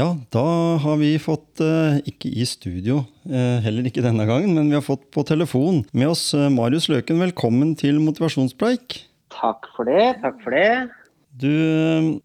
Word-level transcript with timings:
Ja, 0.00 0.14
da 0.32 0.42
har 0.80 0.96
vi 0.96 1.10
fått, 1.20 1.60
eh, 1.60 1.98
ikke 2.08 2.30
i 2.32 2.44
studio, 2.48 3.02
eh, 3.28 3.60
heller 3.60 3.84
ikke 3.84 4.00
denne 4.00 4.24
gangen, 4.24 4.54
men 4.54 4.70
vi 4.70 4.78
har 4.78 4.86
fått 4.86 5.10
på 5.12 5.26
telefon 5.28 5.82
med 5.92 6.08
oss 6.08 6.32
eh, 6.32 6.48
Marius 6.48 6.88
Løken. 6.88 7.20
Velkommen 7.20 7.74
til 7.76 7.98
motivasjonspreik. 8.00 8.96
Takk 9.28 9.68
for 9.76 9.84
det. 9.84 10.22
Takk 10.22 10.40
for 10.40 10.56
det. 10.56 10.88
Du 11.36 11.52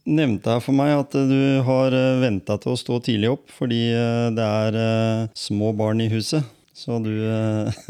nevnte 0.07 0.55
her 0.55 0.63
for 0.63 0.71
meg 0.77 0.93
at 1.01 1.11
du 1.11 1.61
har 1.67 1.91
venta 2.23 2.55
til 2.63 2.77
å 2.77 2.79
stå 2.79 3.01
tidlig 3.03 3.33
opp 3.33 3.51
fordi 3.51 3.91
det 4.35 4.45
er 4.45 5.27
små 5.35 5.75
barn 5.75 5.99
i 5.99 6.07
huset. 6.09 6.47
Så 6.71 7.03
du 7.03 7.11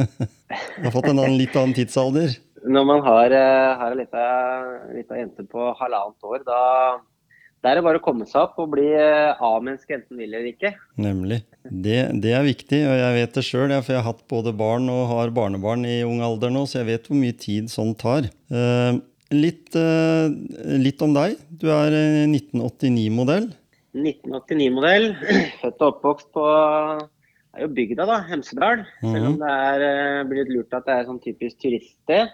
har 0.81 0.91
fått 0.91 1.11
en 1.13 1.20
annen, 1.20 1.38
litt 1.38 1.53
annen 1.53 1.77
tidsalder. 1.77 2.33
Når 2.66 2.89
man 2.89 3.05
har, 3.05 3.38
har 3.86 3.94
lita, 3.94 4.30
lita 4.97 5.22
jente 5.22 5.45
på 5.45 5.75
halvannet 5.77 6.31
år, 6.33 6.42
da, 6.45 6.61
da 7.66 7.71
er 7.71 7.80
det 7.80 7.85
bare 7.88 7.97
å 7.97 8.03
komme 8.05 8.27
seg 8.30 8.44
opp 8.44 8.59
og 8.61 8.75
bli 8.75 8.85
eh, 8.94 9.39
A-menneske 9.41 9.95
enten 9.95 10.19
vil 10.21 10.30
eller 10.30 10.52
ikke. 10.52 10.75
Nemlig. 11.02 11.39
Det, 11.66 11.97
det 12.21 12.35
er 12.38 12.45
viktig, 12.45 12.83
og 12.85 12.99
jeg 12.99 13.16
vet 13.16 13.39
det 13.39 13.44
sjøl, 13.47 13.73
for 13.80 13.95
jeg 13.95 14.03
har 14.03 14.05
hatt 14.11 14.21
både 14.30 14.53
barn 14.53 14.85
og 14.94 15.08
har 15.09 15.33
barnebarn 15.33 15.88
i 15.89 15.95
ung 16.05 16.21
alder 16.21 16.53
nå, 16.53 16.67
så 16.69 16.83
jeg 16.83 16.91
vet 16.91 17.09
hvor 17.09 17.17
mye 17.17 17.33
tid 17.41 17.73
sånt 17.73 17.97
tar. 18.03 18.30
Eh, 18.53 19.02
litt, 19.33 19.73
eh, 19.81 20.30
litt 20.77 21.02
om 21.02 21.17
deg. 21.17 21.41
Du 21.49 21.66
er 21.73 21.97
eh, 21.97 22.21
1989-modell. 22.30 23.49
1989-modell. 23.97 25.09
Født 25.63 25.81
og 25.81 25.89
oppvokst 25.89 26.30
på 26.38 26.45
det 27.55 27.63
er 27.63 27.69
jo 27.69 27.75
bygda, 27.81 28.05
da. 28.09 28.21
Hemsedal. 28.30 28.81
Selv 28.99 29.31
om 29.31 29.41
det 29.41 29.58
er 29.71 29.89
eh, 29.89 30.23
blitt 30.30 30.53
lurt 30.53 30.73
at 30.75 30.86
det 30.86 30.99
er 30.99 31.05
sånn 31.09 31.21
typisk 31.23 31.66
turiststed. 31.66 32.33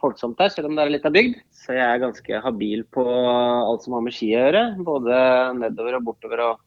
Folksomt 0.00 0.36
der, 0.40 0.50
selv 0.52 0.68
om 0.68 0.74
det 0.76 0.84
er 0.84 0.92
litt 0.92 1.06
av 1.08 1.14
bygd. 1.14 1.38
Så 1.56 1.72
jeg 1.76 1.84
er 1.86 2.02
ganske 2.02 2.40
habil 2.44 2.82
på 2.92 3.04
alt 3.10 3.86
som 3.86 3.96
har 3.96 4.02
med 4.04 4.12
ski 4.16 4.32
å 4.34 4.42
gjøre. 4.42 4.64
Både 4.84 5.20
nedover 5.60 5.96
og 6.00 6.10
bortover. 6.10 6.42
og 6.50 6.66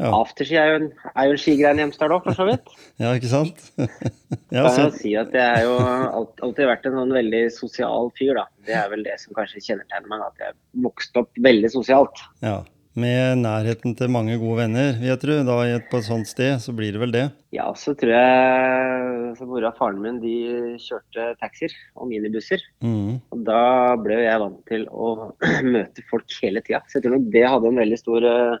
Ja. 0.00 0.08
Afterski 0.10 0.56
er 0.58 0.70
jo 0.72 0.78
en, 0.80 0.86
er 1.14 1.28
jo 1.28 1.34
en 1.36 1.38
skigrein 1.38 1.78
i 1.78 1.84
Hjemsdal 1.84 2.16
òg, 2.16 2.24
for 2.24 2.34
så 2.34 2.48
vidt. 2.48 2.72
Ja, 3.02 3.12
ikke 3.14 3.30
sant? 3.30 3.60
ja, 4.54 4.64
så, 4.66 4.88
jeg 4.88 4.94
si 4.98 5.12
at 5.20 5.34
jeg 5.36 5.44
er 5.44 5.68
jo 5.68 5.76
alt, 5.78 6.34
alltid 6.42 6.66
vært 6.66 6.88
en 6.88 6.98
sånn 6.98 7.14
veldig 7.14 7.42
sosial 7.54 8.10
fyr, 8.18 8.32
da. 8.40 8.46
Det 8.66 8.74
er 8.74 8.90
vel 8.90 9.04
det 9.06 9.14
som 9.22 9.36
kanskje 9.36 9.62
kjennetegner 9.62 10.10
meg, 10.10 10.24
at 10.26 10.46
jeg 10.48 10.58
vokste 10.82 11.22
opp 11.22 11.44
veldig 11.46 11.70
sosialt. 11.76 12.24
ja. 12.42 12.62
Med 12.94 13.40
nærheten 13.40 13.96
til 13.98 14.10
mange 14.14 14.36
gode 14.38 14.60
venner, 14.60 14.92
vil 15.00 15.08
jeg 15.08 15.18
tro. 15.18 15.38
Da 15.42 15.56
på 15.90 15.98
et 15.98 16.06
sånt 16.06 16.28
sted, 16.30 16.60
så 16.62 16.70
blir 16.78 16.94
det 16.94 17.00
vel 17.02 17.10
det. 17.10 17.24
Ja, 17.50 17.72
så 17.74 17.90
tror 17.98 18.12
jeg 18.14 19.23
mora 19.48 19.70
og 19.72 19.78
faren 19.78 20.00
min 20.02 20.20
de 20.22 20.34
kjørte 20.82 21.26
taxier 21.40 21.72
og 21.98 22.08
minibusser. 22.10 22.62
Mm. 22.84 23.20
Og 23.34 23.44
da 23.46 23.60
ble 24.00 24.20
jeg 24.22 24.42
vant 24.42 24.60
til 24.70 24.86
å 24.90 25.10
møte 25.74 26.04
folk 26.10 26.36
hele 26.42 26.62
tida. 26.64 26.82
Så 26.88 26.98
jeg 26.98 27.06
tror 27.06 27.16
nok 27.18 27.30
det 27.34 27.46
hadde 27.48 27.70
en 27.70 27.80
veldig 27.82 27.98
stor 28.00 28.26
uh, 28.28 28.58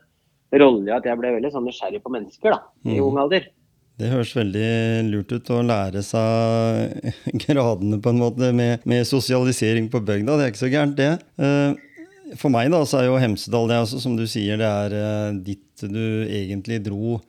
rolle 0.54 0.88
i 0.90 0.94
at 0.96 1.06
jeg 1.08 1.20
ble 1.20 1.34
veldig 1.36 1.52
sånn 1.54 1.68
nysgjerrig 1.68 2.02
på 2.04 2.14
mennesker 2.14 2.56
da, 2.56 2.60
i 2.86 2.96
Mhm. 2.96 3.04
ung 3.06 3.20
alder. 3.24 3.50
Det 3.94 4.08
høres 4.10 4.32
veldig 4.34 4.70
lurt 5.06 5.30
ut 5.36 5.50
å 5.54 5.60
lære 5.62 6.00
seg 6.02 7.12
gradene 7.44 8.00
på 8.02 8.10
en 8.10 8.22
måte 8.24 8.50
med, 8.50 8.82
med 8.90 9.06
sosialisering 9.06 9.86
på 9.92 10.02
bygda. 10.02 10.34
Det 10.34 10.46
er 10.48 10.50
ikke 10.54 10.64
så 10.64 10.72
gærent, 10.72 10.96
det. 10.98 11.12
Eh, 11.38 12.34
For 12.40 12.50
meg 12.50 12.72
da, 12.72 12.80
så 12.88 12.98
er 12.98 13.06
jo 13.06 13.20
Hemsedal 13.20 13.68
det 13.70 13.76
altså, 13.84 14.00
som 14.02 14.16
du 14.18 14.24
sier, 14.26 14.58
det 14.58 14.66
er 14.66 15.36
ditt 15.44 15.64
dit 15.74 15.90
du 15.90 16.26
egentlig 16.30 16.82
dro 16.84 17.20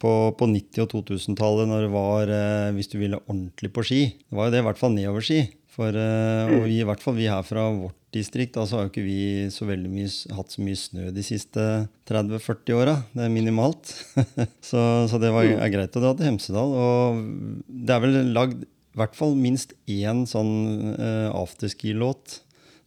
på, 0.00 0.12
på 0.38 0.48
90- 0.48 0.84
og 0.84 0.92
2000-tallet 0.94 1.70
når 1.70 1.86
det 1.86 1.94
var 1.94 2.34
eh, 2.34 2.74
hvis 2.76 2.90
du 2.92 2.98
ville 3.00 3.20
ordentlig 3.26 3.72
på 3.76 3.84
ski. 3.86 4.02
Det 4.24 4.38
var 4.38 4.48
jo 4.48 4.54
det 4.54 4.62
i 4.62 4.66
hvert 4.68 4.80
fall 4.80 4.94
nedoverski. 4.96 5.40
For, 5.70 5.94
eh, 5.94 6.50
og 6.56 6.66
vi, 6.66 6.80
i 6.80 6.86
hvert 6.88 7.02
fall 7.02 7.16
vi 7.18 7.28
her 7.30 7.44
fra 7.46 7.68
vårt 7.70 7.96
distrikt, 8.14 8.56
da, 8.56 8.64
så 8.66 8.76
har 8.76 8.86
jo 8.86 8.90
ikke 8.90 9.06
vi 9.06 9.20
så 9.54 9.68
veldig 9.68 9.90
mye, 9.92 10.10
hatt 10.34 10.50
så 10.50 10.64
mye 10.66 10.78
snø 10.80 11.12
de 11.14 11.24
siste 11.24 11.66
30-40 12.10 12.74
åra. 12.74 12.96
Det 13.14 13.26
er 13.26 13.32
minimalt. 13.32 13.92
så, 14.70 14.82
så 15.10 15.20
det 15.22 15.30
var, 15.34 15.46
er 15.46 15.72
greit 15.72 15.96
å 15.96 16.02
dra 16.02 16.14
til 16.18 16.32
Hemsedal. 16.32 16.74
Og 16.74 17.24
det 17.68 17.96
er 17.96 18.04
vel 18.04 18.20
lagd 18.34 18.64
i 18.64 18.98
hvert 18.98 19.14
fall 19.14 19.36
minst 19.38 19.76
én 19.86 20.24
sånn 20.26 20.96
eh, 20.96 21.28
afterski-låt 21.30 22.40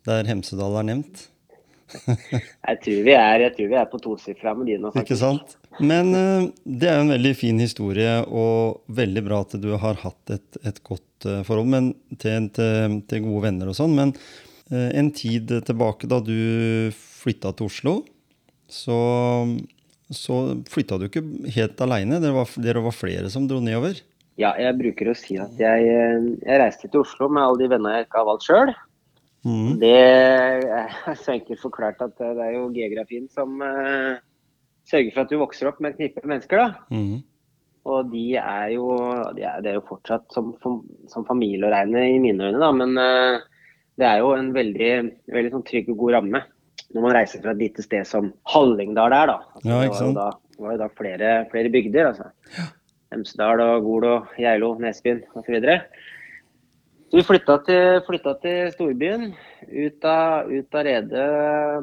der 0.07 0.28
Hemsedal 0.28 0.75
er 0.81 0.90
nevnt. 0.91 1.30
Jeg 2.03 2.80
tror 2.84 3.01
vi 3.06 3.13
er, 3.13 3.44
jeg 3.44 3.51
tror 3.53 3.68
vi 3.69 3.75
er 3.78 3.90
på 3.91 4.00
tosifra 4.01 4.53
med 4.57 4.66
de 4.72 4.80
nå, 4.81 4.90
Ikke 4.97 5.18
sant? 5.19 5.51
Men 5.81 6.13
eh, 6.13 6.45
det 6.66 6.89
er 6.89 7.00
jo 7.00 7.06
en 7.07 7.13
veldig 7.16 7.34
fin 7.39 7.59
historie, 7.61 8.19
og 8.29 8.84
veldig 8.94 9.23
bra 9.25 9.41
at 9.45 9.56
du 9.63 9.72
har 9.81 9.97
hatt 10.03 10.34
et, 10.35 10.59
et 10.67 10.81
godt 10.85 11.25
eh, 11.29 11.41
forhold 11.47 11.72
men, 11.73 11.91
til, 12.22 12.50
til, 12.53 13.00
til 13.09 13.23
gode 13.25 13.45
venner 13.47 13.72
og 13.72 13.78
sånn. 13.79 13.95
Men 13.97 14.13
eh, 14.69 14.89
en 15.00 15.09
tid 15.16 15.50
tilbake, 15.66 16.09
da 16.12 16.19
du 16.23 16.35
flytta 16.94 17.53
til 17.57 17.69
Oslo, 17.72 17.95
så, 18.69 18.97
så 20.13 20.39
flytta 20.69 21.00
du 21.01 21.07
ikke 21.09 21.25
helt 21.56 21.81
aleine. 21.85 22.22
Dere, 22.22 22.35
var- 22.38 22.57
dere 22.62 22.83
var 22.85 22.95
flere 22.97 23.31
som 23.33 23.47
dro 23.50 23.62
nedover. 23.63 24.01
Ja, 24.41 24.56
jeg 24.57 24.73
bruker 24.79 25.12
å 25.12 25.17
si 25.17 25.35
at 25.38 25.59
jeg, 25.62 25.89
jeg 26.41 26.57
reiste 26.62 26.88
til 26.89 27.03
Oslo 27.03 27.28
med 27.29 27.44
alle 27.45 27.59
de 27.62 27.67
vennene 27.69 28.00
jeg 28.00 28.07
ikke 28.07 28.22
har 28.22 28.29
valgt 28.31 28.47
sjøl. 28.47 28.72
Mm. 29.45 29.73
Det 29.81 29.91
er 30.00 31.17
så 31.19 31.33
enkelt 31.35 31.59
forklart 31.62 32.00
at 32.06 32.16
det 32.22 32.45
er 32.45 32.53
jo 32.56 32.69
geografien 32.73 33.28
som 33.33 33.59
eh, 33.62 34.22
sørger 34.93 35.13
for 35.13 35.25
at 35.25 35.33
du 35.33 35.39
vokser 35.41 35.69
opp 35.69 35.81
med 35.83 35.93
et 35.93 36.01
knippe 36.01 36.25
mennesker. 36.29 36.61
da. 36.61 36.93
Mm. 36.93 37.21
Og 37.83 38.11
de 38.13 38.27
er 38.39 38.67
jo, 38.77 38.93
de 39.35 39.43
er, 39.43 39.59
det 39.63 39.73
er 39.73 39.79
jo 39.81 39.87
fortsatt 39.89 40.29
som, 40.31 40.53
som, 40.63 41.25
familie 41.27 41.67
å 41.67 41.73
regne 41.73 42.05
i 42.13 42.19
mine 42.23 42.47
øyne, 42.47 42.61
da. 42.61 42.69
Men 42.71 42.95
uh, 42.95 43.43
det 43.99 44.07
er 44.07 44.21
jo 44.23 44.31
en 44.37 44.53
veldig, 44.55 44.93
veldig 45.33 45.51
sånn 45.57 45.65
trygg 45.67 45.91
og 45.91 46.05
god 46.05 46.19
ramme 46.19 46.45
når 46.93 47.05
man 47.07 47.15
reiser 47.15 47.41
fra 47.41 47.53
et 47.55 47.61
lite 47.61 47.83
sted 47.83 48.05
som 48.05 48.31
Hallingdal 48.53 49.15
er, 49.17 49.33
da. 49.33 49.37
Altså, 49.57 49.67
Ja, 49.67 49.75
det 49.81 49.89
ikke 49.89 49.97
var 49.97 50.07
jo 50.07 50.07
sant. 50.07 50.19
da, 50.21 50.57
var 50.63 50.73
jo 50.75 50.81
da 50.83 50.89
flere, 51.01 51.35
flere 51.51 51.73
bygder. 51.73 52.09
altså. 52.11 52.67
Hemsedal 53.13 53.61
og 53.61 53.85
Gol 53.85 54.09
og 54.09 54.35
Geilo, 54.41 54.73
Nesbyen 54.81 55.23
osv. 55.37 55.57
Så, 55.59 55.77
vi 57.13 57.21
flytta 57.21 57.59
til, 57.67 57.99
flytta 58.07 58.33
til 58.41 58.71
storbyen, 58.73 59.27
ut 59.69 60.05
av, 60.09 60.49
ut 60.49 60.77
av 60.77 60.85
redet 60.87 61.25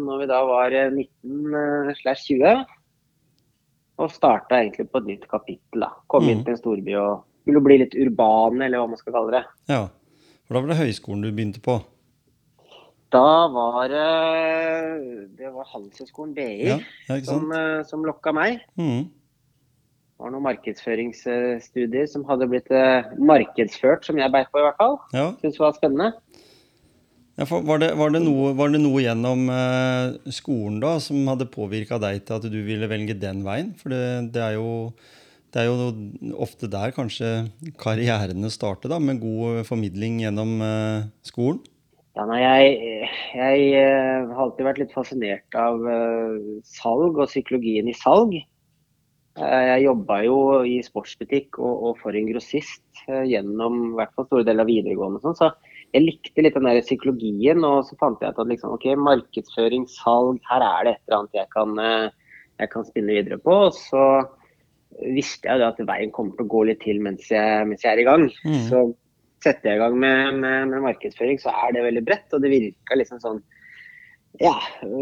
når 0.02 0.22
vi 0.22 0.30
da 0.30 0.40
var 0.48 0.74
19-20. 0.74 2.64
Og 4.00 4.10
starta 4.14 4.56
egentlig 4.62 4.88
på 4.90 4.98
et 5.02 5.08
nytt 5.10 5.26
kapittel. 5.28 5.80
da. 5.84 5.90
Kom 6.08 6.24
inn 6.28 6.38
Mhm. 6.40 6.44
til 6.46 6.52
en 6.54 6.60
storby 6.60 6.94
og 6.96 7.24
skulle 7.42 7.60
bli 7.64 7.78
litt 7.82 7.94
urbane, 7.94 8.64
eller 8.64 8.78
hva 8.80 8.88
man 8.88 8.96
skal 9.00 9.12
kalle 9.12 9.30
det. 9.38 9.44
Ja. 9.68 9.86
For 10.46 10.54
da 10.54 10.60
var 10.60 10.68
det 10.72 10.76
høyskolen 10.80 11.22
du 11.22 11.30
begynte 11.32 11.60
på. 11.62 11.82
Da 13.12 13.48
var 13.50 13.88
det 13.90 15.36
Det 15.36 15.52
var 15.52 15.64
Handelshøyskolen 15.64 16.34
BI 16.34 16.66
Ja, 16.68 16.78
som, 17.24 17.50
eh, 17.52 17.82
som 17.84 18.04
lokka 18.04 18.32
meg. 18.32 18.60
Mm. 18.78 19.04
Det 19.10 20.24
var 20.24 20.30
noen 20.30 20.42
markedsføringsstudier 20.44 22.06
som 22.08 22.24
hadde 22.28 22.46
blitt 22.50 22.70
eh, 22.70 23.02
markedsført, 23.18 24.04
som 24.04 24.18
jeg 24.20 24.30
beit 24.32 24.50
på 24.52 24.58
i 24.60 24.62
hvert 24.66 24.76
fall. 24.76 24.98
Ja. 25.16 25.30
det 25.42 25.58
var 25.58 25.72
spennende. 25.72 26.12
Ja, 27.40 27.46
var, 27.48 27.78
det, 27.80 27.94
var, 27.96 28.10
det 28.12 28.20
noe, 28.20 28.50
var 28.52 28.68
det 28.68 28.82
noe 28.82 29.00
gjennom 29.00 29.46
eh, 29.48 30.10
skolen 30.36 30.74
da 30.82 30.98
som 31.00 31.24
hadde 31.30 31.46
påvirka 31.48 31.96
deg 32.02 32.18
til 32.28 32.36
at 32.36 32.44
du 32.52 32.58
ville 32.66 32.88
velge 32.90 33.14
den 33.16 33.40
veien? 33.46 33.70
For 33.80 33.88
det, 33.88 34.00
det, 34.34 34.42
er, 34.44 34.58
jo, 34.58 34.90
er 35.62 35.70
jo 35.70 35.86
ofte 36.44 36.68
der 36.68 36.92
kanskje 36.92 37.30
karrierene 37.80 38.50
starter, 38.52 38.92
da, 38.92 38.98
med 39.00 39.22
god 39.22 39.62
formidling 39.64 40.18
gjennom 40.20 40.52
eh, 40.66 41.08
skolen. 41.24 41.62
Ja, 42.18 42.28
nei, 42.28 42.42
jeg, 42.42 43.08
jeg 43.38 43.64
eh, 43.86 44.28
har 44.28 44.44
alltid 44.44 44.68
vært 44.68 44.82
litt 44.84 44.92
fascinert 44.92 45.56
av 45.56 45.80
salg 46.68 47.24
og 47.24 47.24
psykologien 47.30 47.88
i 47.88 47.96
salg. 47.96 48.36
Jeg 49.40 49.84
jobba 49.86 50.20
jo 50.26 50.38
i 50.68 50.76
sportsbutikk 50.84 51.56
og, 51.56 51.88
og 51.88 52.00
for 52.04 52.12
en 52.12 52.28
grossist 52.28 53.06
gjennom 53.08 53.94
i 53.96 54.10
store 54.12 54.44
deler 54.44 54.66
av 54.66 54.74
videregående. 54.74 55.24
Sånn, 55.24 55.38
så 55.40 55.54
jeg 55.90 56.04
likte 56.04 56.44
litt 56.44 56.56
den 56.56 56.68
der 56.68 56.82
psykologien, 56.84 57.64
og 57.66 57.82
så 57.88 57.96
fant 57.98 58.20
jeg 58.22 58.34
ut 58.34 58.42
at 58.42 58.50
liksom, 58.52 58.74
ok, 58.76 58.86
markedsføring, 59.00 59.88
salg, 59.90 60.38
her 60.50 60.62
er 60.62 60.86
det 60.86 60.92
et 60.94 61.02
eller 61.08 61.18
annet 61.18 61.40
jeg 61.40 61.50
kan, 61.54 61.78
eh, 61.82 62.36
jeg 62.62 62.72
kan 62.74 62.86
spinne 62.86 63.16
videre 63.16 63.40
på. 63.42 63.56
Og 63.66 63.74
så 63.74 64.04
visste 65.16 65.50
jeg 65.50 65.66
at 65.66 65.80
veien 65.88 66.12
kommer 66.14 66.36
til 66.36 66.46
å 66.46 66.52
gå 66.54 66.64
litt 66.68 66.82
til 66.84 67.00
mens 67.02 67.30
jeg, 67.32 67.66
mens 67.66 67.86
jeg 67.86 67.94
er 67.94 68.02
i 68.02 68.06
gang. 68.06 68.28
Mm. 68.44 68.60
Så 68.68 68.84
setter 69.42 69.72
jeg 69.72 69.80
i 69.80 69.82
gang 69.82 69.96
med, 69.98 70.38
med, 70.44 70.68
med 70.70 70.86
markedsføring, 70.86 71.40
så 71.42 71.54
er 71.64 71.74
det 71.74 71.86
veldig 71.88 72.04
bredt. 72.06 72.28
Og 72.36 72.44
det 72.44 72.52
virka 72.54 72.98
liksom 73.00 73.22
sånn 73.24 73.42
ja, 74.38 74.52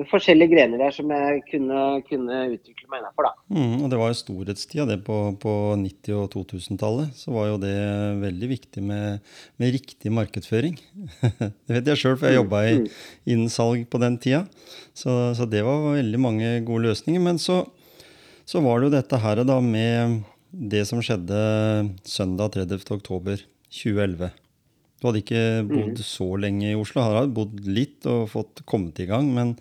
forskjellige 0.09 0.51
grener 0.55 0.81
der 0.81 0.95
som 0.97 1.11
jeg 1.13 1.43
kunne, 1.51 1.81
kunne 2.09 2.39
utvikle 2.55 2.89
meg 2.89 3.03
innafor. 3.03 3.29
Mm, 3.53 3.83
og 3.85 3.91
det 3.93 3.99
var 4.01 4.09
jo 4.11 4.17
storhetstida 4.23 4.87
det 4.89 4.97
på, 5.07 5.19
på 5.43 5.53
90- 5.79 6.17
og 6.17 6.31
2000-tallet. 6.33 7.13
Så 7.19 7.35
var 7.35 7.51
jo 7.51 7.59
det 7.61 7.75
veldig 8.23 8.49
viktig 8.55 8.83
med, 8.89 9.21
med 9.61 9.75
riktig 9.77 10.11
markedsføring. 10.17 10.79
det 11.21 11.77
vet 11.77 11.93
jeg 11.93 12.01
sjøl, 12.01 12.17
for 12.17 12.31
jeg 12.31 12.41
jobba 12.41 12.63
Mm. 12.69 12.89
innen 13.29 13.53
salg 13.53 13.85
på 13.93 14.01
den 14.03 14.17
tida. 14.19 14.47
Så, 14.97 15.13
så 15.37 15.47
det 15.47 15.61
var 15.67 15.93
veldig 16.01 16.21
mange 16.25 16.51
gode 16.67 16.89
løsninger. 16.89 17.21
Men 17.23 17.39
så, 17.39 17.61
så 18.49 18.65
var 18.65 18.81
det 18.81 18.89
jo 18.89 18.97
dette 18.97 19.21
her 19.23 19.45
da 19.45 19.61
med 19.63 20.23
det 20.51 20.87
som 20.89 21.05
skjedde 21.05 21.95
søndag 22.09 22.57
30. 22.57 22.81
oktober 24.99 24.99
2011. 24.99 25.03
Du 25.03 25.06
hadde 25.06 25.23
ikke 25.23 25.43
bodd 25.69 26.00
så 26.03 26.37
lenge 26.37 26.73
i 26.73 26.77
Oslo. 26.79 27.03
Du 27.03 27.19
hadde 27.19 27.35
bodd 27.35 27.61
litt 27.67 28.06
og 28.06 28.29
fått 28.33 28.65
kommet 28.67 28.99
i 28.99 29.06
gang, 29.06 29.31
men, 29.35 29.56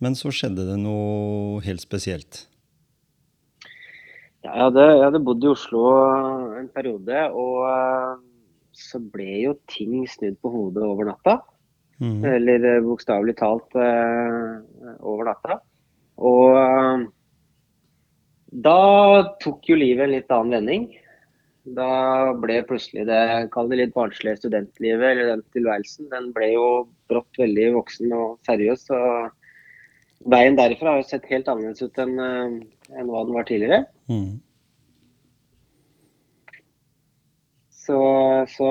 men 0.00 0.14
så 0.14 0.30
skjedde 0.30 0.66
det 0.68 0.78
noe 0.78 1.62
helt 1.64 1.80
spesielt. 1.80 2.48
Ja, 4.44 4.52
jeg, 4.52 4.64
hadde, 4.66 4.84
jeg 4.92 5.04
hadde 5.06 5.24
bodd 5.24 5.44
i 5.44 5.48
Oslo 5.48 5.84
en 6.58 6.68
periode, 6.68 7.22
og 7.32 7.64
eh, 7.64 8.16
så 8.72 9.00
ble 9.00 9.46
jo 9.46 9.54
ting 9.72 10.04
snudd 10.06 10.36
på 10.42 10.52
hodet 10.52 10.84
over 10.84 11.08
natta. 11.08 11.38
Mm. 12.02 12.20
Eller 12.28 12.66
eh, 12.74 12.82
bokstavelig 12.84 13.38
talt 13.40 13.78
eh, 13.80 14.60
over 15.00 15.30
natta. 15.30 15.62
Og 16.14 17.08
da 18.54 18.76
tok 19.42 19.64
jo 19.66 19.80
livet 19.80 20.04
en 20.04 20.12
litt 20.12 20.30
annen 20.30 20.60
vending. 20.60 20.84
Da 21.64 22.32
ble 22.36 22.58
plutselig 22.68 23.06
det, 23.08 23.48
kall 23.54 23.70
det 23.70 23.78
litt 23.80 23.94
barnslige 23.96 24.36
studentlivet, 24.42 25.04
eller 25.14 25.30
den 25.32 25.44
tilværelsen, 25.56 26.10
den 26.12 26.26
ble 26.36 26.50
jo 26.52 26.66
brått 27.08 27.40
veldig 27.40 27.70
voksen 27.78 28.12
og 28.12 28.34
seriøs. 28.44 28.84
Og 28.92 30.28
veien 30.28 30.58
derifra 30.58 30.92
har 30.92 31.00
jo 31.00 31.06
sett 31.08 31.24
helt 31.30 31.48
annerledes 31.48 31.86
ut 31.86 32.02
enn 32.04 32.18
eh, 32.20 32.58
enn 32.92 33.08
hva 33.08 33.22
den 33.24 33.38
var 33.38 33.46
tidligere. 33.48 33.86
Mm. 34.12 34.34
Så, 37.84 37.96
så 38.48 38.68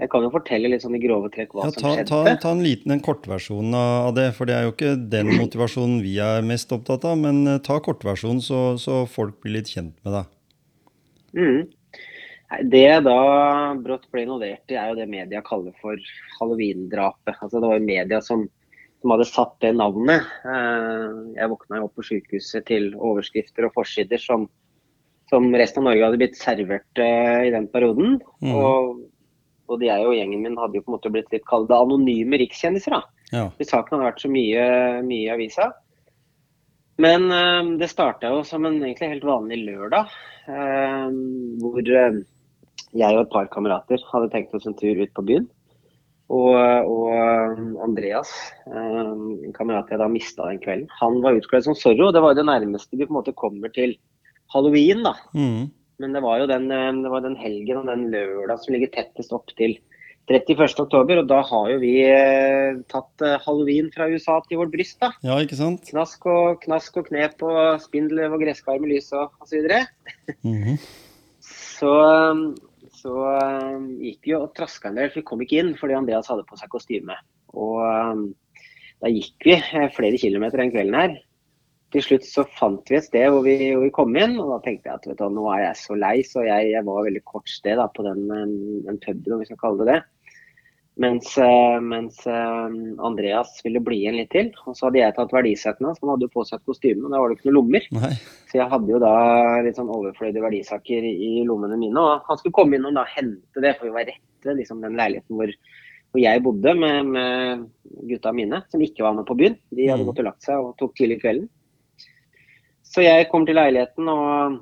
jeg 0.00 0.10
kan 0.10 0.24
jo 0.26 0.30
fortelle 0.34 0.70
litt 0.72 0.82
sånn 0.82 0.96
i 0.98 1.02
grove 1.02 1.28
trekk 1.34 1.52
hva 1.54 1.68
Ja, 1.68 1.74
som 1.74 1.84
skjedde. 1.94 2.06
ta, 2.10 2.32
ta 2.42 2.54
en 2.54 2.62
liten 2.64 2.94
en 2.94 3.02
kortversjon 3.02 3.74
av 3.78 4.14
det, 4.16 4.28
for 4.38 4.50
det 4.50 4.56
er 4.56 4.64
jo 4.66 4.72
ikke 4.74 4.94
den 5.12 5.30
motivasjonen 5.42 5.98
vi 6.02 6.16
er 6.22 6.46
mest 6.46 6.70
opptatt 6.74 7.06
av. 7.10 7.18
Men 7.26 7.42
eh, 7.46 7.60
ta 7.66 7.78
kortversjonen, 7.82 8.42
så, 8.42 8.62
så 8.78 9.02
folk 9.10 9.38
blir 9.42 9.58
litt 9.58 9.70
kjent 9.74 9.98
med 10.06 10.18
deg. 10.20 10.32
Mhm. 11.42 11.60
Det 12.50 13.00
da 13.06 13.18
brått 13.78 14.08
ble 14.10 14.24
involvert 14.24 14.72
i, 14.72 14.74
er 14.74 14.90
jo 14.90 14.96
det 14.98 15.06
media 15.10 15.38
kaller 15.46 15.74
for 15.78 15.98
halloween-drapet. 16.40 17.36
Altså, 17.36 17.60
det 17.60 17.68
var 17.68 17.76
jo 17.78 17.84
media 17.86 18.18
som, 18.26 18.42
som 18.98 19.12
hadde 19.14 19.26
satt 19.28 19.52
det 19.62 19.70
navnet. 19.78 20.26
Eh, 20.42 21.20
Jeg 21.36 21.52
våkna 21.52 21.78
jo 21.78 21.86
opp 21.86 21.94
på 22.00 22.06
sykehuset 22.08 22.66
til 22.66 22.90
overskrifter 22.98 23.68
og 23.68 23.76
forsider 23.76 24.18
som, 24.18 24.48
som 25.30 25.46
resten 25.54 25.84
av 25.84 25.92
Norge 25.92 26.08
hadde 26.08 26.18
blitt 26.24 26.40
servert 26.40 27.02
eh, 27.04 27.46
i 27.46 27.52
den 27.54 27.68
perioden. 27.70 28.18
Mm. 28.42 28.56
Og 28.58 28.98
både 29.70 29.86
jeg 29.86 30.08
og 30.08 30.16
gjengen 30.18 30.42
min 30.42 30.58
hadde 30.58 30.80
jo 30.80 30.82
på 30.82 30.90
en 30.90 30.96
måte 30.98 31.14
blitt 31.14 31.30
litt 31.30 31.46
kalt 31.46 31.70
anonyme 31.70 32.42
rikskjendiser. 32.42 32.98
da. 32.98 33.30
Ja. 33.30 33.44
Hvis 33.60 33.70
saken 33.70 33.94
hadde 33.94 34.08
vært 34.08 34.24
så 34.26 34.32
mye, 34.32 34.66
mye 35.06 35.22
i 35.22 35.30
avisa. 35.36 35.68
Men 36.98 37.30
eh, 37.30 37.72
det 37.78 37.92
starta 37.94 38.34
jo 38.34 38.42
som 38.42 38.66
en 38.66 38.82
egentlig 38.82 39.14
helt 39.14 39.30
vanlig 39.30 39.62
lørdag. 39.70 40.10
hvor 41.62 41.86
jeg 42.96 43.16
og 43.16 43.24
et 43.24 43.32
par 43.32 43.48
kamerater 43.52 44.02
hadde 44.10 44.30
tenkt 44.32 44.54
oss 44.56 44.68
en 44.68 44.76
tur 44.78 44.98
ut 44.98 45.12
på 45.16 45.26
byen. 45.26 45.48
Og, 46.30 46.54
og 46.54 47.10
eh, 47.10 47.60
Andreas, 47.82 48.30
eh, 48.70 49.00
en 49.02 49.56
kamerat 49.56 49.90
jeg 49.90 49.98
da 49.98 50.06
mista 50.10 50.46
den 50.46 50.62
kvelden, 50.62 50.86
han 51.00 51.18
var 51.24 51.38
utkledd 51.38 51.66
som 51.66 51.78
Zorro. 51.78 52.12
Det 52.14 52.22
var 52.22 52.34
jo 52.34 52.40
det 52.40 52.46
nærmeste 52.46 52.96
vi 52.96 53.06
på 53.06 53.14
en 53.14 53.18
måte 53.18 53.34
kommer 53.38 53.72
til 53.74 53.96
halloween, 54.54 55.02
da. 55.06 55.16
Mm. 55.34 55.70
Men 56.00 56.14
det 56.16 56.22
var 56.24 56.40
jo 56.40 56.48
den, 56.48 56.70
det 56.70 57.10
var 57.12 57.24
den 57.26 57.36
helgen 57.36 57.82
og 57.82 57.90
den 57.90 58.06
lørdag 58.14 58.62
som 58.62 58.72
ligger 58.72 58.92
tettest 58.94 59.34
opp 59.36 59.50
til 59.58 59.76
31. 60.30 60.78
oktober, 60.84 61.20
og 61.20 61.28
da 61.30 61.40
har 61.42 61.70
jo 61.72 61.78
vi 61.82 61.94
eh, 62.06 62.78
tatt 62.90 63.24
eh, 63.24 63.38
halloween 63.42 63.90
fra 63.94 64.06
USA 64.12 64.38
til 64.46 64.60
vårt 64.60 64.72
bryst. 64.74 65.00
da. 65.02 65.10
ja, 65.26 65.38
ikke 65.42 65.58
sant? 65.58 65.88
Knask 65.90 66.26
og, 66.30 66.60
knask 66.62 67.00
og 67.00 67.08
knep 67.10 67.42
og 67.46 67.80
spindelvev 67.82 68.36
og 68.36 68.44
gresskar 68.44 68.78
med 68.82 68.92
lys 68.94 69.10
og 69.16 69.34
osv. 69.42 69.58
videre 69.58 69.86
Så, 70.40 70.46
-hmm. 70.46 70.76
så 71.40 71.90
um, 73.08 73.88
gikk 74.02 74.28
vi 74.28 74.36
og 74.36 74.52
traska 74.56 74.90
en 74.90 75.00
del, 75.00 75.08
for 75.10 75.22
vi 75.22 75.28
kom 75.30 75.42
ikke 75.44 75.62
inn 75.62 75.72
fordi 75.78 75.96
Andreas 75.96 76.28
hadde 76.30 76.46
på 76.48 76.58
seg 76.60 76.70
kostyme. 76.72 77.16
Og 77.56 77.80
um, 77.80 78.24
da 79.00 79.10
gikk 79.12 79.48
vi 79.48 79.56
eh, 79.56 79.90
flere 79.96 80.20
kilometer 80.20 80.60
den 80.60 80.72
kvelden 80.74 80.98
her. 80.98 81.18
Til 81.90 82.04
slutt 82.06 82.26
så 82.28 82.44
fant 82.54 82.90
vi 82.92 82.98
et 83.00 83.08
sted 83.08 83.26
hvor 83.32 83.42
vi, 83.42 83.56
hvor 83.72 83.86
vi 83.86 83.94
kom 83.94 84.12
inn, 84.14 84.36
og 84.38 84.52
da 84.52 84.58
tenkte 84.66 84.90
jeg 84.90 85.00
at 85.00 85.08
du, 85.18 85.24
nå 85.32 85.48
er 85.50 85.64
jeg 85.64 85.80
så 85.80 85.96
lei, 85.98 86.14
så 86.26 86.44
jeg, 86.46 86.68
jeg 86.76 86.86
var 86.86 87.06
veldig 87.08 87.22
kort 87.26 87.50
sted 87.50 87.80
da, 87.80 87.88
på 87.90 88.04
den, 88.06 88.28
den 88.86 89.00
puben, 89.02 89.34
om 89.34 89.42
vi 89.42 89.48
skal 89.48 89.62
kalle 89.64 89.86
det 89.86 89.96
det. 89.96 90.00
Mens, 90.96 91.38
eh, 91.38 91.80
mens 91.80 92.26
eh, 92.26 92.70
Andreas 92.98 93.60
ville 93.64 93.80
bli 93.80 94.02
igjen 94.02 94.16
litt 94.18 94.30
til. 94.34 94.50
Og 94.66 94.74
så 94.76 94.88
hadde 94.88 94.98
jeg 95.00 95.14
tatt 95.16 95.32
verdisettene 95.32 95.88
hans, 95.88 96.00
han 96.02 96.10
hadde 96.12 96.26
jo 96.26 96.32
på 96.34 96.44
seg 96.44 96.60
kostyme, 96.66 97.04
og 97.06 97.12
da 97.14 97.20
var 97.22 97.30
det 97.30 97.38
ikke 97.38 97.48
noen 97.48 97.56
lommer. 97.60 97.86
Nei. 97.94 98.10
Så 98.50 98.58
jeg 98.58 98.68
hadde 98.68 98.90
jo 98.92 98.98
da 99.00 99.12
litt 99.64 99.78
sånn 99.78 99.92
overflødige 99.94 100.42
verdisaker 100.44 101.06
i 101.06 101.44
lommene 101.46 101.78
mine. 101.80 101.96
Og 102.00 102.26
han 102.26 102.40
skulle 102.40 102.52
komme 102.58 102.76
inn 102.76 102.88
og 102.90 102.98
da 102.98 103.04
hente 103.14 103.62
det, 103.64 103.76
for 103.78 103.86
vi 103.88 103.94
var 103.94 104.10
rett 104.10 104.44
ved 104.44 104.56
liksom, 104.60 104.80
den 104.82 104.98
leiligheten 104.98 105.36
hvor, 105.38 105.54
hvor 106.10 106.20
jeg 106.20 106.42
bodde 106.44 106.74
med, 106.74 107.06
med 107.14 107.64
gutta 108.10 108.32
mine, 108.34 108.62
som 108.72 108.80
ikke 108.84 109.04
var 109.06 109.14
med 109.16 109.28
på 109.30 109.38
byen. 109.38 109.56
De 109.70 109.88
hadde 109.88 110.02
Mm. 110.02 110.10
gått 110.10 110.20
og 110.24 110.28
lagt 110.32 110.42
seg 110.42 110.58
og 110.58 110.76
tok 110.80 110.96
tidlig 110.98 111.20
kvelden. 111.22 111.48
Så 112.90 113.04
jeg 113.06 113.28
kom 113.30 113.46
til 113.46 113.54
leiligheten, 113.54 114.08
og 114.10 114.60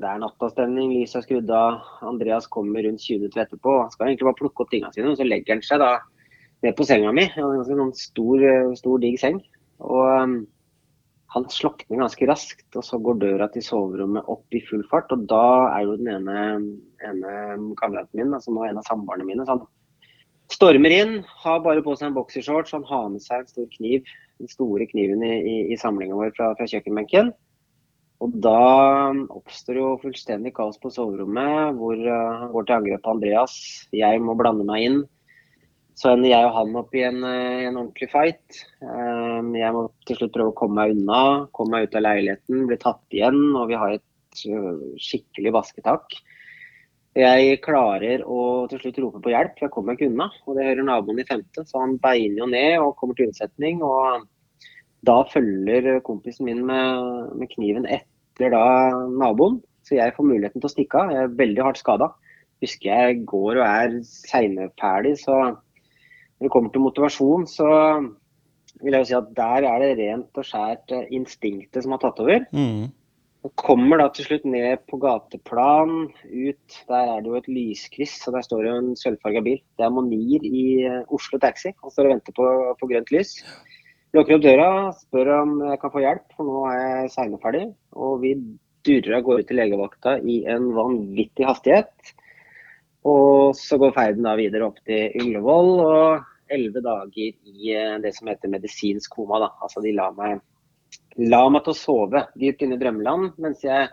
det 0.00 0.08
er 0.08 0.20
nattastemning, 0.22 0.92
lyset 0.94 1.20
er 1.20 1.26
skrudd 1.26 1.50
av. 1.54 1.82
Andreas 2.06 2.48
kommer 2.50 2.84
rundt 2.86 3.02
20 3.04 3.22
minutter 3.22 3.44
etterpå. 3.44 3.76
Han 3.82 3.92
skal 3.92 4.10
egentlig 4.10 4.28
bare 4.28 4.40
plukke 4.40 4.64
opp 4.64 4.72
tingene 4.72 4.94
sine, 4.94 5.12
og 5.12 5.20
så 5.20 5.26
legger 5.26 5.56
han 5.56 5.62
seg 5.66 5.82
da 5.82 5.92
ned 6.64 6.74
på 6.78 6.86
senga 6.88 7.12
mi. 7.14 7.28
En 7.28 7.54
ganske 7.58 7.78
sånn 7.78 7.94
stor, 7.98 8.44
stor, 8.80 8.98
digg 9.02 9.20
seng. 9.20 9.38
Og 9.84 10.02
um, 10.24 10.34
han 11.34 11.46
slokner 11.50 12.02
ganske 12.02 12.28
raskt, 12.30 12.66
og 12.78 12.86
så 12.86 12.98
går 13.02 13.22
døra 13.22 13.48
til 13.54 13.64
soverommet 13.66 14.28
opp 14.30 14.54
i 14.54 14.62
full 14.68 14.84
fart. 14.90 15.12
Og 15.14 15.24
da 15.30 15.44
er 15.74 15.86
jo 15.86 15.96
den 16.00 16.12
ene, 16.16 16.42
ene 17.06 17.38
kameraten 17.80 18.20
min, 18.20 18.36
altså 18.36 18.54
nå 18.54 18.66
en 18.68 18.82
av 18.82 18.86
samboerne 18.88 19.26
mine, 19.28 19.46
så 19.46 19.58
han 19.58 19.66
stormer 20.52 20.92
inn, 20.92 21.16
har 21.42 21.62
bare 21.64 21.82
på 21.82 21.94
seg 21.96 22.10
en 22.10 22.18
boksershorts, 22.18 22.74
han 22.76 22.84
har 22.86 23.08
med 23.10 23.22
seg 23.24 23.42
en 23.42 23.50
stor 23.50 23.66
kniv, 23.78 24.06
den 24.42 24.50
store 24.50 24.86
kniven 24.90 25.24
i, 25.24 25.34
i, 25.40 25.56
i 25.72 25.80
samlinga 25.80 26.18
vår 26.18 26.34
fra, 26.36 26.52
fra 26.58 26.68
kjøkkenbenken. 26.70 27.32
Og 28.24 28.36
da 28.40 29.12
oppstår 29.36 29.76
jo 29.76 29.88
fullstendig 30.00 30.54
kaos 30.56 30.78
på 30.80 30.88
soverommet, 30.92 31.74
hvor 31.76 31.98
uh, 31.98 32.36
han 32.40 32.52
går 32.54 32.68
til 32.68 32.76
angrep 32.78 33.02
på 33.04 33.12
Andreas. 33.12 33.56
Jeg 33.92 34.22
må 34.24 34.36
blande 34.38 34.64
meg 34.64 34.86
inn. 34.86 35.02
Så 35.94 36.10
ender 36.10 36.32
jeg 36.32 36.46
og 36.48 36.54
han 36.56 36.78
opp 36.80 36.94
i 36.96 37.02
en, 37.04 37.20
uh, 37.20 37.66
en 37.68 37.76
ordentlig 37.82 38.08
fight. 38.14 38.62
Um, 38.80 39.52
jeg 39.58 39.76
må 39.76 39.84
til 40.08 40.16
slutt 40.18 40.32
prøve 40.36 40.54
å 40.54 40.56
komme 40.56 40.78
meg 40.80 40.94
unna, 40.94 41.18
komme 41.52 41.76
meg 41.76 41.90
ut 41.90 41.98
av 42.00 42.06
leiligheten, 42.06 42.62
bli 42.70 42.78
tatt 42.80 43.18
igjen, 43.18 43.42
og 43.60 43.68
vi 43.68 43.76
har 43.82 43.98
et 43.98 44.46
uh, 44.48 44.86
skikkelig 45.04 45.52
basketak. 45.58 46.16
Jeg 47.14 47.60
klarer 47.62 48.24
å 48.26 48.64
til 48.72 48.80
slutt 48.80 49.02
rope 49.04 49.20
på 49.22 49.34
hjelp, 49.34 49.60
jeg 49.60 49.70
kommer 49.74 49.92
meg 49.92 50.00
ikke 50.00 50.14
unna. 50.14 50.30
Og 50.48 50.56
det 50.56 50.64
hører 50.70 50.88
naboen 50.88 51.20
i 51.20 51.28
femte, 51.28 51.66
så 51.68 51.84
han 51.84 51.98
beiner 52.02 52.40
jo 52.40 52.48
ned 52.56 52.78
og 52.80 52.96
kommer 52.98 53.20
til 53.20 53.28
unnsetning. 53.28 53.84
Og 53.84 54.24
da 55.04 55.20
følger 55.28 56.00
kompisen 56.08 56.48
min 56.48 56.64
med, 56.66 57.36
med 57.36 57.52
kniven 57.52 57.84
etter 57.84 58.13
da 58.40 58.66
naboen, 59.10 59.60
så 59.84 59.98
jeg 59.98 60.14
får 60.16 60.26
muligheten 60.26 60.62
til 60.62 60.70
å 60.70 60.72
stikke 60.72 61.00
av. 61.00 61.12
Jeg 61.12 61.28
er 61.28 61.38
veldig 61.38 61.64
hardt 61.66 61.80
skada. 61.82 62.10
Husker 62.64 62.90
jeg 62.90 63.22
går 63.28 63.60
og 63.60 63.66
er 63.66 63.96
seineferdig, 64.08 65.18
så 65.20 65.36
når 65.44 66.48
det 66.48 66.52
kommer 66.52 66.72
til 66.72 66.84
motivasjon, 66.84 67.46
så 67.50 67.70
vil 68.82 68.96
jeg 68.96 69.04
jo 69.04 69.08
si 69.10 69.16
at 69.18 69.32
der 69.36 69.66
er 69.68 69.80
det 69.82 69.94
rent 70.00 70.40
og 70.40 70.46
skjært 70.48 70.94
eh, 70.94 71.08
instinktet 71.16 71.84
som 71.84 71.94
har 71.94 72.02
tatt 72.02 72.20
over. 72.24 72.46
Mm. 72.52 72.90
Og 73.44 73.52
kommer 73.60 74.00
da 74.00 74.08
til 74.12 74.24
slutt 74.24 74.46
ned 74.48 74.86
på 74.88 74.96
gateplan, 75.02 76.08
ut. 76.24 76.78
Der 76.88 77.10
er 77.12 77.20
det 77.20 77.28
jo 77.28 77.36
et 77.38 77.50
lyskryss, 77.52 78.16
og 78.26 78.38
der 78.38 78.46
står 78.46 78.66
jo 78.66 78.74
en 78.80 78.94
sølvfarga 78.96 79.44
bil. 79.44 79.60
Det 79.76 79.84
er 79.84 79.92
Monir 79.92 80.46
i 80.48 80.64
eh, 80.88 81.00
Oslo 81.12 81.40
Taxi. 81.42 81.74
Han 81.84 81.92
står 81.92 82.08
og 82.08 82.14
venter 82.16 82.36
på, 82.36 82.50
på 82.80 82.90
grønt 82.90 83.12
lys. 83.14 83.36
Lukker 84.14 84.36
opp 84.36 84.44
døra, 84.44 84.66
spør 84.94 85.28
om 85.40 85.54
jeg 85.66 85.78
kan 85.82 85.90
få 85.90 86.02
hjelp, 86.04 86.26
for 86.36 86.46
nå 86.46 86.60
er 86.70 86.82
jeg 86.82 87.14
seineferdig. 87.16 87.64
Og 87.98 88.20
vi 88.22 88.36
durrer 88.86 89.16
av 89.18 89.24
gårde 89.26 89.46
til 89.48 89.58
legevakta 89.58 90.12
i 90.22 90.36
en 90.54 90.68
vanvittig 90.76 91.48
hastighet. 91.48 92.12
Og 93.10 93.56
så 93.58 93.78
går 93.80 93.96
ferden 93.96 94.28
da 94.28 94.36
videre 94.38 94.68
opp 94.68 94.78
til 94.86 95.16
Ullevål, 95.18 95.72
og 95.82 96.54
elleve 96.54 96.84
dager 96.84 97.32
i 97.50 97.74
eh, 97.74 97.96
det 98.04 98.14
som 98.14 98.30
heter 98.30 98.52
medisinsk 98.52 99.18
koma. 99.18 99.40
da. 99.42 99.50
Altså 99.66 99.82
de 99.82 99.96
la 99.96 100.10
meg 100.14 100.38
la 101.18 101.42
meg 101.50 101.64
til 101.64 101.74
å 101.74 101.78
sove 101.78 102.24
dypt 102.38 102.62
inne 102.62 102.78
i 102.78 102.80
drømmeland, 102.80 103.34
mens 103.42 103.66
jeg 103.66 103.90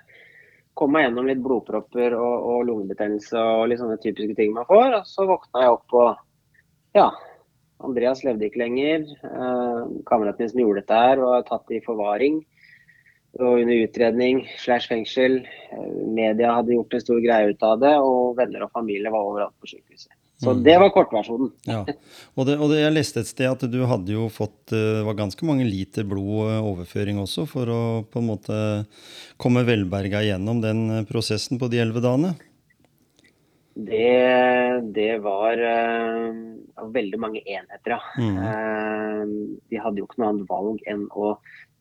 kom 0.77 0.93
meg 0.93 1.07
gjennom 1.07 1.27
litt 1.27 1.41
blodpropper 1.43 2.13
og, 2.17 2.45
og 2.51 2.63
lungebetennelse 2.69 3.41
og 3.41 3.67
litt 3.69 3.81
sånne 3.81 3.97
typiske 4.01 4.37
ting 4.37 4.53
man 4.53 4.69
får. 4.69 4.99
Og 5.01 5.09
så 5.09 5.25
våkna 5.29 5.65
jeg 5.65 5.75
opp 5.79 5.97
og 5.97 6.97
ja, 6.97 7.09
Andreas 7.83 8.23
levde 8.27 8.47
ikke 8.47 8.61
lenger. 8.63 9.05
Eh, 9.27 9.83
kameraten 10.09 10.45
min 10.45 10.53
som 10.53 10.63
gjorde 10.63 10.83
dette 10.83 11.01
her, 11.05 11.21
var 11.23 11.45
tatt 11.47 11.71
i 11.73 11.81
forvaring 11.85 12.41
og 13.39 13.61
under 13.61 13.77
utredning 13.85 14.41
slash 14.59 14.89
fengsel. 14.91 15.37
Eh, 15.71 15.91
media 16.11 16.55
hadde 16.57 16.75
gjort 16.75 16.97
en 16.97 17.03
stor 17.05 17.21
greie 17.23 17.53
ut 17.53 17.63
av 17.63 17.77
det, 17.79 17.93
og 18.03 18.35
venner 18.39 18.65
og 18.65 18.73
familie 18.75 19.13
var 19.13 19.23
overalt 19.29 19.55
på 19.61 19.71
sykehuset. 19.71 20.11
Så 20.41 20.55
Mm. 20.55 20.63
det 20.65 20.75
var 20.81 20.89
kortversjonen. 20.89 21.51
Ja. 21.69 21.83
Og, 22.35 22.47
det, 22.47 22.55
og 22.57 22.71
det, 22.71 22.79
jeg 22.81 22.93
leste 22.95 23.21
et 23.21 23.29
sted 23.29 23.45
at 23.45 23.61
du 23.69 23.85
hadde 23.85 24.09
jo 24.09 24.25
fått 24.27 24.73
eh, 24.73 24.97
Det 24.97 25.05
var 25.05 25.13
ganske 25.13 25.45
mange 25.45 25.67
liter 25.69 26.03
blod 26.03 26.49
overføring 26.65 27.19
også 27.21 27.45
for 27.47 27.69
å 27.69 27.81
på 28.09 28.17
en 28.19 28.25
måte 28.25 28.57
komme 29.37 29.61
velberga 29.63 30.23
gjennom 30.25 30.59
den 30.63 31.05
prosessen 31.05 31.61
på 31.61 31.69
de 31.69 31.77
elleve 31.83 32.01
dagene. 32.01 32.33
Det, 33.71 34.83
det 34.95 35.11
var 35.23 35.59
uh, 35.63 36.89
veldig 36.91 37.19
mange 37.21 37.41
enheter, 37.45 37.95
ja. 37.95 37.99
Mm. 38.19 38.37
Uh, 38.37 39.59
de 39.71 39.79
hadde 39.79 40.01
jo 40.01 40.07
ikke 40.09 40.21
noe 40.21 40.31
annet 40.33 40.49
valg 40.49 40.81
enn 40.91 41.05
å 41.15 41.35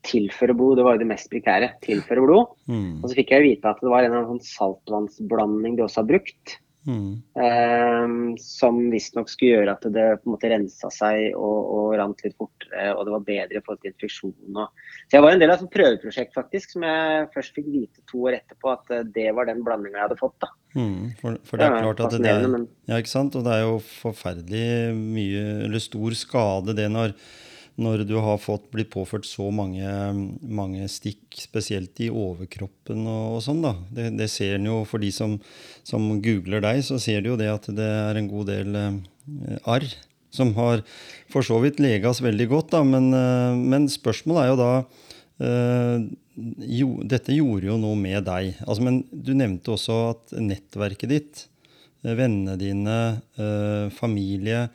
tilføre 0.06 0.54
blod. 0.56 0.78
Det 0.78 0.86
var 0.86 0.96
jo 0.96 1.02
det 1.02 1.10
mest 1.10 1.30
prekære. 1.32 1.74
Tilføre 1.84 2.24
blod. 2.24 2.54
Mm. 2.70 3.00
Og 3.02 3.10
så 3.10 3.16
fikk 3.18 3.34
jeg 3.34 3.46
vite 3.46 3.72
at 3.72 3.82
det 3.82 3.92
var 3.92 4.04
en 4.04 4.12
eller 4.12 4.22
annen 4.22 4.38
sånn 4.38 4.52
saltvannsblanding 4.54 5.76
de 5.76 5.86
også 5.86 6.04
har 6.04 6.10
brukt. 6.14 6.56
Mm. 6.88 7.20
Eh, 7.36 8.12
som 8.40 8.78
visstnok 8.92 9.28
skulle 9.28 9.58
gjøre 9.58 9.74
at 9.76 9.84
det 9.92 10.06
på 10.22 10.28
en 10.28 10.34
måte 10.34 10.50
rensa 10.52 10.88
seg 10.94 11.34
og, 11.36 11.58
og 11.76 11.96
rant 12.00 12.24
litt 12.24 12.36
fortere, 12.40 12.94
og 12.94 13.04
det 13.06 13.14
var 13.14 13.26
bedre 13.26 13.58
i 13.58 13.64
forhold 13.64 13.82
til 13.82 13.92
infeksjon. 13.92 14.34
Og... 14.54 14.86
Så 15.08 15.18
jeg 15.18 15.26
var 15.26 15.36
en 15.36 15.42
del 15.42 15.52
av 15.52 15.64
et 15.64 15.74
prøveprosjekt 15.74 16.36
faktisk, 16.36 16.74
som 16.76 16.86
jeg 16.88 17.28
først 17.34 17.58
fikk 17.58 17.68
vite 17.74 18.06
to 18.10 18.24
år 18.30 18.38
etterpå 18.40 18.72
at 18.72 18.96
eh, 18.96 19.04
det 19.18 19.28
var 19.36 19.50
den 19.50 19.62
blandinga 19.66 20.00
jeg 20.00 20.08
hadde 20.08 20.20
fått. 20.22 20.38
da. 20.40 20.52
Mm. 20.78 21.12
For, 21.18 21.36
for 21.48 21.60
det 21.60 21.66
er 21.66 21.78
klart 21.82 22.02
at 22.06 22.16
det 22.22 22.32
er 22.32 22.58
Ja, 22.86 22.98
ikke 22.98 23.12
sant? 23.12 23.36
Og 23.36 23.46
det 23.46 23.54
er 23.56 23.64
jo 23.66 23.78
forferdelig 23.82 24.66
mye, 24.96 25.46
eller 25.66 25.82
stor 25.82 26.16
skade 26.18 26.76
det 26.78 26.88
når, 26.92 27.16
når 27.82 28.04
du 28.08 28.16
har 28.22 28.40
fått 28.40 28.68
blitt 28.72 28.90
påført 28.92 29.26
så 29.28 29.48
mange, 29.54 29.88
mange 30.40 30.86
stikk, 30.92 31.38
spesielt 31.40 32.00
i 32.04 32.10
overkroppen 32.12 33.06
og, 33.06 33.38
og 33.38 33.42
sånn, 33.46 33.64
da. 33.64 33.74
Det, 33.96 34.10
det 34.20 34.30
ser 34.32 34.58
en 34.58 34.68
jo 34.70 34.78
for 34.88 35.02
de 35.02 35.10
som, 35.14 35.38
som 35.86 36.06
googler 36.22 36.64
deg, 36.64 36.84
så 36.86 37.00
ser 37.02 37.24
de 37.24 37.32
jo 37.32 37.40
det 37.40 37.50
at 37.52 37.68
det 37.74 37.88
er 37.88 38.20
en 38.20 38.30
god 38.30 38.52
del 38.52 38.80
eh, 38.80 39.58
arr. 39.64 39.88
Som 40.30 40.52
har 40.54 40.84
for 41.32 41.42
så 41.42 41.56
vidt 41.58 41.80
legas 41.82 42.20
veldig 42.22 42.46
godt, 42.52 42.74
da, 42.76 42.84
men, 42.86 43.10
eh, 43.16 43.62
men 43.74 43.90
spørsmålet 43.90 44.44
er 44.44 44.52
jo 44.52 44.60
da 44.60 44.74
Eh, 45.40 46.02
jo, 46.68 46.90
dette 47.08 47.34
gjorde 47.34 47.70
jo 47.70 47.78
noe 47.80 47.96
med 47.98 48.24
deg. 48.28 48.54
Altså, 48.66 48.84
men 48.84 49.02
du 49.10 49.32
nevnte 49.36 49.74
også 49.74 49.98
at 50.12 50.34
nettverket 50.36 51.12
ditt, 51.12 51.44
eh, 52.04 52.14
vennene 52.14 52.58
dine, 52.60 53.22
eh, 53.38 53.88
familie 53.90 54.68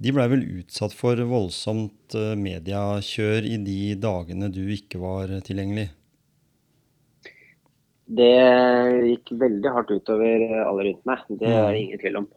De 0.00 0.12
blei 0.16 0.26
vel 0.32 0.46
utsatt 0.60 0.94
for 0.96 1.20
voldsomt 1.28 2.14
eh, 2.16 2.32
mediekjør 2.40 3.44
i 3.44 3.58
de 3.60 3.80
dagene 4.00 4.48
du 4.52 4.62
ikke 4.72 5.00
var 5.02 5.32
tilgjengelig? 5.44 5.90
Det 8.10 8.32
gikk 9.06 9.34
veldig 9.38 9.72
hardt 9.74 9.92
utover 9.92 10.46
alle 10.64 10.86
rundt 10.88 11.04
meg. 11.06 11.20
Det 11.28 11.46
er 11.46 11.68
det 11.68 11.82
ingen 11.84 12.00
tvil 12.02 12.16
om. 12.22 12.30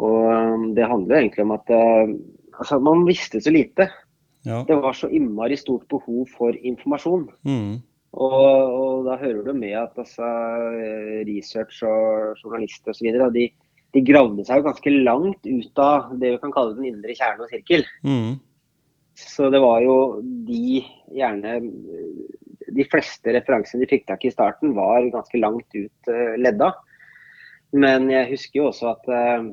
Og 0.00 0.22
um, 0.30 0.70
det 0.76 0.88
handler 0.88 1.18
egentlig 1.18 1.44
om 1.44 1.52
at 1.56 1.72
uh, 1.72 2.14
altså, 2.60 2.78
man 2.80 3.04
visste 3.08 3.40
så 3.42 3.52
lite. 3.52 3.90
Ja. 4.46 4.62
Det 4.68 4.78
var 4.80 4.96
så 4.96 5.10
innmari 5.12 5.58
stort 5.58 5.84
behov 5.90 6.30
for 6.36 6.56
informasjon. 6.56 7.26
Mm. 7.48 7.82
Og, 8.16 8.42
og 8.80 9.06
da 9.08 9.18
hører 9.20 9.42
du 9.44 9.52
med 9.58 9.74
at 9.76 9.98
altså, 10.00 10.24
eh, 10.78 11.24
research 11.28 11.82
og 11.84 12.38
journalister 12.40 12.94
osv. 12.94 13.10
De, 13.34 13.48
de 13.96 14.04
gravde 14.04 14.44
seg 14.44 14.60
jo 14.60 14.68
ganske 14.68 14.92
langt 15.08 15.48
ut 15.48 15.80
av 15.82 16.12
det 16.20 16.34
vi 16.34 16.42
kan 16.42 16.52
kalle 16.54 16.76
den 16.76 16.90
indre 16.90 17.16
kjerne 17.16 17.46
og 17.46 17.52
sirkel. 17.52 17.86
Mm. 18.04 18.36
Så 19.16 19.48
det 19.52 19.62
var 19.64 19.80
jo 19.80 20.20
de 20.44 20.82
gjerne 21.16 21.56
De 22.76 22.84
fleste 22.92 23.32
referansene 23.32 23.84
de 23.84 23.88
fikk 23.88 24.04
tak 24.08 24.26
i 24.26 24.28
i 24.28 24.34
starten, 24.34 24.74
var 24.76 25.06
ganske 25.14 25.38
langt 25.40 25.68
ut 25.72 26.10
uh, 26.10 26.34
ledda. 26.36 26.74
Men 27.72 28.10
jeg 28.12 28.28
husker 28.34 28.60
jo 28.60 28.66
også 28.68 28.90
at 28.90 29.06
uh, 29.08 29.46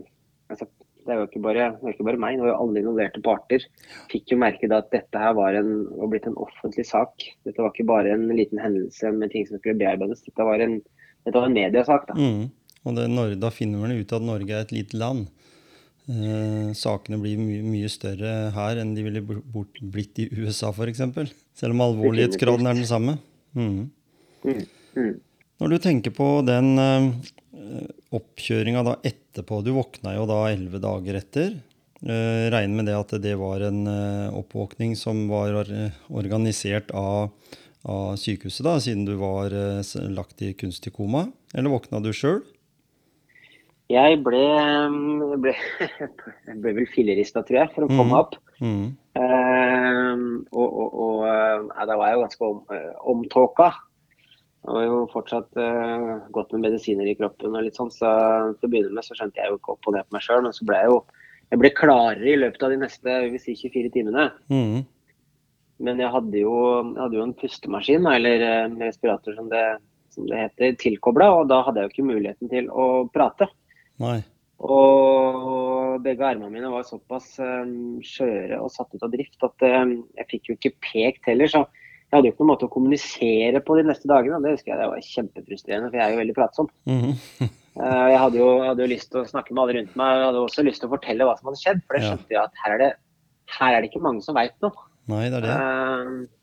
altså, 0.52 0.68
det 1.04 1.14
var 1.14 1.22
jo 1.22 1.30
ikke 1.30 1.44
bare, 1.44 1.68
det 1.80 1.94
ikke 1.94 2.08
bare 2.08 2.20
meg, 2.20 2.40
det 2.40 2.46
var 2.46 2.52
jo 2.52 2.58
alle 2.66 2.82
involverte 2.82 3.24
parter. 3.24 3.68
Fikk 4.12 4.34
jo 4.34 4.40
merke 4.42 4.70
da 4.72 4.82
at 4.84 4.92
dette 4.92 5.20
her 5.20 5.36
var, 5.38 5.56
en, 5.60 5.86
var 6.00 6.12
blitt 6.12 6.28
en 6.28 6.40
offentlig 6.42 6.86
sak. 6.90 7.26
Dette 7.48 7.62
var 7.62 7.72
ikke 7.72 7.88
bare 7.92 8.14
en 8.16 8.28
liten 8.34 8.62
hendelse 8.62 9.12
med 9.16 9.32
ting 9.34 9.48
som 9.48 9.62
skulle 9.62 9.80
bearbeides. 9.80 10.24
Dette 10.28 10.48
var 10.48 10.64
en, 10.64 10.78
dette 11.28 11.36
var 11.38 11.50
en 11.50 11.58
mediasak. 11.58 12.08
da. 12.10 12.18
Mm. 12.18 12.48
Og 12.84 12.98
det, 12.98 13.08
da 13.40 13.52
finner 13.54 13.84
man 13.84 13.96
ut 13.96 14.14
at 14.16 14.26
Norge 14.26 14.52
er 14.52 14.66
et 14.66 14.76
lite 14.76 15.00
land. 15.00 15.28
Eh, 16.04 16.72
sakene 16.76 17.20
blir 17.22 17.40
mye, 17.40 17.62
mye 17.64 17.90
større 17.92 18.52
her 18.52 18.80
enn 18.82 18.92
de 18.96 19.06
ville 19.06 19.22
bort, 19.24 19.80
blitt 19.80 20.20
i 20.20 20.28
USA 20.36 20.74
f.eks. 20.74 21.04
Selv 21.56 21.78
om 21.78 21.84
alvorlighetsgraden 21.86 22.68
er 22.68 22.80
den 22.80 22.90
samme. 22.90 23.18
Mm. 23.56 23.86
Mm. 24.44 24.66
Mm. 24.98 25.14
Når 25.64 25.72
du 25.72 25.78
tenker 25.80 26.12
på 26.16 26.28
den 26.44 26.74
eh, 26.82 27.06
oppkjøringa 28.14 28.82
da 28.84 28.98
etterpå 29.06 29.62
Du 29.64 29.72
våkna 29.78 30.18
jo 30.18 30.26
da 30.28 30.42
elleve 30.52 30.82
dager 30.84 31.22
etter. 31.22 31.54
Eh, 32.04 32.50
regner 32.52 32.76
med 32.76 32.90
det 32.90 32.98
at 33.00 33.14
det 33.24 33.38
var 33.40 33.64
en 33.64 33.86
eh, 33.88 34.34
oppvåkning 34.36 34.98
som 35.00 35.24
var 35.32 35.56
or 35.62 35.70
organisert 36.12 36.92
av, 36.92 37.32
av 37.88 38.18
sykehuset, 38.20 38.66
da, 38.68 38.76
siden 38.84 39.06
du 39.08 39.14
var 39.22 39.56
eh, 39.56 39.96
lagt 40.12 40.44
i 40.44 40.52
kunstig 40.52 40.92
koma? 40.98 41.30
Eller 41.56 41.72
våkna 41.72 42.04
du 42.04 42.12
sjøl? 42.12 42.42
Jeg 43.92 44.20
ble, 44.24 44.42
jeg 44.42 45.40
ble, 45.44 45.54
jeg 46.48 46.60
ble 46.64 46.76
vel 46.80 46.88
fillerista, 46.94 47.44
tror 47.44 47.60
jeg, 47.60 47.72
for 47.76 47.86
å 47.86 47.90
komme 47.92 48.12
mm. 48.12 48.20
opp. 48.20 48.38
Mm. 48.64 48.86
Uh, 49.20 50.22
og 50.56 50.70
og, 50.84 50.94
og 51.04 51.26
eh, 51.28 51.82
da 51.90 51.98
var 52.00 52.10
jeg 52.10 52.16
jo 52.16 52.24
ganske 52.24 52.48
om, 52.48 52.62
eh, 52.74 52.94
omtåka. 53.12 53.68
Jeg 54.64 54.78
var 54.78 54.86
jo 54.88 55.02
fortsatt 55.12 55.60
uh, 55.60 56.14
godt 56.34 56.56
med 56.56 56.70
medisiner 56.70 57.10
i 57.12 57.18
kroppen 57.20 57.58
og 57.58 57.66
litt 57.66 57.76
sånn, 57.76 57.92
så 57.92 58.14
til 58.56 58.70
å 58.70 58.72
begynne 58.72 58.96
med 58.96 59.06
så 59.06 59.18
skjønte 59.18 59.42
jeg 59.42 59.52
jo 59.52 59.60
ikke 59.60 59.76
opp 59.76 59.92
og 59.92 59.98
ned 59.98 60.08
på 60.08 60.16
meg 60.16 60.24
sjøl, 60.24 60.44
men 60.46 60.56
så 60.56 60.68
ble 60.70 60.80
jeg 60.80 60.94
jo 60.94 61.02
jeg 61.54 61.60
ble 61.62 61.70
klarere 61.78 62.30
i 62.32 62.40
løpet 62.42 62.64
av 62.66 62.72
de 62.74 62.78
neste 62.82 63.16
si 63.44 63.54
24 63.60 63.92
timene. 63.94 64.30
Mm. 64.50 64.80
Men 65.86 66.00
jeg 66.02 66.10
hadde 66.16 66.40
jo, 66.40 66.54
jeg 66.96 67.02
hadde 67.04 67.20
jo 67.20 67.26
en 67.28 67.36
pustemaskin, 67.38 68.08
eller 68.10 68.46
eh, 68.48 68.78
respirator 68.80 69.36
som 69.38 69.52
det, 69.52 69.62
som 70.16 70.26
det 70.30 70.40
heter, 70.40 70.74
tilkobla, 70.82 71.28
og 71.38 71.52
da 71.52 71.60
hadde 71.68 71.84
jeg 71.84 71.90
jo 71.90 71.94
ikke 71.94 72.08
muligheten 72.08 72.50
til 72.50 72.72
å 72.74 72.88
prate. 73.14 73.52
Nei. 74.04 74.20
Og 74.64 76.04
begge 76.04 76.26
armene 76.26 76.52
mine 76.54 76.70
var 76.72 76.86
såpass 76.88 77.36
um, 77.44 78.00
skjøre 78.06 78.60
og 78.64 78.72
satt 78.72 78.94
ut 78.96 79.04
av 79.04 79.12
drift 79.14 79.44
at 79.44 79.66
um, 79.84 79.96
jeg 80.20 80.30
fikk 80.32 80.50
jo 80.50 80.56
ikke 80.58 80.76
pekt 80.84 81.28
heller. 81.30 81.52
Så 81.52 81.64
jeg 81.66 82.16
hadde 82.16 82.30
jo 82.30 82.34
ikke 82.36 82.44
noen 82.44 82.52
måte 82.54 82.68
å 82.70 82.72
kommunisere 82.74 83.62
på 83.66 83.78
de 83.80 83.88
neste 83.90 84.10
dagene. 84.10 84.38
og 84.38 84.46
Det 84.46 84.54
husker 84.56 84.74
jeg 84.74 84.82
det 84.82 84.90
var 84.92 85.08
kjempefrustrerende, 85.10 85.90
for 85.90 86.00
jeg 86.00 86.06
er 86.06 86.14
jo 86.16 86.22
veldig 86.22 86.38
pratsom. 86.38 86.70
Mhm. 86.90 87.50
Uh, 87.74 88.06
jeg 88.14 88.22
hadde 88.22 88.40
jo, 88.40 88.50
hadde 88.68 88.86
jo 88.86 88.92
lyst 88.94 89.12
til 89.12 89.24
å 89.24 89.30
snakke 89.30 89.56
med 89.56 89.64
alle 89.64 89.78
rundt 89.80 89.98
meg. 90.00 90.20
Jeg 90.20 90.28
hadde 90.30 90.46
også 90.46 90.68
lyst 90.68 90.84
til 90.84 90.92
å 90.92 90.96
fortelle 90.96 91.28
hva 91.28 91.36
som 91.40 91.50
hadde 91.52 91.64
skjedd. 91.64 91.84
For 91.88 92.00
Ja. 92.00 92.14
skjønte 92.14 92.38
jeg 92.38 92.44
at 92.44 92.64
her 92.64 92.76
er 92.78 92.84
det, 92.84 92.92
her 93.58 93.74
er 93.74 93.82
det 93.82 93.92
ikke 93.92 94.06
mange 94.06 94.26
som 94.26 94.38
veit 94.38 94.56
noe. 94.64 94.88
Nei, 95.12 95.26
det 95.34 95.42
er 95.42 95.48
det. 95.50 95.58
Uh, 95.60 96.40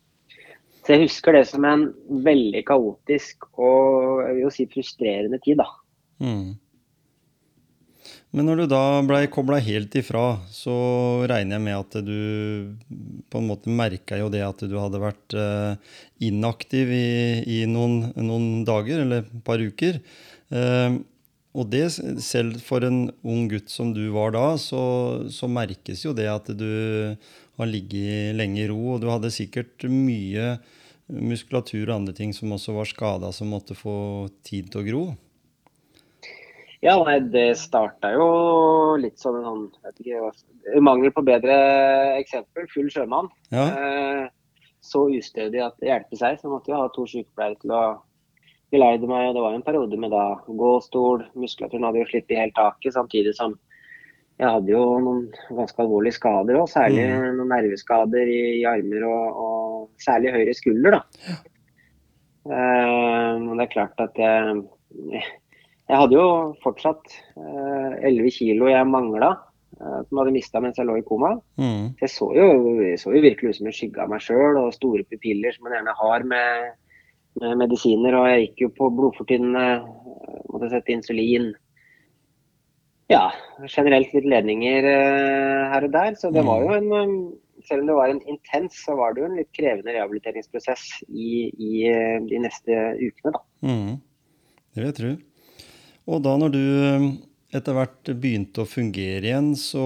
så 0.80 0.96
jeg 0.96 1.06
husker 1.06 1.36
det 1.36 1.44
som 1.46 1.64
en 1.68 1.86
veldig 2.24 2.64
kaotisk 2.66 3.46
og 3.60 4.24
jeg 4.24 4.34
vil 4.34 4.42
jo 4.42 4.50
si 4.54 4.66
frustrerende 4.72 5.38
tid, 5.44 5.60
da. 5.60 5.68
Mm. 6.24 6.58
Men 8.30 8.46
når 8.46 8.60
du 8.60 8.66
da 8.70 8.82
blei 9.02 9.24
kobla 9.26 9.58
helt 9.58 9.94
ifra, 9.98 10.38
så 10.54 10.72
regner 11.26 11.56
jeg 11.56 11.64
med 11.64 11.78
at 11.80 11.96
du 12.06 12.18
på 13.26 13.40
en 13.40 13.48
måte 13.48 13.72
merka 13.74 14.20
jo 14.20 14.28
det 14.30 14.44
at 14.46 14.62
du 14.70 14.76
hadde 14.78 15.00
vært 15.02 15.34
eh, 15.34 15.94
inaktiv 16.28 16.92
i, 16.94 17.42
i 17.42 17.64
noen, 17.66 18.12
noen 18.14 18.62
dager, 18.68 19.02
eller 19.02 19.24
et 19.24 19.32
par 19.46 19.58
uker. 19.58 19.98
Eh, 20.54 21.00
og 21.50 21.66
det, 21.72 21.88
selv 22.22 22.60
for 22.62 22.86
en 22.86 23.08
ung 23.26 23.48
gutt 23.50 23.72
som 23.72 23.90
du 23.96 24.04
var 24.14 24.36
da, 24.36 24.44
så, 24.62 24.82
så 25.34 25.50
merkes 25.50 26.04
jo 26.06 26.14
det 26.14 26.28
at 26.30 26.52
du 26.54 26.70
har 27.58 27.66
ligget 27.66 28.36
lenge 28.38 28.62
i 28.62 28.68
ro, 28.70 28.94
og 28.94 29.02
du 29.02 29.08
hadde 29.10 29.32
sikkert 29.34 29.88
mye 29.90 30.54
muskulatur 31.10 31.88
og 31.88 31.96
andre 31.96 32.14
ting 32.14 32.30
som 32.36 32.54
også 32.54 32.76
var 32.78 32.86
skada, 32.86 33.32
som 33.34 33.50
måtte 33.50 33.74
få 33.74 34.28
tid 34.46 34.70
til 34.70 34.84
å 34.84 34.86
gro. 34.86 35.02
Ja, 36.80 36.94
nei, 37.04 37.18
det 37.28 37.58
starta 37.60 38.14
jo 38.14 38.26
litt 39.00 39.20
som 39.20 39.36
en 39.36 39.44
sånn 39.44 39.64
vet 39.84 39.98
ikke, 40.00 40.30
mangel 40.80 41.12
på 41.12 41.24
bedre 41.26 41.56
eksempel, 42.16 42.68
full 42.72 42.88
sjømann. 42.92 43.28
Ja. 43.52 43.66
Eh, 43.68 44.22
så 44.80 45.04
ustødig 45.12 45.60
at 45.60 45.76
det 45.80 45.90
hjelper 45.90 46.16
seg, 46.16 46.38
så 46.38 46.46
jeg 46.46 46.54
måtte 46.54 46.72
jo 46.72 46.78
ha 46.80 46.86
to 46.94 47.04
sykepleiere 47.10 47.58
til 47.60 47.74
å 47.76 47.82
geleide 48.72 49.10
meg. 49.10 49.26
Og 49.28 49.36
det 49.36 49.42
var 49.44 49.58
en 49.58 49.66
periode 49.66 49.98
med 50.00 50.14
da 50.14 50.24
gåstol, 50.48 51.26
muskulaturen 51.36 51.84
hadde 51.84 52.00
jo 52.00 52.08
sluppet 52.14 52.40
helt 52.40 52.56
taket, 52.56 52.96
samtidig 52.96 53.36
som 53.36 53.58
jeg 54.40 54.48
hadde 54.48 54.72
jo 54.72 54.84
noen 55.04 55.26
ganske 55.52 55.82
alvorlige 55.84 56.16
skader 56.16 56.56
òg, 56.62 56.68
særlig 56.72 57.04
noen 57.12 57.50
nerveskader 57.52 58.30
i, 58.32 58.40
i 58.62 58.64
armer 58.64 59.04
og, 59.04 59.42
og 59.44 60.00
særlig 60.00 60.32
høyre 60.32 60.54
skulder. 60.56 60.96
da. 60.96 61.36
Eh, 62.48 63.34
og 63.36 63.52
det 63.52 63.66
er 63.66 63.72
klart 63.74 64.00
at 64.00 64.16
jeg 64.16 64.62
jeg 65.90 65.98
hadde 65.98 66.18
jo 66.18 66.26
fortsatt 66.62 67.14
eh, 67.34 67.94
11 68.06 68.34
kilo 68.36 68.68
jeg 68.70 68.86
mangla. 68.86 69.32
eh, 69.80 70.02
som 70.06 70.20
hadde 70.20 70.34
mista 70.34 70.60
mens 70.62 70.78
jeg 70.78 70.86
lå 70.86 70.98
i 71.00 71.06
koma. 71.06 71.32
Mm. 71.58 71.96
Jeg 72.00 72.12
så 72.12 72.28
jo, 72.36 72.46
jeg 72.84 73.00
så 73.00 73.14
jo 73.14 73.24
virkelig 73.24 73.50
ut 73.50 73.58
som 73.58 73.70
en 73.70 73.74
skygge 73.74 74.04
av 74.04 74.12
meg 74.12 74.22
sjøl, 74.24 74.58
og 74.60 74.76
store 74.76 75.06
pupiller 75.08 75.56
som 75.56 75.66
man 75.66 75.76
gjerne 75.78 75.96
har 76.02 76.26
med, 76.32 76.76
med 77.42 77.58
medisiner. 77.64 78.18
Og 78.18 78.28
jeg 78.30 78.44
gikk 78.44 78.64
jo 78.66 78.70
på 78.78 78.90
blodfortynnende, 78.98 79.66
eh, 79.80 80.40
måtte 80.52 80.70
sette 80.74 80.94
insulin. 80.94 81.50
Ja, 83.10 83.24
generelt 83.66 84.12
litt 84.14 84.28
ledninger 84.30 84.86
eh, 84.86 85.62
her 85.72 85.86
og 85.88 85.94
der. 85.96 86.12
Så 86.18 86.30
det 86.34 86.44
var 86.46 86.66
jo 86.66 86.76
en 86.78 86.92
eh, 87.02 87.14
Selv 87.60 87.82
om 87.82 87.88
det 87.90 87.94
var 87.98 88.08
en 88.08 88.22
intens, 88.24 88.78
så 88.86 88.94
var 88.96 89.12
det 89.12 89.20
jo 89.20 89.26
en 89.26 89.34
litt 89.36 89.50
krevende 89.52 89.92
rehabiliteringsprosess 89.92 90.84
i, 91.12 91.50
i 91.52 91.82
eh, 91.90 92.16
de 92.24 92.38
neste 92.40 92.78
ukene, 92.96 93.34
da. 93.34 93.42
Mm. 93.68 93.98
Det 94.72 94.80
vil 94.80 94.88
jeg 94.88 94.96
tro. 94.96 95.10
Og 96.10 96.22
da 96.24 96.34
når 96.40 96.54
du 96.54 96.62
eh, 96.64 97.06
etter 97.54 97.76
hvert 97.76 98.10
begynte 98.18 98.64
å 98.64 98.68
fungere 98.68 99.28
igjen, 99.28 99.52
så 99.58 99.84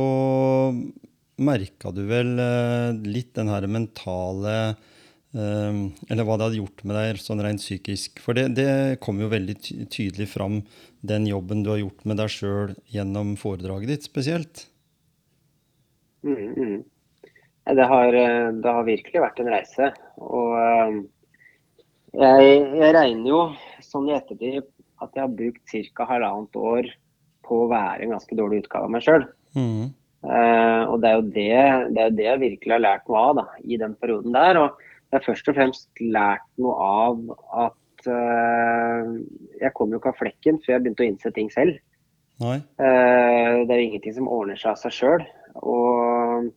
merka 1.44 1.92
du 1.92 2.04
vel 2.08 2.34
eh, 2.40 2.96
litt 3.04 3.34
den 3.36 3.50
her 3.52 3.66
mentale 3.68 4.54
eh, 4.64 5.80
Eller 6.08 6.24
hva 6.24 6.38
det 6.38 6.48
hadde 6.48 6.60
gjort 6.62 6.84
med 6.86 6.96
deg 6.96 7.20
sånn 7.20 7.44
rent 7.44 7.60
psykisk. 7.60 8.22
For 8.24 8.36
det, 8.36 8.48
det 8.56 9.02
kom 9.04 9.20
jo 9.20 9.32
veldig 9.32 9.58
tydelig 9.92 10.30
fram, 10.32 10.62
den 11.04 11.28
jobben 11.28 11.64
du 11.64 11.74
har 11.74 11.82
gjort 11.82 12.06
med 12.08 12.22
deg 12.22 12.32
sjøl 12.32 12.76
gjennom 12.88 13.36
foredraget 13.40 13.92
ditt 13.92 14.08
spesielt. 14.08 14.68
Mm, 16.24 16.54
mm. 16.56 16.78
Det, 17.76 17.84
har, 17.88 18.16
det 18.64 18.72
har 18.78 18.86
virkelig 18.86 19.20
vært 19.20 19.42
en 19.42 19.52
reise. 19.52 19.90
Og 20.24 20.56
jeg, 22.14 22.56
jeg 22.80 22.96
regner 22.96 23.28
jo 23.28 23.42
sånn 23.84 24.08
i 24.08 24.16
ettertid 24.16 24.62
at 25.04 25.18
jeg 25.18 25.24
har 25.24 25.36
brukt 25.38 25.74
ca. 25.94 26.08
halvannet 26.08 26.58
år 26.72 26.90
på 27.44 27.60
å 27.64 27.70
være 27.70 28.04
en 28.04 28.16
ganske 28.16 28.38
dårlig 28.38 28.64
utgave 28.64 28.88
av 28.88 28.94
meg 28.94 29.04
sjøl. 29.04 29.28
Mm. 29.54 29.92
og 30.90 30.96
det 31.04 31.10
er, 31.12 31.20
det, 31.30 31.48
det 31.94 32.00
er 32.00 32.08
jo 32.08 32.16
det 32.18 32.24
jeg 32.26 32.40
virkelig 32.42 32.72
har 32.74 32.82
lært 32.82 33.08
noe 33.10 33.20
av 33.20 33.36
da, 33.38 33.44
i 33.62 33.78
den 33.78 33.94
perioden 34.00 34.34
der. 34.34 34.60
Og 34.62 34.84
jeg 35.12 35.18
har 35.20 35.26
først 35.28 35.50
og 35.50 35.58
fremst 35.58 36.02
lært 36.02 36.46
noe 36.58 36.74
av 36.74 37.20
at 37.68 38.08
uh, 38.08 39.10
jeg 39.60 39.74
kom 39.76 39.92
jo 39.92 40.00
ikke 40.00 40.14
av 40.14 40.18
flekken 40.18 40.58
før 40.64 40.74
jeg 40.74 40.84
begynte 40.86 41.04
å 41.04 41.10
innse 41.12 41.34
ting 41.36 41.52
selv. 41.54 41.76
Eh, 42.42 43.52
det 43.62 43.70
er 43.70 43.78
jo 43.78 43.86
ingenting 43.88 44.16
som 44.16 44.30
ordner 44.32 44.58
seg 44.58 44.72
av 44.72 44.80
seg 44.80 44.94
sjøl. 44.96 45.24
Og 45.62 46.48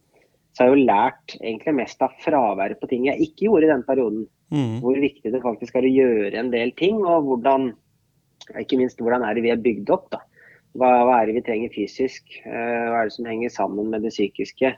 så 0.57 0.63
har 0.63 0.71
jeg 0.71 0.73
jo 0.73 0.87
lært 0.89 1.35
egentlig 1.37 1.75
mest 1.77 2.01
av 2.01 2.15
fraværet 2.23 2.79
på 2.81 2.89
ting 2.89 3.05
jeg 3.05 3.27
ikke 3.27 3.45
gjorde 3.45 3.67
i 3.67 3.73
den 3.75 3.85
perioden. 3.85 4.23
Mm. 4.49 4.79
Hvor 4.81 4.97
viktig 5.03 5.33
det 5.33 5.43
faktisk 5.43 5.77
er 5.77 5.85
å 5.85 5.91
gjøre 5.91 6.39
en 6.39 6.49
del 6.53 6.71
ting, 6.79 7.03
og 7.03 7.27
hvordan 7.27 7.69
ikke 8.55 8.79
minst 8.79 9.01
hvordan 9.03 9.25
er 9.25 9.35
det 9.35 9.45
vi 9.45 9.53
er 9.53 9.63
bygd 9.63 9.91
opp. 9.93 10.09
da. 10.13 10.21
Hva, 10.77 10.91
hva 11.07 11.21
er 11.21 11.29
det 11.29 11.39
vi 11.39 11.45
trenger 11.47 11.73
fysisk? 11.73 12.37
Eh, 12.45 12.85
hva 12.87 13.01
er 13.01 13.09
det 13.09 13.15
som 13.17 13.27
henger 13.29 13.53
sammen 13.53 13.89
med 13.93 14.05
det 14.05 14.13
psykiske? 14.13 14.75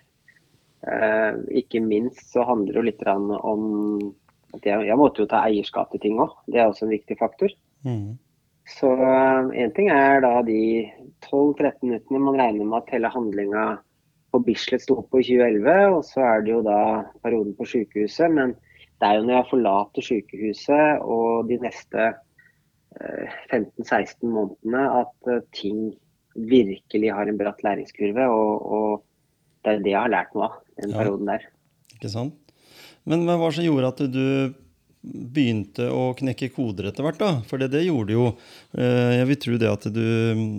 Eh, 0.88 1.42
ikke 1.62 1.84
minst 1.84 2.32
så 2.32 2.46
handler 2.48 2.74
det 2.74 2.80
jo 2.80 2.88
litt 2.88 3.04
om 3.12 4.08
at 4.56 4.66
jeg, 4.66 4.88
jeg 4.88 4.98
måtte 4.98 5.24
jo 5.24 5.30
ta 5.30 5.44
eierskap 5.46 5.92
til 5.92 6.02
ting 6.06 6.22
òg. 6.24 6.34
Det 6.48 6.62
er 6.62 6.70
også 6.70 6.88
en 6.88 6.96
viktig 6.96 7.20
faktor. 7.20 7.54
Mm. 7.86 8.18
Så 8.70 8.90
én 9.58 9.72
ting 9.74 9.90
er 9.90 10.22
da 10.22 10.40
de 10.46 10.86
12-13 11.26 11.82
minuttene 11.84 12.22
man 12.22 12.38
regner 12.38 12.68
med 12.68 12.84
at 12.84 12.92
hele 12.94 13.12
handlinga 13.12 13.64
på 14.30 14.42
Bislett 14.46 14.84
sto 14.84 15.00
på 15.02 15.22
i 15.22 15.26
2011, 15.26 15.96
og 15.96 16.04
så 16.06 16.22
er 16.22 16.44
det 16.46 16.54
jo 16.54 16.60
da 16.66 16.80
perioden 17.24 17.56
på 17.58 17.66
sykehuset. 17.66 18.30
Men 18.34 18.54
det 19.02 19.08
er 19.08 19.18
jo 19.18 19.26
når 19.26 19.36
jeg 19.36 19.50
forlater 19.50 20.06
sykehuset 20.06 21.02
og 21.02 21.50
de 21.50 21.58
neste 21.64 22.04
eh, 22.06 22.20
15-16 22.98 24.26
månedene 24.28 24.86
at 25.02 25.30
eh, 25.32 25.44
ting 25.56 25.94
virkelig 26.36 27.12
har 27.14 27.30
en 27.30 27.38
bratt 27.40 27.62
læringskurve. 27.66 28.26
Og, 28.32 28.66
og 28.66 29.04
det 29.66 29.74
er 29.76 29.84
det 29.86 29.94
jeg 29.94 30.02
har 30.02 30.14
lært 30.14 30.34
noe 30.36 30.50
av 30.50 30.60
den 30.82 30.94
Ja. 30.94 31.02
perioden 31.04 31.28
der. 31.34 31.46
Ikke 31.98 32.12
sant? 32.14 32.36
Men 33.10 33.26
hva 33.28 33.38
var 33.40 33.52
det 33.52 33.60
som 33.60 33.68
gjorde 33.68 33.92
at 33.94 34.04
du 34.14 34.54
begynte 35.02 35.86
å 35.96 36.10
knekke 36.18 36.50
koder 36.52 36.90
etter 36.90 37.06
hvert, 37.06 37.20
da? 37.22 37.30
For 37.48 37.62
det, 37.62 37.70
det 37.72 37.86
gjorde 37.86 38.16
jo. 38.16 38.26
Eh, 38.76 39.16
Jeg 39.16 39.30
vil 39.30 39.40
tro 39.46 39.60
det 39.62 39.70
at 39.72 39.88
du 39.96 40.04
mm, 40.36 40.52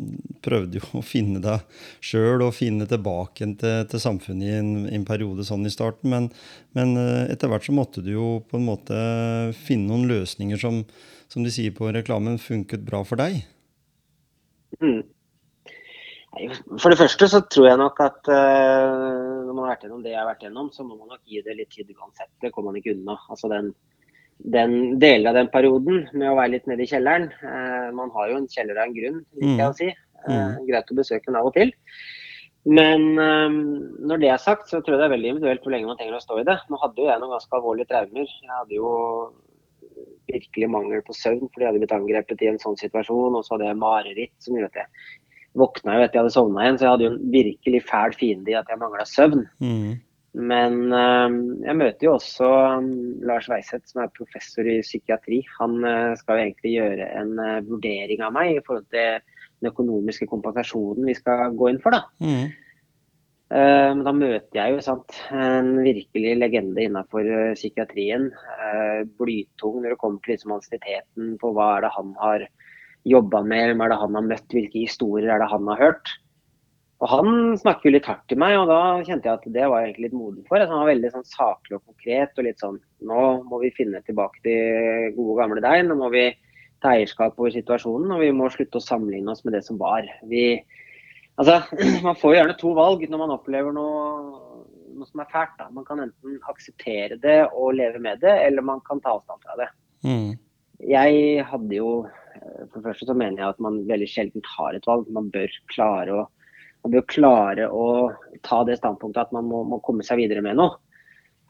prøvde 0.44 0.80
jo 0.80 0.88
å 1.00 1.04
finne 1.04 1.42
deg 1.44 1.66
sjøl 2.04 2.46
og 2.46 2.56
finne 2.56 2.88
tilbake 2.88 3.50
til, 3.60 3.84
til 3.90 4.02
samfunnet 4.02 4.48
i 4.48 4.56
en, 4.56 4.72
en 4.88 5.06
periode 5.08 5.44
sånn 5.44 5.68
i 5.68 5.74
starten. 5.74 6.08
Men, 6.14 6.30
men 6.78 6.96
eh, 6.96 7.28
etter 7.34 7.52
hvert 7.52 7.68
så 7.68 7.76
måtte 7.76 8.04
du 8.06 8.14
jo 8.14 8.32
på 8.48 8.56
en 8.60 8.68
måte 8.70 8.98
finne 9.60 9.92
noen 9.92 10.08
løsninger 10.08 10.60
som, 10.60 10.82
som 11.28 11.44
de 11.44 11.52
sier 11.52 11.76
på 11.76 11.92
reklamen, 11.92 12.40
funket 12.40 12.86
bra 12.88 13.04
for 13.04 13.20
deg. 13.20 13.42
Mm. 14.80 15.02
For 16.78 16.92
det 16.92 16.96
første 17.00 17.26
så 17.28 17.42
tror 17.50 17.66
jeg 17.68 17.78
nok 17.80 18.00
at 18.06 18.28
eh, 18.32 18.88
når 19.44 19.52
man 19.52 19.64
har 19.66 19.72
vært 19.74 19.84
gjennom 19.84 20.02
det 20.04 20.12
jeg 20.14 20.20
har 20.22 20.28
vært 20.30 20.44
gjennom, 20.46 20.72
så 20.72 20.86
må 20.86 20.96
man 20.96 21.10
nok 21.12 21.22
gi 21.28 21.42
det 21.44 21.56
litt 21.58 21.72
tid 21.74 21.90
uansett. 21.92 22.30
Det 22.40 22.52
kommer 22.54 22.70
man 22.70 22.80
ikke 22.80 22.94
unna. 22.94 23.18
Altså 23.28 23.50
den, 23.52 23.72
den 24.44 24.98
deler 25.02 25.30
av 25.30 25.40
den 25.40 25.50
perioden 25.52 26.06
med 26.12 26.30
å 26.30 26.36
være 26.38 26.54
litt 26.56 26.70
nede 26.70 26.84
i 26.84 26.90
kjelleren. 26.90 27.28
eh, 27.42 27.90
man 27.96 28.10
har 28.14 28.30
jo 28.30 28.38
en 28.38 28.48
kjeller 28.48 28.78
av 28.78 28.88
en 28.88 28.96
grunn, 28.96 29.20
liker 29.36 29.62
jeg 29.62 29.68
å 29.68 29.76
si. 29.76 29.90
Eh, 30.28 30.56
greit 30.68 30.90
å 30.90 30.96
besøke 30.96 31.26
den 31.26 31.36
av 31.36 31.50
og 31.50 31.54
til. 31.54 31.72
Men 32.64 33.18
eh, 33.18 33.58
når 34.08 34.20
det 34.20 34.32
er 34.32 34.42
sagt, 34.42 34.68
så 34.68 34.80
tror 34.80 34.96
jeg 34.96 35.00
det 35.02 35.08
er 35.08 35.14
veldig 35.16 35.30
individuelt 35.34 35.62
hvor 35.64 35.72
lenge 35.74 35.88
man 35.88 36.00
trenger 36.00 36.18
å 36.18 36.24
stå 36.24 36.40
i 36.40 36.48
det. 36.48 36.58
Nå 36.68 36.80
hadde 36.82 37.00
jo 37.00 37.08
jeg 37.08 37.22
noen 37.22 37.36
ganske 37.36 37.56
alvorlige 37.56 37.90
traumer. 37.92 38.28
Jeg 38.28 38.52
hadde 38.52 38.76
jo 38.76 38.90
virkelig 40.30 40.68
mangel 40.70 41.02
på 41.04 41.16
søvn 41.16 41.48
fordi 41.48 41.64
jeg 41.64 41.70
hadde 41.70 41.82
blitt 41.82 41.96
angrepet 41.96 42.44
i 42.44 42.50
en 42.52 42.60
sånn 42.62 42.78
situasjon. 42.80 43.38
Og 43.38 43.44
så 43.44 43.56
hadde 43.56 43.70
jeg 43.70 43.80
mareritt 43.80 44.36
som 44.44 44.56
gjorde 44.56 44.72
at 44.74 44.84
jeg 44.84 45.18
våkna 45.60 45.96
jo 45.96 46.04
etter 46.04 46.18
jeg 46.18 46.24
hadde 46.24 46.36
sovna 46.36 46.64
igjen. 46.64 46.78
Så 46.78 46.86
jeg 46.86 46.94
hadde 46.94 47.06
jo 47.06 47.12
en 47.14 47.34
virkelig 47.34 47.82
fæl 47.88 48.16
fiende 48.20 48.52
i 48.52 48.60
at 48.60 48.70
jeg 48.70 48.82
mangla 48.82 49.08
søvn. 49.08 49.46
Mm. 49.64 49.90
Men 50.34 50.92
øh, 50.94 51.36
jeg 51.66 51.76
møter 51.76 52.06
jo 52.06 52.14
også 52.14 52.46
øh, 52.46 52.88
Lars 53.26 53.48
Weiseth, 53.50 53.90
som 53.90 54.04
er 54.04 54.14
professor 54.14 54.68
i 54.68 54.80
psykiatri. 54.86 55.42
Han 55.58 55.84
øh, 55.84 56.16
skal 56.16 56.38
jo 56.38 56.44
egentlig 56.46 56.74
gjøre 56.76 57.12
en 57.22 57.32
øh, 57.38 57.60
vurdering 57.70 58.22
av 58.22 58.34
meg 58.36 58.56
i 58.56 58.64
forhold 58.66 58.86
til 58.94 59.22
den 59.60 59.70
økonomiske 59.72 60.28
kompensasjonen 60.30 61.08
vi 61.10 61.16
skal 61.18 61.50
gå 61.58 61.72
inn 61.72 61.82
for. 61.82 61.96
da. 61.96 62.04
Mm. 62.22 62.50
Eh, 63.50 63.90
Men 63.90 64.04
da 64.06 64.12
møter 64.14 64.60
jeg 64.60 64.76
jo 64.76 64.82
sant, 64.86 65.16
en 65.34 65.72
virkelig 65.82 66.36
legende 66.38 66.86
innenfor 66.86 67.26
eh, 67.26 67.56
psykiatrien. 67.58 68.28
Eh, 68.30 69.00
Blytung 69.18 69.80
når 69.82 69.96
det 69.96 70.00
kommer 70.02 70.22
til 70.22 70.36
liksom 70.36 70.54
ansienniteten 70.54 71.34
på 71.42 71.50
hva 71.56 71.72
er 71.76 71.86
det 71.86 71.94
han 71.96 72.14
har 72.22 72.46
jobba 73.10 73.42
med, 73.42 73.72
hvem 73.72 73.82
er 73.82 73.90
det 73.90 73.98
han 74.04 74.18
har 74.18 74.28
møtt, 74.28 74.46
hvilke 74.54 74.84
historier 74.84 75.34
er 75.34 75.42
det 75.42 75.50
han 75.50 75.66
har 75.72 75.82
hørt. 75.82 76.14
Og 77.00 77.08
Han 77.08 77.56
snakker 77.56 77.88
jo 77.88 77.94
litt 77.94 78.08
hardt 78.08 78.26
til 78.28 78.38
meg, 78.40 78.58
og 78.60 78.68
da 78.68 78.80
kjente 79.06 79.28
jeg 79.28 79.38
at 79.38 79.46
det 79.54 79.68
var 79.72 79.80
jeg 79.80 79.88
egentlig 79.88 80.10
litt 80.10 80.18
moden 80.18 80.44
for. 80.48 80.60
Han 80.60 80.82
var 80.82 80.90
veldig 80.90 81.10
sånn 81.14 81.26
saklig 81.28 81.78
og 81.78 81.86
konkret 81.88 82.36
og 82.36 82.44
litt 82.44 82.60
sånn 82.60 82.76
Nå 83.08 83.22
må 83.48 83.60
vi 83.62 83.72
finne 83.72 84.02
tilbake 84.04 84.42
til 84.44 85.14
gode 85.16 85.38
gamle 85.38 85.62
deg. 85.64 85.86
Nå 85.88 85.96
må 85.96 86.10
vi 86.12 86.26
ta 86.84 86.92
eierskap 86.92 87.38
over 87.40 87.52
situasjonen, 87.54 88.12
og 88.12 88.20
vi 88.20 88.30
må 88.36 88.50
slutte 88.52 88.80
å 88.80 88.84
sammenligne 88.84 89.32
oss 89.32 89.40
med 89.46 89.56
det 89.56 89.62
som 89.64 89.78
var. 89.80 90.04
Vi, 90.28 90.44
altså, 91.40 91.62
Man 92.06 92.18
får 92.20 92.34
jo 92.34 92.38
gjerne 92.38 92.60
to 92.60 92.72
valg 92.76 93.04
når 93.08 93.22
man 93.22 93.34
opplever 93.36 93.72
noe, 93.76 94.04
noe 94.96 95.08
som 95.08 95.24
er 95.24 95.30
fælt. 95.32 95.56
Da. 95.60 95.70
Man 95.72 95.86
kan 95.88 96.02
enten 96.04 96.36
akseptere 96.52 97.16
det 97.22 97.42
og 97.48 97.78
leve 97.78 98.02
med 98.02 98.20
det, 98.24 98.36
eller 98.46 98.66
man 98.74 98.84
kan 98.84 99.00
ta 99.00 99.16
avstand 99.16 99.44
fra 99.46 99.56
det. 99.60 99.70
Mm. 100.04 100.36
Jeg 100.88 101.44
hadde 101.44 101.76
jo 101.76 101.88
eh, 102.08 102.62
For 102.70 102.78
det 102.78 102.86
første 102.86 103.08
så 103.10 103.16
mener 103.16 103.42
jeg 103.42 103.52
at 103.52 103.58
man 103.60 103.82
veldig 103.88 104.08
sjelden 104.08 104.44
har 104.56 104.76
et 104.76 104.88
valg. 104.88 105.08
Man 105.12 105.32
bør 105.32 105.56
klare 105.72 106.16
å, 106.16 106.26
man 106.84 106.94
bør 106.94 107.08
klare 107.10 107.66
å 107.68 107.86
ta 108.46 108.62
det 108.64 108.78
standpunktet 108.80 109.28
at 109.28 109.34
man 109.36 109.48
må, 109.48 109.64
må 109.68 109.80
komme 109.84 110.06
seg 110.06 110.22
videre 110.22 110.44
med 110.44 110.58
noe. 110.60 110.78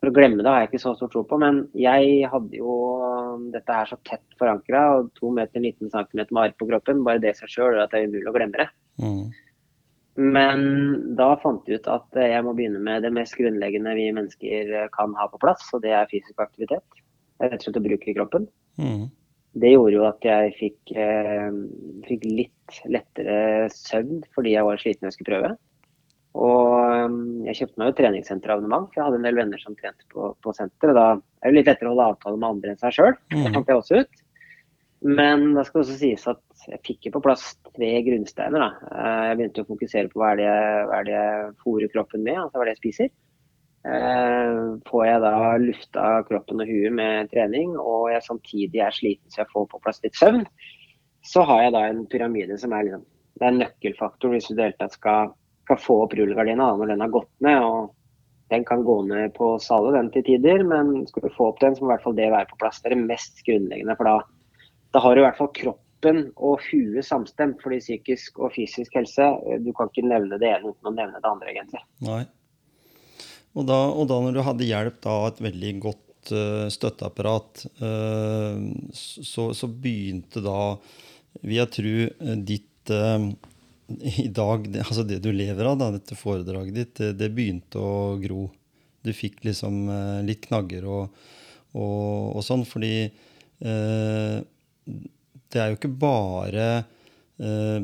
For 0.00 0.08
å 0.08 0.14
glemme 0.16 0.40
det 0.40 0.48
har 0.48 0.62
jeg 0.62 0.70
ikke 0.70 0.80
så 0.80 0.94
stor 0.96 1.10
tro 1.12 1.22
på, 1.28 1.36
men 1.42 1.60
jeg 1.76 2.24
hadde 2.32 2.56
jo 2.56 2.74
um, 3.04 3.50
dette 3.52 3.74
her 3.76 3.90
så 3.90 3.98
tett 4.08 4.24
forankra. 4.40 4.86
Og 4.96 5.10
to 5.18 5.28
meter 5.36 5.60
19 5.60 5.92
cm 5.92 6.22
med 6.22 6.40
arr 6.40 6.56
på 6.56 6.70
kroppen, 6.70 7.04
bare 7.04 7.20
det 7.20 7.34
i 7.34 7.40
seg 7.42 7.52
sjøl 7.52 7.74
gjør 7.74 7.82
at 7.84 7.92
det 7.92 8.00
er 8.00 8.08
umulig 8.08 8.30
å 8.30 8.34
glemme 8.38 8.62
det. 8.62 8.68
Mm. 9.04 9.22
Men 10.20 10.64
da 11.16 11.28
fant 11.42 11.68
jeg 11.68 11.82
ut 11.82 11.92
at 11.92 12.16
jeg 12.18 12.44
må 12.44 12.56
begynne 12.56 12.80
med 12.82 13.04
det 13.04 13.12
mest 13.14 13.36
grunnleggende 13.38 13.92
vi 13.96 14.08
mennesker 14.16 14.72
kan 14.96 15.12
ha 15.20 15.28
på 15.30 15.40
plass, 15.44 15.68
og 15.76 15.84
det 15.84 15.92
er 15.96 16.08
fysisk 16.10 16.40
aktivitet. 16.42 17.00
Rett 17.40 17.60
og 17.60 17.68
slett 17.68 17.80
å 17.80 17.84
bruke 17.84 18.16
kroppen. 18.16 18.48
Mm. 18.80 19.04
Det 19.58 19.72
gjorde 19.72 19.96
jo 19.96 20.04
at 20.06 20.22
jeg 20.22 20.52
fikk, 20.60 20.92
eh, 20.94 21.50
fikk 22.06 22.24
litt 22.28 22.76
lettere 22.86 23.66
søvn 23.74 24.20
fordi 24.34 24.52
jeg 24.54 24.64
var 24.68 24.78
sliten 24.78 25.08
og 25.08 25.12
skulle 25.16 25.32
prøve. 25.32 25.50
Og 26.38 26.74
eh, 26.86 27.18
jeg 27.50 27.58
kjøpte 27.58 27.80
meg 27.82 27.90
jo 27.90 27.96
treningssenterabonnement, 27.98 28.88
for 28.92 29.00
jeg 29.00 29.08
hadde 29.08 29.18
en 29.18 29.26
del 29.26 29.40
venner 29.40 29.58
som 29.58 29.74
trente 29.74 30.06
på, 30.12 30.30
på 30.40 30.54
senter. 30.54 30.92
Og 30.92 30.98
da 31.00 31.06
er 31.42 31.50
det 31.50 31.56
litt 31.58 31.70
lettere 31.72 31.90
å 31.90 31.94
holde 31.96 32.08
avtale 32.14 32.38
med 32.38 32.50
andre 32.54 32.70
enn 32.74 32.82
seg 32.82 32.94
sjøl. 32.94 33.16
Det 33.32 33.40
Mm. 33.40 33.54
fant 33.56 33.66
jeg 33.72 33.80
også 33.82 34.00
ut. 34.04 34.22
Men 35.02 35.54
da 35.56 35.62
skal 35.64 35.80
det 35.80 35.86
også 35.88 35.98
sies 35.98 36.26
at 36.28 36.42
jeg 36.68 36.80
fikk 36.84 37.06
jo 37.08 37.12
på 37.16 37.22
plass 37.24 37.54
tre 37.72 37.90
grunnsteiner. 38.04 38.60
Da. 38.60 38.70
Eh, 38.92 39.22
Jeg 39.30 39.36
begynte 39.40 39.64
å 39.64 39.70
fokusere 39.72 40.10
på 40.12 40.20
hva 40.20 40.32
er 40.34 40.36
det, 40.36 40.52
hva 40.90 40.98
er 41.00 41.04
det 41.08 41.16
jeg 41.16 41.52
fôrer 41.64 41.90
kroppen 41.94 42.22
med, 42.22 42.36
altså 42.36 42.58
hva 42.60 42.62
er 42.66 42.70
det 42.70 42.76
jeg 42.76 42.82
spiser. 42.84 43.10
Eh, 43.86 44.56
Får 44.90 45.04
jeg 45.06 45.22
da 45.24 45.34
lufta 45.62 46.06
kroppen 46.28 46.60
og 46.62 46.68
huet 46.68 46.92
med 46.92 47.30
trening, 47.32 47.76
og 47.78 48.10
jeg 48.12 48.26
samtidig 48.26 48.82
er 48.84 48.94
sliten 48.94 49.32
så 49.32 49.42
jeg 49.42 49.52
får 49.54 49.68
på 49.70 49.80
plass 49.84 50.02
litt 50.04 50.18
søvn, 50.18 50.44
så 51.24 51.44
har 51.48 51.66
jeg 51.66 51.74
da 51.76 51.84
en 51.88 52.06
pyramide 52.12 52.58
som 52.60 52.72
er 52.76 52.88
liksom 52.88 53.06
Det 53.40 53.46
er 53.46 53.54
nøkkelfaktor 53.56 54.34
hvis 54.34 54.50
du 54.50 54.52
i 54.52 54.56
det 54.58 54.64
hele 54.66 54.76
tatt 54.82 54.96
skal 54.98 55.30
skal 55.70 55.84
få 55.86 55.96
opp 56.04 56.14
rullegardina 56.18 56.72
når 56.76 56.92
den 56.92 57.04
har 57.04 57.12
gått 57.14 57.30
ned. 57.40 57.62
og 57.62 57.94
Den 58.50 58.64
kan 58.64 58.82
gå 58.84 59.02
ned 59.06 59.34
på 59.34 59.54
oss 59.54 59.68
den 59.68 60.10
til 60.10 60.24
tider, 60.26 60.64
men 60.64 61.06
skal 61.06 61.22
du 61.22 61.34
få 61.36 61.52
opp 61.52 61.60
den, 61.60 61.76
så 61.76 61.84
må 61.84 61.90
i 61.90 61.94
hvert 61.94 62.02
fall 62.02 62.18
det 62.18 62.30
være 62.32 62.50
på 62.50 62.58
plass. 62.58 62.80
Det 62.82 62.90
er 62.90 62.96
det 62.96 63.06
mest 63.06 63.44
grunnleggende. 63.46 63.96
For 63.96 64.04
da, 64.04 64.16
da 64.94 65.04
har 65.04 65.14
du 65.14 65.22
i 65.22 65.24
hvert 65.28 65.38
fall 65.38 65.52
kroppen 65.54 66.20
og 66.36 66.66
huet 66.66 67.06
samstemt. 67.06 67.62
Fordi 67.62 67.78
psykisk 67.78 68.40
og 68.42 68.56
fysisk 68.56 68.98
helse, 68.98 69.30
du 69.62 69.70
kan 69.76 69.92
ikke 69.92 70.08
nevne 70.08 70.40
det 70.42 70.50
ene 70.50 70.72
uten 70.74 70.90
å 70.90 70.96
nevne 70.96 71.22
det 71.22 71.30
andre, 71.30 71.54
egentlig. 71.54 71.84
Nei. 72.08 72.24
Og 73.58 73.66
da, 73.66 73.78
og 73.90 74.06
da 74.10 74.20
når 74.22 74.36
du 74.36 74.42
hadde 74.46 74.68
hjelp 74.68 75.06
av 75.10 75.30
et 75.30 75.40
veldig 75.48 75.72
godt 75.82 76.32
uh, 76.36 76.66
støtteapparat, 76.70 77.64
uh, 77.82 78.60
så, 78.94 79.50
så, 79.56 79.70
begynte 79.70 80.42
da, 80.44 80.76
vil 81.42 81.58
jeg 81.58 81.72
tro, 81.74 81.94
ditt 82.46 82.94
uh, 82.94 83.26
i 84.22 84.28
dag, 84.30 84.68
det, 84.70 84.84
altså 84.86 85.02
det 85.06 85.18
du 85.24 85.32
lever 85.34 85.66
av, 85.66 85.80
da, 85.80 85.90
dette 85.96 86.18
foredraget 86.18 86.76
ditt, 86.76 86.94
det, 87.00 87.12
det, 87.18 87.32
begynte 87.34 87.82
å 87.82 88.14
gro. 88.22 88.46
Du 89.02 89.10
fikk 89.16 89.42
liksom 89.48 89.86
litt 90.28 90.44
knagger 90.44 90.84
og, 90.84 91.14
og, 91.72 92.36
og 92.36 92.42
sånn, 92.44 92.66
fordi 92.68 93.08
det 93.56 95.56
er 95.56 95.72
jo 95.72 95.78
ikke 95.78 95.88
bare 96.00 96.66
Eh, 96.70 96.99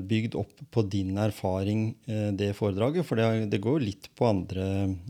bygd 0.09 0.37
opp 0.39 0.61
på 0.71 0.85
din 0.93 1.17
erfaring, 1.21 1.89
eh, 2.09 2.29
det 2.37 2.53
foredraget? 2.59 3.07
For 3.09 3.21
det, 3.21 3.49
det 3.53 3.61
går 3.65 3.79
jo 3.79 3.87
litt 3.87 4.11
på 4.19 4.29
andre 4.29 4.67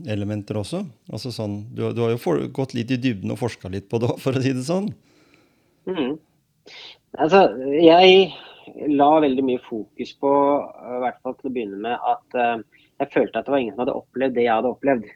elementer 0.07 0.59
også. 0.61 0.83
Altså 1.11 1.33
sånn, 1.35 1.59
du, 1.75 1.85
du 1.91 2.03
har 2.05 2.15
jo 2.15 2.21
for, 2.23 2.41
gått 2.53 2.75
litt 2.77 2.93
i 2.95 2.99
dybden 3.01 3.33
og 3.35 3.41
forska 3.41 3.71
litt 3.73 3.89
på 3.91 3.99
det, 4.03 4.13
for 4.23 4.37
å 4.37 4.43
si 4.43 4.55
det 4.55 4.65
sånn. 4.67 4.89
Mm. 5.89 6.17
Altså, 7.17 7.45
jeg 7.79 8.33
la 8.91 9.11
veldig 9.23 9.45
mye 9.47 9.63
fokus 9.63 10.11
på, 10.19 10.33
i 10.95 10.99
hvert 11.03 11.21
fall 11.23 11.37
til 11.37 11.49
å 11.49 11.53
begynne 11.55 11.79
med, 11.85 11.95
at 11.95 12.65
jeg 12.99 13.13
følte 13.13 13.39
at 13.39 13.47
det 13.47 13.53
var 13.53 13.61
ingen 13.61 13.75
som 13.75 13.83
hadde 13.85 13.95
opplevd 13.99 14.35
det 14.37 14.45
jeg 14.45 14.55
hadde 14.57 14.73
opplevd. 14.73 15.07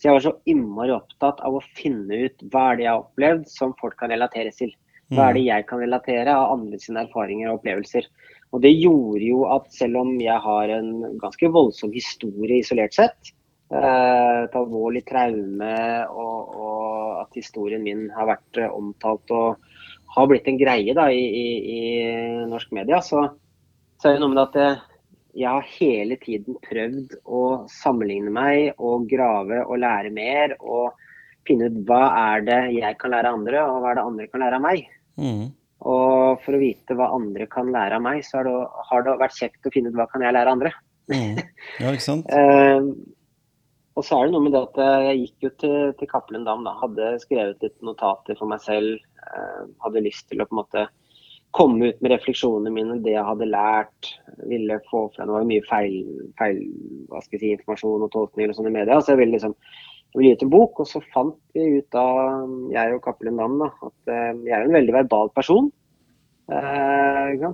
Så 0.00 0.08
jeg 0.08 0.16
var 0.16 0.24
så 0.24 0.32
innmari 0.48 0.92
opptatt 0.94 1.42
av 1.44 1.58
å 1.58 1.66
finne 1.76 2.22
ut 2.24 2.44
hva 2.52 2.70
er 2.70 2.78
det 2.78 2.86
jeg 2.86 2.94
har 2.94 3.02
opplevd 3.02 3.50
som 3.52 3.74
folk 3.80 3.98
kan 4.00 4.12
relatere 4.12 4.52
til. 4.56 4.72
Hva 5.10 5.26
er 5.28 5.36
det 5.36 5.42
mm. 5.42 5.48
jeg 5.50 5.66
kan 5.68 5.82
relatere 5.82 6.32
av 6.32 6.54
andre 6.54 6.78
sine 6.80 7.02
erfaringer 7.04 7.50
og 7.50 7.58
opplevelser. 7.58 8.06
Og 8.50 8.62
Det 8.64 8.72
gjorde 8.74 9.22
jo 9.22 9.44
at 9.54 9.68
selv 9.72 10.00
om 10.02 10.16
jeg 10.20 10.38
har 10.42 10.72
en 10.74 11.18
ganske 11.22 11.50
voldsom 11.54 11.92
historie 11.94 12.58
isolert 12.58 12.96
sett, 12.96 13.32
eh, 13.70 14.44
et 14.44 14.56
alvorlig 14.58 15.04
traume, 15.06 15.74
og, 16.10 16.54
og, 16.56 17.20
at 17.22 17.38
historien 17.38 17.84
min 17.84 18.08
har 18.16 18.26
vært 18.32 18.58
eh, 18.58 18.72
omtalt 18.74 19.30
og 19.36 19.70
har 20.16 20.26
blitt 20.26 20.48
en 20.50 20.58
greie 20.58 20.94
da, 20.96 21.06
i, 21.14 21.22
i, 21.22 21.48
i 21.76 21.82
norsk 22.50 22.72
media, 22.74 22.98
så, 23.06 23.28
så, 24.00 24.08
er 24.08 24.16
det 24.16 24.24
noe 24.24 24.34
med 24.34 24.42
at 24.48 24.58
jeg, 24.58 24.80
jeg 25.44 25.54
har 25.54 25.70
hele 25.76 26.18
tiden 26.24 26.58
prøvd 26.64 27.14
å 27.30 27.44
sammenligne 27.70 28.34
meg 28.34 28.82
og 28.82 29.06
grave 29.12 29.62
og 29.62 29.78
lære 29.78 30.10
mer. 30.10 30.56
Og 30.58 30.90
finne 31.46 31.70
ut 31.70 31.78
hva 31.88 32.02
er 32.34 32.44
det 32.46 32.60
jeg 32.76 32.98
kan 33.00 33.14
lære 33.14 33.32
andre, 33.36 33.62
og 33.62 33.80
hva 33.82 33.92
er 33.92 34.00
det 34.00 34.06
andre 34.10 34.28
kan 34.30 34.44
lære 34.44 34.58
av 34.58 34.64
meg. 34.66 34.84
Mm. 35.20 35.46
Og 35.80 36.42
for 36.44 36.56
å 36.56 36.60
vite 36.60 36.96
hva 36.96 37.08
andre 37.16 37.46
kan 37.50 37.70
lære 37.72 37.96
av 37.96 38.04
meg, 38.04 38.20
så 38.26 38.40
har 38.40 38.48
det, 38.48 38.56
har 38.90 39.06
det 39.06 39.16
vært 39.22 39.38
kjekt 39.38 39.68
å 39.68 39.72
finne 39.72 39.92
ut 39.92 39.96
hva 39.96 40.08
kan 40.10 40.24
jeg 40.24 40.36
lære 40.36 40.52
andre. 40.56 40.74
Mm. 41.10 41.40
Ja, 41.80 41.90
ikke 41.90 42.04
sant? 42.04 42.28
uh, 42.30 42.84
og 43.98 44.06
så 44.06 44.18
er 44.18 44.28
det 44.28 44.34
noe 44.34 44.44
med 44.44 44.54
det 44.54 44.62
at 44.68 44.80
jeg 45.08 45.22
gikk 45.24 45.46
jo 45.46 45.52
til, 45.62 45.78
til 45.98 46.10
Cappelen 46.10 46.44
Dam, 46.46 46.66
da. 46.68 46.76
Hadde 46.82 47.14
skrevet 47.24 47.64
litt 47.64 47.78
notater 47.86 48.38
for 48.38 48.52
meg 48.52 48.62
selv. 48.64 49.00
Uh, 49.30 49.68
hadde 49.86 50.04
lyst 50.04 50.28
til 50.28 50.42
å 50.42 50.48
på 50.48 50.56
en 50.56 50.62
måte 50.62 50.86
komme 51.56 51.90
ut 51.90 52.02
med 52.02 52.12
refleksjonene 52.14 52.70
mine, 52.72 52.98
det 53.04 53.16
jeg 53.16 53.26
hadde 53.26 53.48
lært. 53.50 54.12
Ville 54.50 54.78
få 54.90 55.06
frem 55.14 55.28
Det 55.28 55.34
var 55.34 55.48
mye 55.48 55.64
feil, 55.66 55.96
feil 56.38 56.60
hva 57.10 57.22
skal 57.24 57.36
jeg 57.38 57.42
si, 57.42 57.54
informasjon 57.56 58.06
og 58.06 58.12
tolkninger 58.14 58.52
og 58.52 58.58
sånn 58.58 58.70
i 58.70 58.76
media. 58.76 59.00
Så 59.00 59.14
jeg 59.14 59.24
ville 59.24 59.34
liksom 59.38 59.56
jeg 60.14 60.32
gitt 60.32 60.42
gi 60.42 60.46
en 60.48 60.54
bok, 60.54 60.80
og 60.82 60.88
så 60.90 61.02
fant 61.14 61.36
vi 61.54 61.66
ut 61.78 61.98
av, 61.98 62.48
jeg 62.74 62.96
og 62.96 63.04
Cappelen 63.04 63.38
Dam, 63.38 63.60
at 63.62 64.10
uh, 64.10 64.32
jeg 64.42 64.56
er 64.56 64.66
en 64.66 64.78
veldig 64.78 64.96
verbal 64.96 65.30
person. 65.36 65.70
Eh, 66.50 67.46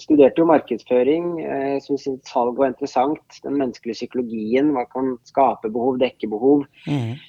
studerte 0.00 0.40
jo 0.40 0.46
markedsføring, 0.48 1.26
eh, 1.44 1.80
syntes 1.84 2.24
salg 2.24 2.56
var 2.56 2.70
interessant. 2.72 3.20
Den 3.44 3.58
menneskelige 3.60 3.98
psykologien, 3.98 4.72
hva 4.72 4.86
kan 4.88 5.18
skape 5.28 5.68
behov, 5.68 5.98
dekke 6.00 6.30
behov. 6.32 6.64
Mm. 6.88 7.20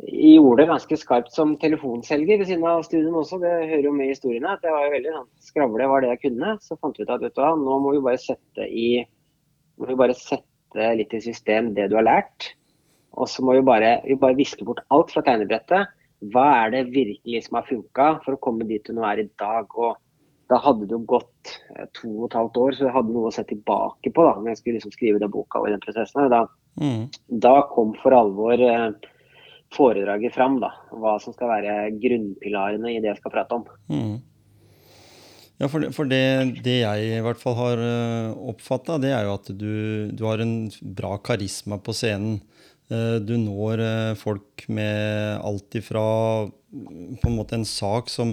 Jeg 0.00 0.38
gjorde 0.38 0.62
det 0.62 0.70
ganske 0.70 0.96
skarpt 0.96 1.34
som 1.34 1.58
telefonselger 1.60 2.40
ved 2.40 2.46
siden 2.48 2.64
av 2.64 2.86
studien 2.86 3.12
også, 3.12 3.36
det 3.42 3.68
hører 3.68 3.84
jo 3.84 3.92
med 3.92 4.06
i 4.06 4.14
historiene. 4.14 4.48
at 4.48 4.64
jeg 4.64 4.72
var 4.72 4.86
jo 4.86 4.94
veldig 4.96 5.12
sånn, 5.12 5.28
Skravle 5.40 5.88
var 5.88 6.00
det 6.00 6.08
jeg 6.08 6.22
kunne. 6.24 6.56
Så 6.64 6.78
fant 6.80 6.96
vi 6.96 7.04
ut 7.04 7.10
at 7.10 7.20
vet 7.20 7.34
du 7.36 7.42
hva, 7.42 7.52
nå 7.52 7.78
må 7.84 7.92
vi 7.92 8.00
bare 8.00 8.16
sette 8.16 8.64
i 8.64 9.04
må 9.76 9.86
vi 9.88 9.94
bare 9.94 10.16
sette 10.16 10.88
litt 10.96 11.12
i 11.12 11.20
system 11.20 11.74
det 11.74 11.90
du 11.90 11.96
har 11.96 12.08
lært. 12.08 12.54
Og 13.18 13.28
så 13.30 13.42
må 13.44 13.56
vi 13.56 13.64
bare, 13.66 13.96
vi 14.06 14.18
bare 14.20 14.38
viske 14.38 14.66
bort 14.66 14.84
alt 14.94 15.10
fra 15.14 15.22
tegnebrettet. 15.26 15.96
Hva 16.30 16.46
er 16.66 16.74
det 16.74 16.90
virkelig 16.92 17.46
som 17.46 17.58
har 17.58 17.68
funka 17.68 18.08
for 18.24 18.36
å 18.36 18.42
komme 18.42 18.68
dit 18.68 18.84
du 18.86 18.94
nå 18.94 19.04
er 19.08 19.24
i 19.24 19.28
dag? 19.40 19.70
Og 19.74 19.96
da 20.50 20.58
hadde 20.60 20.88
det 20.88 20.96
jo 20.96 21.04
gått 21.08 21.54
eh, 21.76 21.86
to 21.96 22.10
og 22.10 22.26
et 22.28 22.36
halvt 22.38 22.58
år, 22.64 22.76
så 22.76 22.88
jeg 22.88 22.96
hadde 22.96 23.14
noe 23.14 23.30
å 23.30 23.34
se 23.34 23.44
tilbake 23.48 24.12
på 24.14 24.26
da, 24.26 24.34
når 24.38 24.52
jeg 24.52 24.60
skulle 24.60 24.80
liksom 24.80 24.94
skrive 24.94 25.22
den 25.22 25.32
boka 25.32 25.62
og 25.62 25.70
i 25.70 25.74
den 25.74 25.82
prosessen. 25.82 26.26
Da, 26.32 26.44
mm. 26.82 27.04
da 27.46 27.54
kom 27.70 27.94
for 28.02 28.16
alvor 28.16 28.62
eh, 28.66 28.88
foredraget 29.74 30.34
fram, 30.34 30.58
da. 30.62 30.72
Hva 30.90 31.16
som 31.22 31.36
skal 31.36 31.52
være 31.52 31.76
grunnpilarene 32.02 32.96
i 32.96 32.98
det 33.02 33.12
jeg 33.12 33.22
skal 33.22 33.34
prate 33.36 33.60
om. 33.60 33.70
Mm. 33.92 34.18
Ja, 35.60 35.68
for, 35.68 35.84
det, 35.84 35.92
for 35.92 36.08
det, 36.08 36.22
det, 36.64 36.78
jeg 36.80 37.18
i 37.18 37.24
hvert 37.24 37.40
fall 37.40 37.56
har 37.58 37.82
eh, 37.84 38.30
oppfatta, 38.52 38.96
det 39.02 39.10
er 39.12 39.26
jo 39.28 39.34
at 39.36 39.50
du, 39.52 39.72
du, 40.08 40.24
har 40.24 40.40
en 40.40 40.54
bra 40.96 41.18
karisma 41.20 41.76
på 41.84 41.92
scenen. 41.96 42.38
Eh, 42.90 43.16
du 43.22 43.36
når 43.38 43.82
eh, 43.84 44.14
folk 44.18 44.64
med 44.68 45.38
alt 45.46 45.76
ifra 45.78 46.06
på 46.70 47.26
en 47.26 47.36
måte 47.36 47.56
en 47.58 47.66
sak 47.66 48.10
som, 48.10 48.32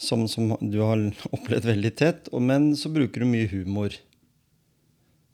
som, 0.00 0.26
som 0.28 0.54
du 0.60 0.80
har 0.84 1.00
opplevd 1.36 1.70
veldig 1.72 1.94
tett, 1.96 2.28
men 2.32 2.72
så 2.76 2.92
bruker 2.92 3.24
du 3.24 3.30
mye 3.30 3.48
humor. 3.52 3.96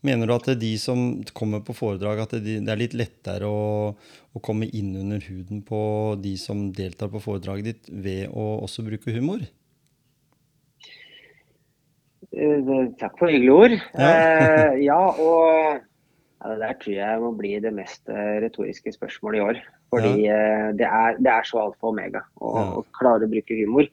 Mener 0.07 0.27
du 0.27 0.33
at 0.33 0.47
det 0.49 0.55
er 0.55 0.63
de 0.63 0.73
som 0.81 1.01
kommer 1.37 1.61
på 1.65 1.75
foredrag, 1.77 2.23
at 2.23 2.39
det, 2.41 2.63
er 2.63 2.81
litt 2.81 2.95
lettere 2.97 3.49
å, 3.51 3.91
å, 3.93 4.41
komme 4.41 4.71
inn 4.73 4.95
under 4.97 5.21
huden 5.27 5.61
på 5.67 5.81
de 6.23 6.39
som 6.41 6.71
deltar 6.73 7.11
på 7.13 7.21
foredraget 7.21 7.69
ditt, 7.69 7.91
ved 7.93 8.31
å 8.33 8.63
også 8.65 8.87
bruke 8.87 9.13
humor? 9.13 9.45
Eh, 12.31 12.73
takk 13.03 13.19
for 13.19 13.29
hyggelige 13.29 13.59
ord. 13.67 13.77
Ja, 13.99 14.11
eh, 14.15 14.81
ja 14.87 15.03
og 15.11 15.85
ja, 16.41 16.51
det 16.55 16.61
der 16.63 16.77
tror 16.81 16.95
jeg 16.97 17.21
må 17.21 17.31
bli 17.37 17.53
det 17.61 17.73
mest 17.77 18.09
eh, 18.09 18.37
retoriske 18.45 18.93
spørsmålet 18.95 19.39
i 19.39 19.45
år. 19.45 19.59
Fordi 19.93 20.13
ja. 20.25 20.37
Eh, 20.37 20.69
det, 20.79 20.87
er, 20.87 21.19
det, 21.19 21.33
er, 21.33 21.49
så 21.49 21.61
alfa 21.61 21.89
og 21.89 21.93
omega 21.93 22.23
å, 22.41 22.53
ja. 22.57 22.67
å, 22.79 22.85
klare 22.97 23.27
å 23.27 23.33
bruke 23.33 23.59
humor. 23.59 23.89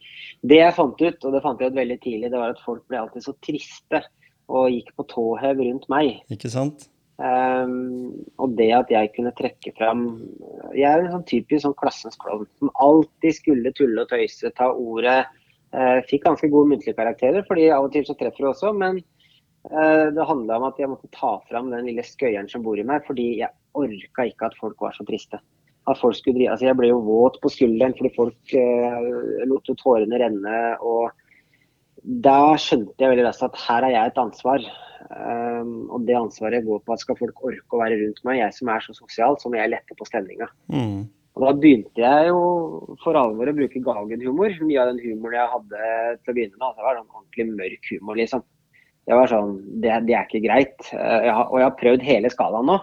Det 0.47 0.62
jeg 0.62 0.75
fant 0.77 1.01
ut, 1.01 1.17
og 1.27 1.33
det 1.36 1.41
fant 1.43 1.63
jeg 1.63 1.73
ut 1.73 1.79
veldig 1.79 1.97
tidlig, 2.03 2.29
det 2.31 2.39
var 2.39 2.53
at 2.55 2.62
folk 2.63 2.86
ble 2.88 3.01
alltid 3.01 3.25
så 3.25 3.33
triste 3.43 4.03
og 4.47 4.69
gikk 4.71 4.93
på 4.95 5.07
tåhev 5.12 5.60
rundt 5.60 5.89
meg. 5.91 6.21
Ikke 6.31 6.51
sant? 6.53 6.88
Um, 7.17 8.13
og 8.39 8.53
det 8.60 8.69
at 8.77 8.91
jeg 8.93 9.10
kunne 9.15 9.31
trekke 9.33 9.71
fram 9.73 10.03
Jeg 10.77 10.86
er 10.86 11.01
en 11.01 11.15
sånn 11.15 11.23
typisk 11.25 11.63
sånn 11.63 11.73
klassens 11.79 12.19
klovn 12.21 12.45
som 12.60 12.69
alltid 12.77 13.33
skulle 13.33 13.71
tulle 13.73 14.03
og 14.03 14.12
tøyse, 14.12 14.53
ta 14.53 14.69
ordet. 14.69 15.23
Uh, 15.73 15.97
fikk 16.07 16.23
ganske 16.29 16.47
gode 16.53 16.71
muntlige 16.71 16.95
karakterer, 16.95 17.43
fordi 17.49 17.67
av 17.73 17.89
og 17.89 17.95
til 17.95 18.05
så 18.07 18.15
treffer 18.15 18.45
du 18.45 18.51
også. 18.53 18.71
men 18.77 19.01
det 19.67 20.26
handla 20.30 20.58
om 20.60 20.65
at 20.70 20.78
jeg 20.80 20.88
måtte 20.88 21.10
ta 21.12 21.34
fram 21.50 21.72
den 21.74 21.88
lille 21.89 22.04
skøyeren 22.06 22.48
som 22.48 22.63
bor 22.63 22.80
i 22.80 22.86
meg, 22.88 23.04
fordi 23.08 23.39
jeg 23.41 23.52
orka 23.78 24.28
ikke 24.30 24.50
at 24.50 24.58
folk 24.60 24.82
var 24.82 24.96
så 24.96 25.06
triste. 25.08 25.39
At 25.88 26.00
folk 26.00 26.17
skulle 26.17 26.36
drive, 26.39 26.52
altså 26.52 26.67
Jeg 26.67 26.78
ble 26.80 26.89
jo 26.89 27.00
våt 27.06 27.39
på 27.43 27.52
skulderen 27.52 27.96
fordi 27.96 28.12
folk 28.15 28.56
eh, 28.60 29.46
lot 29.48 29.70
tårene 29.80 30.20
renne. 30.20 30.58
og 30.84 31.12
Da 32.04 32.56
skjønte 32.60 33.00
jeg 33.00 33.13
veldig 33.13 33.28
raskt 33.28 33.48
at 33.48 33.62
her 33.67 33.88
har 33.88 33.96
jeg 33.96 34.12
et 34.12 34.22
ansvar. 34.24 34.67
Um, 35.08 35.86
og 35.93 36.04
det 36.04 36.17
ansvaret 36.20 36.65
går 36.65 36.82
på 36.84 36.91
at 36.91 37.00
skal 37.00 37.15
folk 37.15 37.38
orke 37.48 37.78
å 37.78 37.80
være 37.80 38.00
rundt 38.02 38.17
meg, 38.28 38.41
jeg 38.41 38.56
som 38.58 38.72
er 38.74 38.84
så 38.84 38.96
sosial, 38.98 39.38
så 39.39 39.48
må 39.48 39.56
jeg 39.56 39.72
lette 39.72 39.96
på 39.96 40.08
stemninga. 40.10 40.50
Mm. 40.74 41.06
Og 41.38 41.46
Da 41.46 41.54
begynte 41.54 42.02
jeg 42.02 42.28
jo 42.32 42.41
for 43.04 43.15
alvor 43.15 43.48
å 43.48 43.56
bruke 43.56 43.84
galgenhumor. 43.86 44.58
Mye 44.67 44.82
av 44.82 44.91
den 44.91 45.02
humoren 45.06 45.38
jeg 45.38 45.52
hadde 45.54 45.82
til 46.20 46.34
å 46.34 46.36
begynne 46.36 46.58
med, 46.58 46.67
altså, 46.67 46.84
var 46.84 47.00
sånn 47.00 47.20
ordentlig 47.22 47.48
mørk 47.54 47.91
humor. 47.93 48.20
liksom. 48.20 48.43
Det 49.08 49.15
var 49.15 49.32
sånn, 49.32 49.58
det, 49.80 49.93
det 50.08 50.15
er 50.17 50.28
ikke 50.28 50.43
greit. 50.43 50.78
Eh, 50.91 51.20
jeg 51.30 51.34
har, 51.34 51.48
og 51.48 51.62
jeg 51.62 51.70
har 51.70 51.80
prøvd 51.80 52.06
hele 52.08 52.32
skalaen 52.34 52.67
nå. 52.67 52.78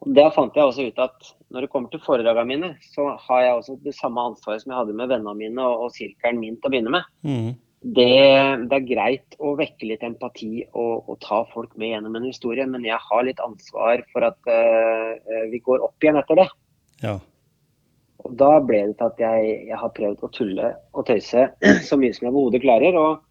Og 0.00 0.12
Da 0.16 0.26
fant 0.34 0.56
jeg 0.56 0.66
også 0.66 0.88
ut 0.88 1.00
at 1.02 1.32
når 1.52 1.66
det 1.66 1.70
kommer 1.72 1.92
til 1.92 2.02
foredragene 2.02 2.48
mine, 2.48 2.70
så 2.94 3.12
har 3.28 3.42
jeg 3.44 3.56
også 3.58 3.76
det 3.84 3.94
samme 3.96 4.22
ansvaret 4.30 4.62
som 4.62 4.72
jeg 4.72 4.80
hadde 4.80 4.96
med 4.96 5.10
vennene 5.12 5.36
mine 5.38 5.66
og, 5.66 5.86
og 5.86 5.94
sirkelen 5.94 6.40
min 6.42 6.56
til 6.58 6.70
å 6.70 6.72
begynne 6.72 6.94
med. 6.94 7.10
Mm. 7.26 7.50
Det, 7.80 8.06
det, 8.68 8.76
er 8.76 8.88
greit 8.88 9.36
å 9.40 9.54
vekke 9.56 9.88
litt 9.88 10.02
empati 10.04 10.66
og, 10.68 11.06
og, 11.06 11.14
ta 11.24 11.40
folk 11.48 11.72
med 11.80 11.94
gjennom 11.94 12.18
en 12.18 12.26
historie, 12.28 12.66
men 12.68 12.84
jeg 12.84 12.98
har 13.00 13.24
litt 13.24 13.40
ansvar 13.40 14.02
for 14.12 14.26
at 14.26 14.50
uh, 14.52 15.46
vi 15.48 15.62
går 15.64 15.86
opp 15.86 16.04
igjen 16.04 16.20
etter 16.20 16.42
det. 16.42 16.46
Ja. 17.00 17.16
Og 18.20 18.36
Da 18.36 18.50
ble 18.60 18.82
det 18.90 18.98
til 18.98 19.08
at 19.08 19.22
jeg, 19.24 19.54
jeg, 19.70 19.78
har 19.80 19.96
prøvd 19.96 20.26
å 20.26 20.32
tulle 20.36 20.74
og 20.92 21.08
tøyse 21.08 21.48
så 21.88 22.00
mye 22.00 22.12
som 22.16 22.28
jeg 22.28 22.34
overhodet 22.34 22.62
klarer. 22.66 23.00
og 23.00 23.24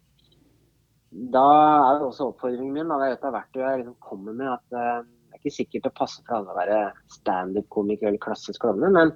da 1.10 1.46
er 1.90 1.98
det 1.98 2.06
også 2.06 2.28
oppfordringen 2.30 2.74
min 2.74 2.92
da, 2.92 3.00
det 3.00 3.08
er 3.08 3.16
et 3.16 3.26
av 3.26 3.34
verktøyene 3.34 3.72
jeg 3.72 3.82
liksom 3.82 3.96
kommer 4.04 4.36
med, 4.36 4.52
at 4.52 4.76
uh, 4.76 5.00
det 5.02 5.34
er 5.34 5.40
ikke 5.42 5.56
sikkert 5.56 5.88
det 5.88 5.96
passer 5.98 6.22
for 6.26 6.38
alle 6.38 6.54
å 6.54 6.60
være 6.60 6.78
standup-komiker 7.16 8.10
eller 8.10 8.22
klassisk 8.22 8.62
klovne, 8.62 8.92
men 8.94 9.12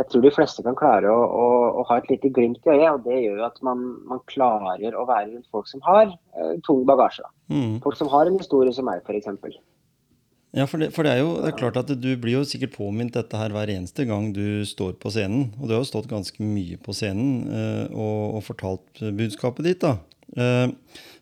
jeg 0.00 0.08
tror 0.08 0.22
de 0.24 0.32
fleste 0.32 0.62
kan 0.64 0.76
klare 0.78 1.10
å, 1.12 1.18
å, 1.20 1.48
å, 1.82 1.82
ha 1.90 1.98
et 2.00 2.08
lite 2.08 2.30
glimt 2.32 2.64
i 2.64 2.72
øyet. 2.72 2.94
og 2.94 3.02
Det 3.04 3.18
gjør 3.18 3.42
at 3.50 3.58
man, 3.66 3.82
man 4.08 4.22
klarer 4.30 4.96
å 4.96 5.04
være 5.04 5.34
rundt 5.34 5.50
folk 5.52 5.68
som 5.68 5.82
har 5.84 6.08
uh, 6.08 6.54
tung 6.64 6.86
bagasje. 6.88 7.26
Mm. 7.52 7.76
Folk 7.84 7.98
som 7.98 8.08
har 8.14 8.30
en 8.30 8.38
historie 8.40 8.72
som 8.72 8.88
meg, 8.88 9.04
f.eks. 9.04 9.28
Ja, 10.52 10.66
for, 10.68 10.80
det, 10.80 10.90
for 10.92 11.04
det, 11.04 11.12
er 11.12 11.22
jo 11.22 11.34
det 11.40 11.50
er 11.52 11.58
klart 11.60 11.78
at 11.80 11.92
du 11.96 12.08
blir 12.20 12.38
jo 12.38 12.46
sikkert 12.48 12.74
påminnet 12.74 13.16
dette 13.16 13.38
her 13.40 13.52
hver 13.54 13.70
eneste 13.72 14.04
gang 14.08 14.30
du 14.36 14.64
står 14.68 14.98
på 15.00 15.12
scenen. 15.12 15.50
Og 15.60 15.68
du 15.68 15.76
har 15.76 15.80
jo 15.80 15.88
stått 15.88 16.10
ganske 16.10 16.44
mye 16.44 16.80
på 16.80 16.92
scenen 16.96 17.46
eh, 17.48 17.86
og, 17.92 18.36
og, 18.36 18.42
fortalt 18.48 19.04
budskapet 19.16 19.68
ditt. 19.68 19.80
da. 19.84 19.96
Uh, 20.38 20.72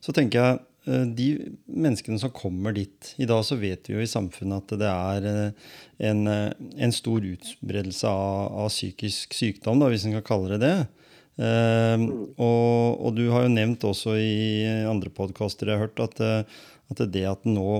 så 0.00 0.14
tenker 0.16 0.40
jeg 0.40 0.60
Eh, 0.90 1.02
de 1.02 1.26
menneskene 1.66 2.18
som 2.18 2.32
kommer 2.32 2.72
dit 2.72 3.12
I 3.20 3.26
dag 3.28 3.42
så 3.44 3.58
vet 3.60 3.88
vi 3.88 3.98
jo 3.98 4.00
i 4.00 4.08
samfunnet 4.08 4.64
at 4.64 4.80
det 4.80 4.88
er 4.90 5.26
eh, 5.28 5.66
en, 6.08 6.22
eh, 6.30 6.52
en 6.86 6.94
stor 6.94 7.24
utbredelse 7.26 8.08
av, 8.08 8.46
av, 8.64 8.70
psykisk 8.72 9.36
sykdom, 9.36 9.82
da, 9.82 9.90
hvis 9.92 10.06
en 10.08 10.16
kan 10.18 10.26
kalle 10.32 10.56
det 10.56 10.62
det. 10.64 10.78
Uh, 11.40 12.02
og, 12.36 12.98
og, 13.00 13.14
du 13.16 13.30
har 13.32 13.46
jo 13.46 13.52
nevnt 13.54 13.84
også 13.86 14.12
i 14.20 14.66
andre 14.84 15.08
podkaster 15.14 15.70
jeg 15.70 15.78
har 15.78 15.86
hørt, 15.86 16.02
at, 16.02 16.18
at 16.92 17.00
det 17.14 17.22
at 17.30 17.46
en 17.48 17.54
nå 17.56 17.76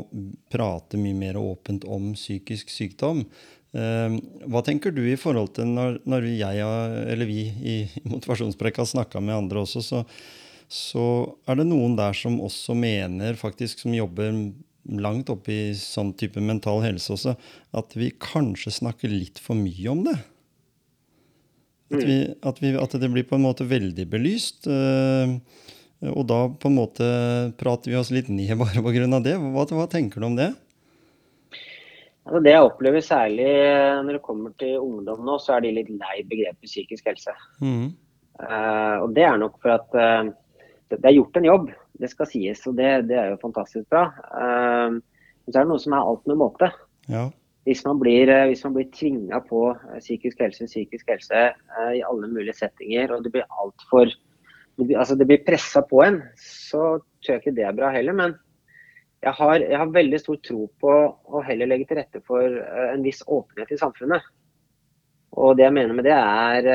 prater 0.48 1.02
mye 1.02 1.18
mer 1.18 1.36
åpent 1.36 1.84
om 1.84 2.14
psykisk 2.16 2.72
sykdom 2.72 3.20
uh, 3.26 4.16
Hva 4.48 4.62
tenker 4.64 4.94
du 4.96 5.02
i 5.04 5.18
forhold 5.20 5.52
til 5.58 5.68
når, 5.74 5.98
når 6.08 6.30
jeg, 6.30 6.70
eller 7.12 7.28
vi 7.28 7.42
i 7.50 7.76
Motivasjonspreik 8.08 8.80
har 8.80 8.88
snakka 8.88 9.20
med 9.20 9.42
andre 9.42 9.66
også, 9.66 9.84
så, 9.84 10.02
så 10.70 11.04
er 11.50 11.58
det 11.58 11.66
noen 11.66 11.96
der 11.98 12.14
som 12.16 12.38
også 12.42 12.76
mener, 12.78 13.38
faktisk 13.38 13.82
som 13.82 13.94
jobber 13.96 14.30
langt 14.90 15.30
oppe 15.32 15.52
i 15.52 15.62
sånn 15.76 16.12
type 16.18 16.40
mental 16.42 16.80
helse 16.84 17.12
også, 17.14 17.34
at 17.76 17.96
vi 17.98 18.12
kanskje 18.22 18.72
snakker 18.78 19.10
litt 19.12 19.42
for 19.42 19.58
mye 19.58 19.90
om 19.90 20.04
det. 20.06 20.16
At, 21.90 22.04
vi, 22.06 22.16
at, 22.46 22.62
vi, 22.62 22.70
at 22.78 22.94
det 23.02 23.10
blir 23.10 23.26
på 23.26 23.34
en 23.34 23.48
måte 23.48 23.66
veldig 23.66 24.04
belyst. 24.12 24.68
Øh, 24.70 25.32
og 26.14 26.22
da 26.30 26.44
på 26.54 26.70
en 26.70 26.76
måte 26.78 27.06
prater 27.60 27.90
vi 27.90 27.98
oss 27.98 28.12
litt 28.14 28.30
ned 28.30 28.54
bare 28.60 28.82
pga. 28.84 29.18
det. 29.26 29.34
Hva, 29.42 29.66
hva 29.74 29.86
tenker 29.90 30.22
du 30.22 30.28
om 30.30 30.38
det? 30.38 30.52
Altså 32.28 32.42
det 32.44 32.52
jeg 32.52 32.62
opplever 32.62 33.02
særlig 33.02 33.48
når 34.06 34.16
det 34.16 34.22
kommer 34.22 34.54
til 34.60 34.78
ungdom 34.78 35.24
nå, 35.26 35.34
så 35.42 35.56
er 35.56 35.64
de 35.64 35.74
litt 35.80 35.90
lei 35.90 36.20
begrepet 36.30 36.70
psykisk 36.70 37.10
helse. 37.10 37.34
Mm. 37.58 37.90
Uh, 38.40 38.96
og 39.02 39.10
det 39.16 39.26
er 39.26 39.40
nok 39.40 39.58
for 39.60 39.74
at 39.74 39.98
uh, 39.98 40.30
det 40.90 41.06
er 41.06 41.16
gjort 41.16 41.38
en 41.38 41.46
jobb, 41.46 41.68
det 42.02 42.10
skal 42.10 42.28
sies. 42.30 42.62
Og 42.68 42.76
det, 42.78 42.88
det 43.10 43.18
er 43.18 43.32
jo 43.32 43.42
fantastisk 43.42 43.86
bra. 43.92 44.08
Uh, 44.34 44.98
men 44.98 45.52
så 45.52 45.60
er 45.60 45.62
det 45.62 45.70
noe 45.72 45.82
som 45.82 45.94
er 45.96 46.10
alt 46.10 46.26
med 46.30 46.40
måte. 46.40 46.70
Ja. 47.10 47.28
Hvis 47.68 47.84
man 47.86 48.00
blir, 48.00 48.32
uh, 48.32 48.48
hvis 48.50 48.64
blir 48.74 48.90
tvinga 48.96 49.42
på 49.46 49.62
uh, 49.72 49.98
psykisk 50.00 50.42
helse, 50.42 50.68
psykisk 50.70 51.12
helse 51.12 51.46
uh, 51.52 51.92
i 51.94 52.02
alle 52.06 52.30
mulige 52.32 52.56
settinger, 52.58 53.14
og 53.14 53.24
det 53.24 53.34
blir 53.36 53.48
altfor 53.62 54.12
altså 54.80 55.12
det 55.18 55.26
blir 55.28 55.42
pressa 55.44 55.82
på 55.84 55.98
en, 56.00 56.22
så 56.40 57.02
tror 57.20 57.34
jeg 57.34 57.42
ikke 57.42 57.56
det 57.58 57.66
er 57.68 57.74
bra 57.76 57.90
heller. 57.92 58.16
Men 58.16 58.36
jeg 59.20 59.36
har, 59.36 59.56
jeg 59.60 59.76
har 59.76 59.90
veldig 59.92 60.20
stor 60.22 60.38
tro 60.46 60.62
på 60.80 60.92
å 61.12 61.42
heller 61.44 61.68
legge 61.68 61.90
til 61.90 61.98
rette 62.00 62.22
for 62.24 62.40
en 62.94 63.02
viss 63.04 63.20
åpenhet 63.26 63.74
i 63.74 63.80
samfunnet. 63.82 64.24
Og 65.36 65.58
det 65.58 65.66
jeg 65.66 65.76
mener 65.76 65.98
med 65.98 66.08
det 66.08 66.16
er 66.16 66.70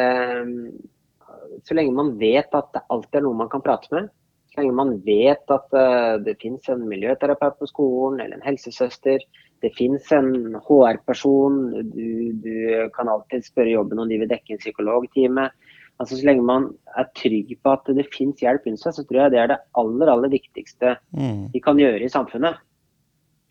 så 1.63 1.78
lenge 1.78 1.96
man 1.96 2.15
vet 2.20 2.54
at 2.58 2.72
det 2.76 2.84
alltid 2.91 3.20
er 3.20 3.26
noen 3.26 3.44
man 3.44 3.52
kan 3.52 3.63
prate 3.65 3.91
med, 3.94 4.12
så 4.52 4.62
lenge 4.62 4.76
man 4.78 4.94
vet 5.06 5.52
at 5.52 5.76
uh, 5.76 6.15
det 6.24 6.38
finnes 6.41 6.68
en 6.72 6.86
miljøterapeut 6.89 7.58
på 7.60 7.70
skolen 7.72 8.22
eller 8.24 8.39
en 8.39 8.48
helsesøster, 8.48 9.24
det 9.63 9.72
finnes 9.78 10.12
en 10.13 10.58
HR-person, 10.68 11.58
du, 11.94 12.08
du, 12.44 12.54
kan 12.96 13.10
alltid 13.10 13.48
spørre 13.48 13.74
jobben 13.74 14.02
om 14.02 14.12
de 14.12 14.20
vil 14.22 14.30
dekke 14.30 14.56
en 14.56 14.62
psykologtime. 14.62 15.48
Altså, 15.96 16.18
så 16.20 16.28
lenge 16.28 16.44
man 16.46 16.68
er 17.00 17.08
trygg 17.15 17.54
på 17.63 17.72
at 17.72 17.88
det 17.96 18.08
finnes 18.13 18.44
hjelp 18.44 18.68
rundt 18.68 18.84
seg, 18.84 18.98
så 18.98 19.06
tror 19.08 19.22
jeg 19.24 19.34
det 19.34 19.41
er 19.41 19.52
det 19.54 19.62
aller 19.80 20.12
aller 20.12 20.34
viktigste 20.34 20.98
mm. 21.15 21.54
vi 21.56 21.62
kan 21.63 21.80
gjøre 21.80 22.04
i 22.04 22.12
samfunnet. 22.12 22.60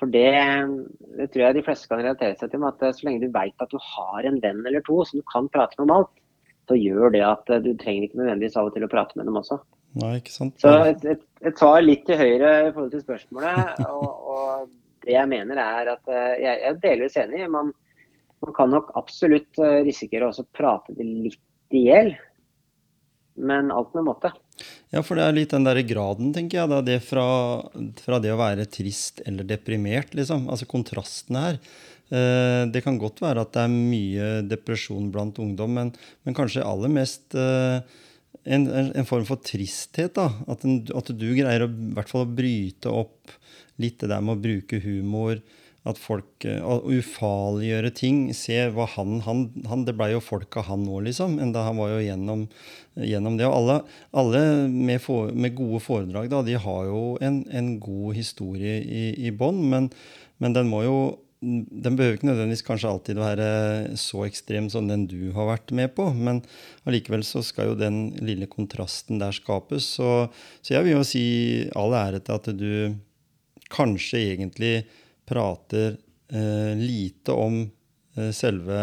For 0.01 0.11
det, 0.11 0.29
det, 1.17 1.31
tror 1.33 1.47
jeg 1.47 1.57
de 1.57 1.64
fleste 1.64 1.88
kan 1.88 2.03
relatere 2.03 2.37
seg 2.37 2.53
til. 2.53 2.67
at 2.69 2.85
Så 2.85 3.07
lenge 3.07 3.25
du 3.25 3.33
vet 3.33 3.64
at 3.64 3.73
du 3.73 3.81
har 3.81 4.29
en 4.29 4.40
venn 4.43 4.61
eller 4.67 4.85
to 4.85 5.01
som 5.09 5.21
du 5.21 5.27
kan 5.31 5.49
prate 5.55 5.79
med 5.79 5.87
om 5.88 5.97
alt, 5.99 6.12
så 6.68 6.77
gjør 6.79 7.14
det 7.14 7.22
at 7.27 7.50
eh, 7.53 7.62
du 7.64 7.72
trenger 7.81 8.07
ikke 8.07 8.20
nødvendigvis 8.20 8.59
av 8.61 8.70
og 8.70 8.77
til 8.77 8.87
å 8.87 8.90
prate 8.92 9.18
med 9.18 9.29
dem 9.29 9.40
også. 9.40 9.61
Nei, 10.00 10.16
ikke 10.18 10.35
sant. 10.35 10.57
Så 10.62 10.72
et, 10.90 11.05
et, 11.07 11.22
et 11.46 11.61
svar 11.61 11.85
litt 11.85 12.03
til 12.09 12.18
høyre 12.18 12.53
i 12.66 12.72
forhold 12.72 12.92
til 12.94 13.05
spørsmålet. 13.05 13.81
Og, 13.94 14.31
og 14.35 14.70
det 15.05 15.14
jeg 15.14 15.29
mener 15.31 15.61
er 15.61 15.94
at 15.94 16.11
eh, 16.11 16.37
jeg, 16.40 16.61
jeg 16.62 16.70
er 16.72 16.79
delvis 16.83 17.18
enig. 17.20 17.42
Man, 17.53 17.72
man 18.44 18.55
kan 18.57 18.72
nok 18.72 18.94
absolutt 18.98 19.61
eh, 19.62 19.83
risikere 19.87 20.31
å 20.31 20.46
prate 20.57 20.96
det 20.96 21.07
litt 21.07 21.77
i 21.77 21.87
hjel. 21.88 22.14
Men 23.35 23.72
alt 23.74 23.94
med 23.96 24.07
måte. 24.07 24.31
Ja, 24.94 25.03
for 25.03 25.18
det 25.18 25.24
er 25.27 25.35
litt 25.35 25.55
den 25.55 25.66
der 25.66 25.81
graden, 25.87 26.31
tenker 26.35 26.61
jeg. 26.61 26.70
Da. 26.70 26.81
Det 26.87 27.00
fra, 27.03 27.27
fra 27.98 28.20
det 28.22 28.31
å 28.31 28.38
være 28.38 28.68
trist 28.70 29.20
eller 29.27 29.46
deprimert, 29.48 30.14
liksom. 30.14 30.46
Altså 30.53 30.68
kontrasten 30.70 31.38
her. 31.40 31.59
Eh, 32.14 32.62
det 32.70 32.85
kan 32.85 32.98
godt 33.00 33.22
være 33.24 33.42
at 33.42 33.55
det 33.57 33.64
er 33.64 33.74
mye 33.74 34.31
depresjon 34.46 35.11
blant 35.14 35.38
ungdom, 35.42 35.72
men, 35.79 35.92
men 36.22 36.37
kanskje 36.37 36.66
aller 36.66 36.92
mest 36.92 37.35
eh, 37.38 37.81
en, 38.44 38.68
en, 38.68 39.09
form 39.09 39.27
for 39.29 39.42
tristhet. 39.42 40.14
da, 40.18 40.29
At, 40.50 40.64
en, 40.68 40.83
at 40.94 41.11
du 41.11 41.29
greier 41.35 41.66
å, 41.66 41.70
i 41.70 41.92
hvert 41.96 42.12
fall 42.12 42.27
å 42.27 42.31
bryte 42.37 42.92
opp 42.92 43.35
litt 43.83 44.03
det 44.03 44.12
der 44.12 44.22
med 44.22 44.37
å 44.37 44.44
bruke 44.44 44.83
humor. 44.85 45.42
At 45.85 45.98
folk 46.00 46.46
uh, 46.48 46.81
ufarliggjøre 46.88 47.90
ting. 47.92 48.20
Se 48.33 48.57
hva 48.72 48.87
han, 48.94 49.18
han, 49.27 49.42
han 49.68 49.83
Det 49.85 49.92
blei 49.92 50.14
jo 50.14 50.22
folk 50.24 50.57
av 50.57 50.70
han 50.70 50.87
nå, 50.87 51.03
liksom. 51.05 51.37
Enda 51.44 51.66
han 51.66 51.77
var 51.77 51.90
jo 51.92 51.98
gjennom, 52.00 52.46
gjennom 52.96 53.37
det. 53.37 53.44
Og 53.50 53.57
alle, 53.59 53.77
alle 54.16 54.40
med, 54.72 55.03
for, 55.05 55.29
med, 55.37 55.53
gode 55.59 55.83
foredrag, 55.85 56.31
da, 56.33 56.40
de 56.46 56.57
har 56.57 56.88
jo 56.88 57.03
en, 57.24 57.42
en 57.53 57.74
god 57.85 58.16
historie 58.16 58.79
i, 58.81 59.05
i 59.29 59.35
bånn, 59.35 59.61
men, 59.74 59.90
men 60.40 60.57
den 60.57 60.72
må 60.72 60.81
jo 60.87 60.96
den 61.44 61.96
behøver 61.98 62.16
ikke 62.18 62.28
nødvendigvis 62.28 62.64
kanskje 62.66 62.90
alltid 62.90 63.18
være 63.20 63.48
så 64.00 64.24
ekstrem 64.26 64.70
som 64.72 64.88
den 64.88 65.07
du 65.11 65.33
har 65.37 65.50
vært 65.50 65.74
med 65.76 65.92
på, 65.96 66.09
men 66.16 66.40
allikevel 66.88 67.24
så 67.26 67.42
skal 67.44 67.72
jo 67.72 67.78
den 67.78 67.98
lille 68.24 68.48
kontrasten 68.50 69.20
der 69.22 69.35
skapes. 69.37 69.87
Så, 69.98 70.11
så 70.64 70.76
jeg 70.76 70.87
vil 70.87 70.96
jo 70.96 71.04
si 71.07 71.26
all 71.76 71.96
ære 71.98 72.22
til 72.24 72.38
at 72.38 72.50
du 72.57 73.68
kanskje 73.74 74.22
egentlig 74.33 74.74
prater 75.28 75.94
eh, 76.33 76.72
lite 76.80 77.37
om 77.37 77.62
eh, 77.64 78.33
selve 78.35 78.80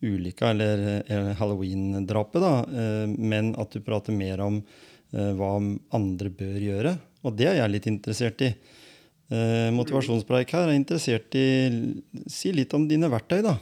ulykka, 0.00 0.50
eller, 0.54 0.84
eller 1.06 1.36
halloween-drapet, 1.38 2.40
da, 2.40 2.54
eh, 2.64 3.06
men 3.10 3.52
at 3.60 3.74
du 3.74 3.82
prater 3.84 4.16
mer 4.16 4.40
om 4.44 4.60
eh, 4.60 5.32
hva 5.36 5.54
andre 5.96 6.32
bør 6.32 6.60
gjøre. 6.64 6.94
Og 7.26 7.36
det 7.36 7.50
er 7.50 7.60
jeg 7.60 7.74
litt 7.74 7.90
interessert 7.90 8.46
i. 8.46 8.54
Eh, 9.30 9.70
motivasjonspreik 9.74 10.50
her 10.56 10.68
er 10.68 10.74
interessert 10.74 11.34
i 11.38 11.46
Si 12.26 12.50
litt 12.50 12.72
om 12.74 12.88
dine 12.90 13.10
verktøy, 13.12 13.40
da. 13.46 13.58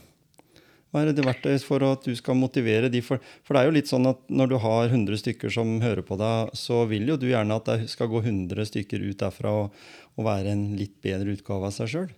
Hva 0.89 1.03
er 1.03 1.11
det 1.13 1.27
verktøy 1.27 1.59
for 1.61 1.85
at 1.85 2.07
du 2.09 2.15
skal 2.17 2.39
motivere 2.41 2.89
de? 2.89 3.03
For, 3.05 3.21
for, 3.45 3.53
det 3.53 3.61
er 3.61 3.69
jo 3.69 3.75
litt 3.77 3.91
sånn 3.91 4.09
at 4.09 4.23
når 4.33 4.49
du 4.49 4.57
har 4.63 4.89
100 4.89 5.21
stykker 5.21 5.53
som 5.53 5.75
hører 5.83 6.01
på 6.07 6.17
deg, 6.17 6.55
så 6.57 6.87
vil 6.89 7.11
jo 7.13 7.19
du 7.21 7.27
gjerne 7.29 7.59
at 7.61 7.69
det 7.69 7.91
skal 7.93 8.09
gå 8.09 8.23
100 8.25 8.71
stykker 8.71 9.05
ut 9.05 9.21
derfra 9.21 9.53
og, 9.67 9.77
og 10.17 10.29
være 10.31 10.55
en 10.57 10.65
litt 10.79 10.97
bedre 11.05 11.37
utgave 11.37 11.69
av 11.69 11.77
seg 11.77 11.93
sjøl. 11.93 12.09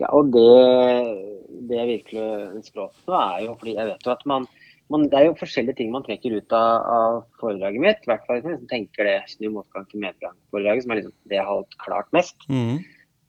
Ja, 0.00 0.08
og 0.16 0.32
det, 0.32 0.48
det 1.68 1.76
jeg 1.76 1.90
virkelig 1.90 2.24
ønsker 2.54 2.80
å 2.80 2.88
oppnå, 2.88 3.20
er 3.20 3.44
jo 3.44 3.58
fordi 3.60 3.76
jeg 3.76 3.90
vet 3.90 4.08
jo 4.08 4.14
at 4.14 4.24
man, 4.32 4.48
man, 4.90 5.06
det 5.10 5.18
er 5.18 5.28
jo 5.28 5.38
forskjellige 5.38 5.78
ting 5.78 5.92
man 5.94 6.04
trekker 6.06 6.34
ut 6.34 6.54
av, 6.56 6.86
av 6.90 7.18
foredraget 7.40 7.82
mitt. 7.82 8.02
I 8.04 8.10
hvert 8.10 8.26
fall 8.26 8.40
hvis 8.40 8.48
man 8.48 8.70
tenker 8.70 9.06
det 9.06 9.16
snu 9.30 9.48
motgang 9.54 9.86
til 9.90 10.02
medgang-foredraget, 10.02 10.84
som 10.84 10.92
er 10.92 11.00
liksom 11.00 11.14
det 11.30 11.38
jeg 11.38 11.46
har 11.46 11.52
holdt 11.52 11.78
klart 11.84 12.10
mest. 12.16 12.46
Mm. 12.50 12.80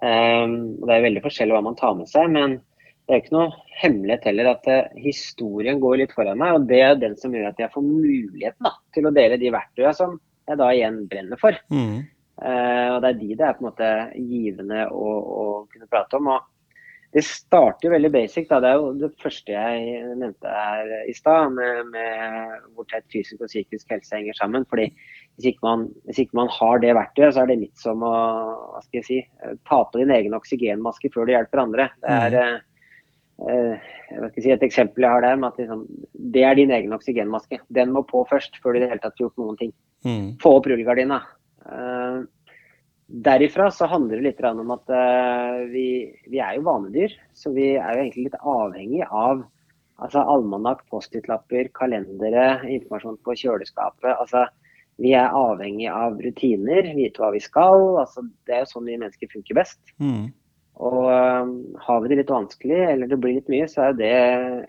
Um, 0.02 0.56
og 0.80 0.88
Det 0.90 0.96
er 0.96 1.06
veldig 1.06 1.24
forskjellig 1.28 1.56
hva 1.56 1.66
man 1.68 1.78
tar 1.78 1.98
med 1.98 2.10
seg, 2.10 2.32
men 2.34 2.58
det 3.06 3.14
er 3.14 3.22
ikke 3.22 3.36
noe 3.36 3.76
hemmelighet 3.82 4.26
heller 4.30 4.50
at 4.54 4.70
uh, 4.72 4.96
historien 5.04 5.82
går 5.84 6.00
litt 6.02 6.16
foran 6.16 6.42
meg. 6.42 6.56
og 6.58 6.66
Det 6.72 6.82
er 6.82 6.98
den 7.02 7.18
som 7.22 7.36
gjør 7.36 7.52
at 7.52 7.62
jeg 7.62 7.74
får 7.74 7.86
muligheten 7.86 8.70
da, 8.70 8.74
til 8.96 9.10
å 9.10 9.14
dele 9.14 9.40
de 9.42 9.54
verktøyene 9.54 9.94
som 9.98 10.18
jeg 10.50 10.60
da 10.62 10.72
igjen 10.74 11.04
brenner 11.12 11.42
for. 11.42 11.58
Mm. 11.70 12.02
Uh, 12.42 12.88
og 12.96 13.04
Det 13.04 13.12
er 13.12 13.20
de 13.22 13.36
det 13.36 13.46
er 13.46 13.58
på 13.58 13.62
en 13.62 13.70
måte 13.70 13.92
givende 14.18 14.88
å, 14.90 15.14
å 15.22 15.46
kunne 15.70 15.92
prate 15.92 16.18
om. 16.18 16.34
og 16.34 16.51
det 17.12 17.24
starter 17.28 17.92
veldig 17.92 18.12
basic. 18.14 18.48
Da. 18.48 18.62
Det 18.64 18.70
er 18.70 18.80
jo 18.80 18.92
det 19.02 19.10
første 19.20 19.52
jeg 19.52 20.04
nevnte 20.20 20.54
her 20.56 20.92
i 21.12 21.16
stad, 21.16 21.52
med, 21.58 21.90
med, 21.92 22.62
hvor 22.76 22.88
tett 22.88 23.08
fysisk 23.12 23.42
og 23.42 23.52
psykisk 23.52 23.92
helse 23.92 24.16
henger 24.16 24.38
sammen. 24.38 24.66
fordi 24.70 24.88
hvis 25.36 25.52
ikke, 25.52 25.64
man, 25.66 25.86
hvis 26.08 26.24
ikke, 26.24 26.38
man, 26.40 26.52
har 26.60 26.80
det 26.84 26.96
verktøyet, 26.96 27.34
så 27.36 27.44
er 27.44 27.52
det 27.52 27.62
litt 27.66 27.84
som 27.84 28.04
å 28.06 28.16
hva 28.72 28.82
skal 28.84 29.02
jeg 29.02 29.08
si, 29.08 29.20
ta 29.68 29.82
på 29.84 30.00
din 30.00 30.14
egen 30.16 30.36
oksygenmaske 30.38 31.12
før 31.14 31.28
du 31.28 31.34
hjelper 31.36 31.64
andre. 31.66 31.90
Det 32.04 32.16
er 32.16 32.38
mm. 32.40 32.64
eh, 33.52 33.92
jeg 34.12 34.46
si, 34.46 34.56
et 34.56 34.66
eksempel 34.68 35.08
jeg 35.08 35.16
har 35.18 35.28
der, 35.28 35.40
med 35.42 35.52
at 35.52 35.60
liksom, 35.60 35.86
det 36.36 36.48
er 36.48 36.60
din 36.60 36.72
egen 36.80 36.96
oksygenmaske. 36.96 37.60
Den 37.76 37.92
må 37.96 38.06
på 38.08 38.24
først, 38.30 38.60
før 38.64 38.76
du 38.76 38.82
i 38.82 38.86
det 38.86 38.92
hele 38.94 39.04
tatt 39.04 39.18
har 39.18 39.28
gjort 39.28 39.44
noen 39.44 39.60
ting. 39.60 39.76
Mm. 40.08 40.28
Få 40.44 40.58
opp 40.62 40.72
rullegardina. 40.72 41.20
Derifra 43.12 43.68
så 43.76 43.90
handler 43.92 44.22
det 44.22 44.30
litt 44.30 44.46
om 44.48 44.72
at 44.72 44.92
eh, 44.96 45.58
vi, 45.72 45.88
vi, 46.32 46.40
er 46.40 46.56
jo 46.56 46.68
vanedyr. 46.68 47.16
Så 47.36 47.52
vi 47.56 47.74
er 47.76 47.98
jo 47.98 48.06
egentlig 48.06 48.30
litt 48.30 48.40
avhengig 48.40 49.04
av 49.10 49.44
altså 50.02 50.24
almanakk, 50.24 50.86
Post-It-lapper, 50.90 51.70
kalendere, 51.78 52.62
informasjon 52.66 53.20
på 53.26 53.36
kjøleskapet. 53.44 54.16
altså 54.16 54.48
vi 55.02 55.16
er 55.18 55.34
avhengig 55.34 55.88
av 55.90 56.20
rutiner, 56.22 56.92
vite 56.94 57.22
hva 57.22 57.32
vi 57.34 57.42
skal. 57.42 57.98
altså 58.04 58.24
Det 58.46 58.56
er 58.56 58.64
jo 58.64 58.72
sånn 58.74 58.88
vi 58.90 59.00
mennesker 59.02 59.32
funker 59.32 59.58
best. 59.58 59.80
Mm. 59.98 60.30
Og 60.82 61.08
um, 61.10 61.54
har 61.84 62.02
vi 62.02 62.12
det 62.12 62.20
litt 62.22 62.34
vanskelig, 62.34 62.80
eller 62.94 63.10
det 63.10 63.20
blir 63.22 63.38
litt 63.38 63.50
mye, 63.52 63.68
så 63.70 63.90
er 63.90 63.98
det 63.98 64.14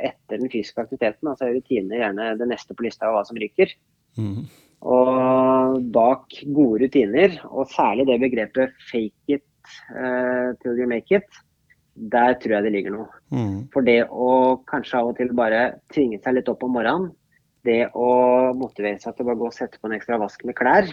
etter 0.09 0.40
den 0.40 0.50
fysiske 0.52 0.85
aktiviteten. 0.85 1.28
Altså 1.28 1.48
er 1.48 1.57
rutiner 1.59 2.00
gjerne 2.05 2.33
det 2.40 2.48
neste 2.48 2.76
på 2.76 2.87
lista 2.87 3.09
av 3.09 3.18
hva 3.18 3.24
som 3.28 3.38
ryker. 3.40 3.74
Mm. 4.18 4.44
Og 4.83 5.79
bak 5.95 6.35
gode 6.55 6.83
rutiner, 6.83 7.38
og 7.47 7.71
særlig 7.71 8.09
det 8.09 8.18
begrepet 8.21 8.75
'fake 8.90 9.37
it 9.38 9.45
uh, 9.95 10.55
till 10.62 10.79
you 10.79 10.88
make 10.88 11.14
it', 11.14 11.42
der 11.95 12.35
tror 12.35 12.57
jeg 12.57 12.62
det 12.64 12.73
ligger 12.73 12.90
noe. 12.90 13.07
Mm. 13.31 13.68
For 13.73 13.81
det 13.87 14.09
å 14.11 14.59
kanskje 14.66 14.99
av 14.99 15.12
og 15.12 15.16
til 15.16 15.33
bare 15.35 15.79
tvinge 15.92 16.18
seg 16.23 16.35
litt 16.35 16.49
opp 16.49 16.64
om 16.64 16.75
morgenen, 16.75 17.12
det 17.62 17.92
å 17.95 18.53
motivere 18.59 18.99
seg 18.99 19.14
til 19.14 19.23
å 19.23 19.31
bare 19.31 19.38
gå 19.38 19.47
og 19.47 19.55
sette 19.55 19.79
på 19.79 19.87
en 19.87 19.95
ekstra 19.95 20.18
vask 20.18 20.42
med 20.45 20.57
klær, 20.59 20.88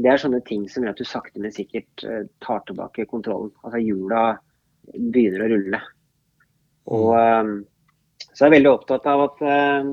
det 0.00 0.10
er 0.10 0.18
sånne 0.18 0.40
ting 0.42 0.66
som 0.68 0.82
gjør 0.82 0.94
at 0.96 0.98
du 0.98 1.06
sakte, 1.06 1.38
men 1.38 1.54
sikkert 1.54 2.04
uh, 2.08 2.24
tar 2.42 2.64
tilbake 2.66 3.06
kontrollen. 3.06 3.52
Altså 3.62 3.78
hjula 3.78 4.24
begynner 4.90 5.44
å 5.44 5.50
rulle. 5.52 5.80
Og 6.90 7.10
um, 7.14 7.52
så 8.40 8.46
jeg 8.46 8.54
er 8.54 8.54
veldig 8.54 8.70
opptatt 8.72 9.04
av 9.12 9.22
at 9.26 9.42
eh, 9.44 9.88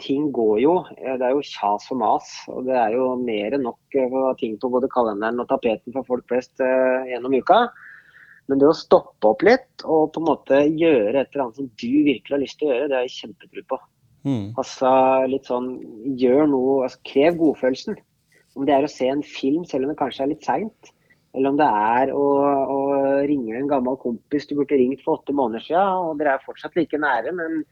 ting 0.00 0.30
går 0.32 0.62
jo. 0.62 0.78
Det 0.96 1.26
er 1.26 1.34
jo 1.34 1.42
kjas 1.44 1.90
og 1.92 1.98
mas. 2.00 2.30
Og 2.48 2.62
det 2.64 2.78
er 2.80 2.94
jo 2.96 3.10
mer 3.20 3.52
enn 3.52 3.66
nok 3.68 3.96
eh, 4.00 4.14
ting 4.40 4.54
på 4.62 4.70
både 4.72 4.88
kalenderen 4.94 5.42
og 5.44 5.50
tapeten 5.50 5.92
for 5.92 6.08
folk 6.08 6.24
flest 6.32 6.62
gjennom 6.64 7.36
uka. 7.36 7.66
Men 8.48 8.62
det 8.62 8.70
å 8.70 8.78
stoppe 8.80 9.28
opp 9.28 9.44
litt 9.44 9.84
og 9.84 10.14
på 10.14 10.22
en 10.22 10.30
måte 10.30 10.62
gjøre 10.64 11.20
et 11.20 11.28
eller 11.34 11.44
annet 11.44 11.60
som 11.60 11.68
du 11.68 11.92
virkelig 12.08 12.32
har 12.32 12.42
lyst 12.42 12.58
til 12.62 12.70
å 12.70 12.72
gjøre, 12.72 12.88
det 12.88 12.96
har 12.96 13.04
jeg 13.04 13.14
kjempetro 13.18 13.66
på. 13.74 13.78
Mm. 14.24 14.46
Altså 14.56 14.94
litt 15.28 15.52
sånn 15.52 15.68
gjør 16.16 16.48
noe, 16.48 16.80
altså, 16.86 17.04
krev 17.12 17.36
godfølelsen. 17.44 18.00
Om 18.56 18.66
det 18.68 18.74
er 18.78 18.88
å 18.88 18.92
se 18.96 19.12
en 19.12 19.22
film 19.26 19.68
selv 19.68 19.84
om 19.84 19.92
det 19.92 20.00
kanskje 20.00 20.24
er 20.24 20.32
litt 20.32 20.48
seint, 20.48 20.92
eller 21.32 21.52
om 21.52 21.58
det 21.58 21.66
er 21.66 22.12
å, 22.12 22.26
å, 22.74 22.78
ringe 23.24 23.56
en 23.56 23.68
gammel 23.70 23.96
kompis 24.00 24.48
du 24.48 24.56
burde 24.58 24.76
ringt 24.76 25.00
for 25.04 25.20
åtte 25.20 25.34
måneder 25.36 25.64
siden, 25.64 26.08
og 26.08 26.18
dere 26.20 26.36
er 26.36 26.46
fortsatt 26.46 26.76
like 26.76 27.00
nære, 27.00 27.32
men 27.38 27.62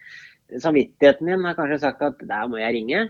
samvittigheten 0.58 1.28
din 1.28 1.44
har 1.44 1.58
kanskje 1.58 1.82
sagt 1.82 2.04
at 2.06 2.22
der 2.24 2.48
må 2.48 2.60
jeg 2.60 2.76
ringe. 2.78 3.02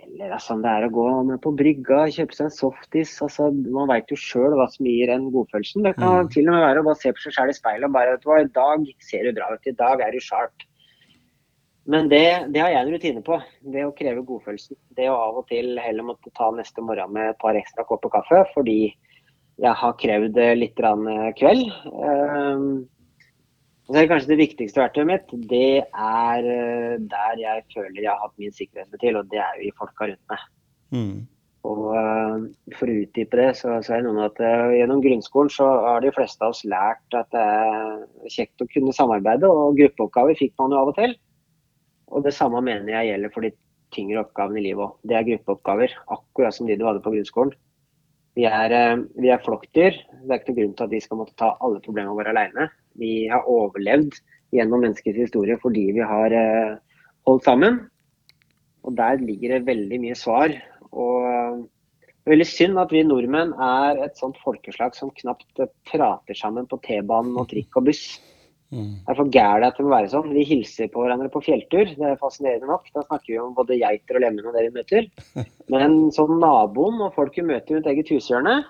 Eller 0.00 0.32
altså, 0.34 0.56
om 0.56 0.64
det 0.64 0.72
er 0.72 0.86
å 0.86 0.92
gå 0.94 1.04
med 1.28 1.40
på 1.44 1.52
brygga, 1.56 2.00
kjøpe 2.14 2.36
seg 2.36 2.48
en 2.48 2.54
softis. 2.54 3.12
Altså, 3.24 3.50
man 3.74 3.90
veit 3.90 4.10
jo 4.10 4.18
sjøl 4.18 4.56
hva 4.58 4.66
som 4.72 4.88
gir 4.88 5.12
en 5.12 5.28
godfølelsen. 5.34 5.84
Det 5.86 5.94
kan 5.98 6.24
mm. 6.24 6.30
til 6.34 6.48
og 6.48 6.56
med 6.56 6.64
være 6.64 6.82
å 6.82 6.86
bare 6.88 7.00
se 7.02 7.12
på 7.14 7.24
seg 7.24 7.36
sjøl 7.36 7.52
i 7.52 7.56
speilet 7.56 7.88
og 7.88 7.94
bare 7.94 8.14
vet 8.14 8.24
du 8.24 8.30
hva, 8.30 8.40
i 8.40 8.50
dag 8.56 8.90
ser 9.06 9.26
du 9.26 9.36
bra 9.36 9.50
ut. 9.52 9.68
I 9.68 9.76
dag 9.76 10.04
er 10.06 10.16
du 10.16 10.24
sharp. 10.24 10.66
Men 11.90 12.10
det, 12.10 12.24
det, 12.54 12.62
har 12.62 12.72
jeg 12.72 12.86
en 12.86 12.92
rutine 12.94 13.22
på. 13.26 13.38
Det 13.74 13.84
å 13.86 13.94
kreve 13.96 14.24
godfølelsen. 14.26 14.78
Det 14.96 15.08
å 15.10 15.18
av 15.18 15.40
og 15.42 15.46
til 15.50 15.78
heller 15.82 16.06
måtte 16.06 16.32
ta 16.36 16.50
neste 16.54 16.84
morgen 16.84 17.14
med 17.16 17.32
et 17.32 17.40
par 17.40 17.58
ekstra 17.58 17.86
kopper 17.88 18.12
kaffe 18.18 18.44
fordi 18.54 18.80
jeg 19.60 19.76
har 19.82 19.98
krevd 20.00 20.38
litt 20.56 20.80
kveld. 21.38 21.66
Um, 21.90 22.88
og 23.90 23.92
så 23.92 23.98
er 23.98 24.04
det 24.04 24.10
kanskje 24.12 24.30
det 24.30 24.38
viktigste 24.38 24.80
verktøyet 24.80 25.08
mitt. 25.08 25.32
Det 25.50 25.82
er 25.82 26.46
eh, 26.46 26.92
der 27.10 27.40
jeg 27.40 27.64
føler 27.74 28.04
jeg 28.04 28.12
har 28.12 28.20
hatt 28.22 28.36
min 28.38 28.54
sikkerhet 28.54 29.00
til, 29.02 29.18
og 29.18 29.30
det 29.32 29.40
er 29.42 29.56
jo 29.58 29.66
i 29.66 29.74
folka 29.74 30.06
rundt 30.06 30.30
meg. 30.30 30.44
Mm. 30.94 31.16
Og 31.66 31.80
For 32.78 32.88
å 32.88 32.94
utdype 33.02 33.40
det, 33.40 33.48
så, 33.58 33.74
så 33.84 33.96
er 33.96 34.04
det 34.04 34.06
noen 34.06 34.28
at 34.28 34.38
gjennom 34.78 35.02
grunnskolen 35.04 35.50
så 35.52 35.66
har 35.88 36.04
de 36.04 36.12
fleste 36.14 36.46
av 36.46 36.54
oss 36.54 36.62
lært 36.64 37.18
at 37.18 37.28
det 37.34 37.42
er 37.42 38.30
kjekt 38.32 38.62
å 38.62 38.68
kunne 38.70 38.94
samarbeide, 38.96 39.50
og 39.50 39.74
gruppeoppgaver 39.80 40.38
fikk 40.38 40.54
man 40.62 40.72
jo 40.72 40.84
av 40.84 40.92
og 40.94 40.96
til. 41.00 41.16
Og 42.14 42.24
det 42.24 42.32
samme 42.36 42.62
mener 42.64 42.94
jeg 42.94 43.10
gjelder 43.10 43.34
for 43.34 43.46
de 43.46 43.52
tyngre 43.94 44.22
oppgavene 44.22 44.62
i 44.62 44.68
livet 44.68 44.86
òg. 44.86 44.94
Det 45.10 45.18
er 45.18 45.26
gruppeoppgaver, 45.32 45.98
akkurat 46.14 46.56
som 46.56 46.70
de 46.70 46.78
du 46.78 46.86
hadde 46.86 47.02
på 47.04 47.12
grunnskolen. 47.14 47.58
Vi 48.40 48.46
er, 48.48 48.72
eh, 48.72 49.00
vi 49.20 49.28
er 49.28 49.42
flokkdyr. 49.44 49.96
Det 50.24 50.30
er 50.30 50.38
ikke 50.38 50.52
noen 50.54 50.58
grunn 50.60 50.76
til 50.76 50.86
at 50.86 50.92
vi 50.94 51.00
skal 51.04 51.18
måtte 51.20 51.36
ta 51.36 51.50
alle 51.60 51.80
problemene 51.84 52.16
våre 52.16 52.32
alene. 52.32 52.70
Vi 52.96 53.28
har 53.28 53.44
overlevd 53.44 54.16
gjennom 54.56 54.80
menneskets 54.80 55.20
historie 55.20 55.58
fordi 55.60 55.90
vi 55.98 56.06
har 56.12 56.32
eh, 56.32 56.78
holdt 57.28 57.44
sammen. 57.44 57.76
Og 58.86 58.96
der 58.96 59.20
ligger 59.20 59.58
det 59.58 59.66
veldig 59.68 60.00
mye 60.06 60.16
svar. 60.16 60.54
Og 60.88 61.26
det 61.26 61.66
eh, 62.06 62.24
er 62.24 62.32
veldig 62.32 62.48
synd 62.48 62.80
at 62.80 62.94
vi 62.96 63.04
nordmenn 63.04 63.52
er 63.60 64.00
et 64.06 64.16
sånt 64.16 64.40
folkeslag 64.40 64.96
som 64.96 65.12
knapt 65.20 65.60
prater 65.90 66.38
sammen 66.38 66.68
på 66.70 66.80
T-banen 66.86 67.36
og 67.36 67.50
trikk 67.52 67.76
og 67.76 67.90
buss. 67.90 68.06
Mm. 68.70 68.90
Det 69.02 69.10
er 69.10 69.18
for 69.18 69.30
gærent 69.34 69.66
at 69.66 69.78
det 69.78 69.84
må 69.86 69.90
være 69.92 70.10
sånn. 70.12 70.34
Vi 70.34 70.44
hilser 70.46 70.90
på 70.92 71.02
hverandre 71.02 71.30
på 71.32 71.42
fjelltur. 71.42 71.90
Det 71.90 72.06
er 72.06 72.20
fascinerende 72.20 72.70
nok. 72.70 72.86
Da 72.94 73.02
snakker 73.06 73.32
vi 73.32 73.38
om 73.42 73.56
både 73.56 73.78
geiter 73.80 74.18
og 74.18 74.24
lemen 74.24 74.46
og 74.46 74.54
det 74.54 74.66
vi 74.68 74.74
møter. 74.76 75.08
Men 75.72 75.96
sånn 76.14 76.38
naboen 76.42 77.02
og 77.02 77.16
folk 77.16 77.38
vi 77.38 77.46
møter 77.50 77.76
rundt 77.76 77.90
eget 77.90 78.12
hushjørne, 78.14 78.60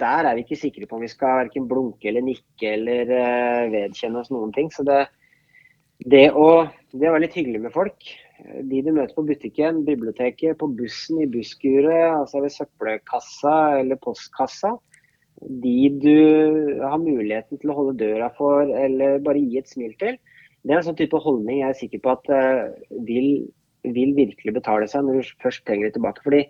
der 0.00 0.28
er 0.28 0.36
vi 0.38 0.44
ikke 0.44 0.60
sikre 0.60 0.86
på 0.86 0.96
om 0.96 1.02
vi 1.02 1.10
skal 1.10 1.42
verken 1.42 1.66
blunke 1.68 2.08
eller 2.08 2.22
nikke 2.22 2.68
eller 2.76 3.10
uh, 3.10 3.62
vedkjenne 3.72 4.20
oss 4.22 4.30
noen 4.32 4.54
ting. 4.54 4.70
Så 4.72 4.86
det, 4.86 5.02
det, 6.06 6.28
å, 6.30 6.64
det 6.94 7.10
å 7.10 7.16
være 7.16 7.26
litt 7.26 7.36
hyggelig 7.36 7.64
med 7.66 7.74
folk, 7.74 8.10
de 8.70 8.82
du 8.84 8.92
møter 8.92 9.16
på 9.16 9.26
butikken, 9.26 9.82
biblioteket, 9.84 10.56
på 10.60 10.70
bussen, 10.78 11.20
i 11.24 11.28
busskuret, 11.30 12.14
altså 12.14 12.44
ved 12.44 12.54
søppelkassa 12.54 13.56
eller 13.80 14.00
postkassa, 14.04 14.76
de 15.42 15.90
du 16.00 16.80
har 16.80 16.98
muligheten 17.00 17.60
til 17.60 17.70
å 17.70 17.76
holde 17.76 17.98
døra 18.00 18.30
for, 18.38 18.64
eller 18.64 19.20
bare 19.24 19.42
gi 19.42 19.60
et 19.60 19.70
smil 19.70 19.92
til. 20.00 20.16
Det 20.66 20.74
er 20.74 20.80
en 20.80 20.86
sånn 20.88 20.98
type 20.98 21.18
holdning 21.22 21.60
jeg 21.60 21.68
er 21.68 21.80
sikker 21.80 22.02
på 22.02 22.14
at 22.14 22.30
uh, 22.32 22.62
vil, 23.06 23.46
vil, 23.86 24.14
virkelig 24.16 24.56
betale 24.56 24.88
seg 24.90 25.04
når 25.06 25.20
du 25.20 25.34
først 25.44 25.64
trenger 25.68 25.88
det 25.88 25.96
tilbake. 25.98 26.24
Fordi 26.24 26.42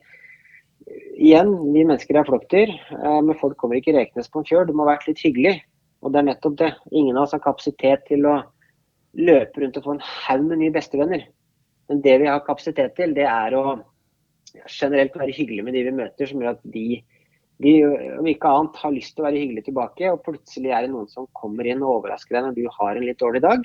igjen, 1.21 1.53
vi 1.75 1.83
mennesker 1.83 2.21
er 2.21 2.29
flokkdyr, 2.29 2.73
uh, 3.03 3.21
men 3.27 3.37
folk 3.41 3.59
kommer 3.61 3.81
ikke 3.81 3.97
reknes 3.99 4.31
på 4.31 4.41
en 4.41 4.49
kjør. 4.49 4.69
Det 4.69 4.77
må 4.77 4.87
ha 4.87 4.95
vært 4.95 5.09
litt 5.11 5.25
hyggelig. 5.25 5.59
Og 6.05 6.13
det 6.13 6.23
er 6.23 6.29
nettopp 6.31 6.57
det. 6.61 6.71
Ingen 6.93 7.17
av 7.17 7.27
oss 7.27 7.35
har 7.35 7.43
kapasitet 7.45 8.07
til 8.09 8.25
å 8.31 8.39
løpe 9.17 9.63
rundt 9.63 9.77
og 9.81 9.85
få 9.85 9.97
en 9.97 10.07
haug 10.07 10.47
med 10.47 10.63
nye 10.63 10.75
bestevenner. 10.75 11.27
Men 11.91 12.01
det 12.05 12.17
vi 12.23 12.31
har 12.31 12.45
kapasitet 12.47 12.97
til, 12.99 13.15
det 13.17 13.27
er 13.27 13.57
å 13.57 13.67
generelt 14.71 15.17
være 15.19 15.35
hyggelig 15.35 15.65
med 15.67 15.77
de 15.77 15.85
vi 15.89 15.95
møter, 15.97 16.29
som 16.29 16.41
gjør 16.41 16.57
at 16.57 16.65
de 16.73 17.03
de 17.63 17.73
om 18.19 18.29
ikke 18.29 18.53
annet 18.53 18.79
har 18.83 18.93
lyst 18.93 19.15
til 19.15 19.25
å 19.25 19.27
være 19.29 19.41
hyggelig 19.41 19.67
tilbake, 19.69 20.13
og 20.13 20.23
plutselig 20.27 20.73
er 20.75 20.85
det 20.85 20.93
noen 20.93 21.09
som 21.09 21.29
kommer 21.37 21.69
inn 21.69 21.85
og 21.85 22.01
overrasker 22.01 22.37
deg 22.37 22.49
når 22.49 22.57
du 22.59 22.65
har 22.79 22.99
en 22.99 23.07
litt 23.07 23.21
dårlig 23.23 23.43
dag. 23.45 23.65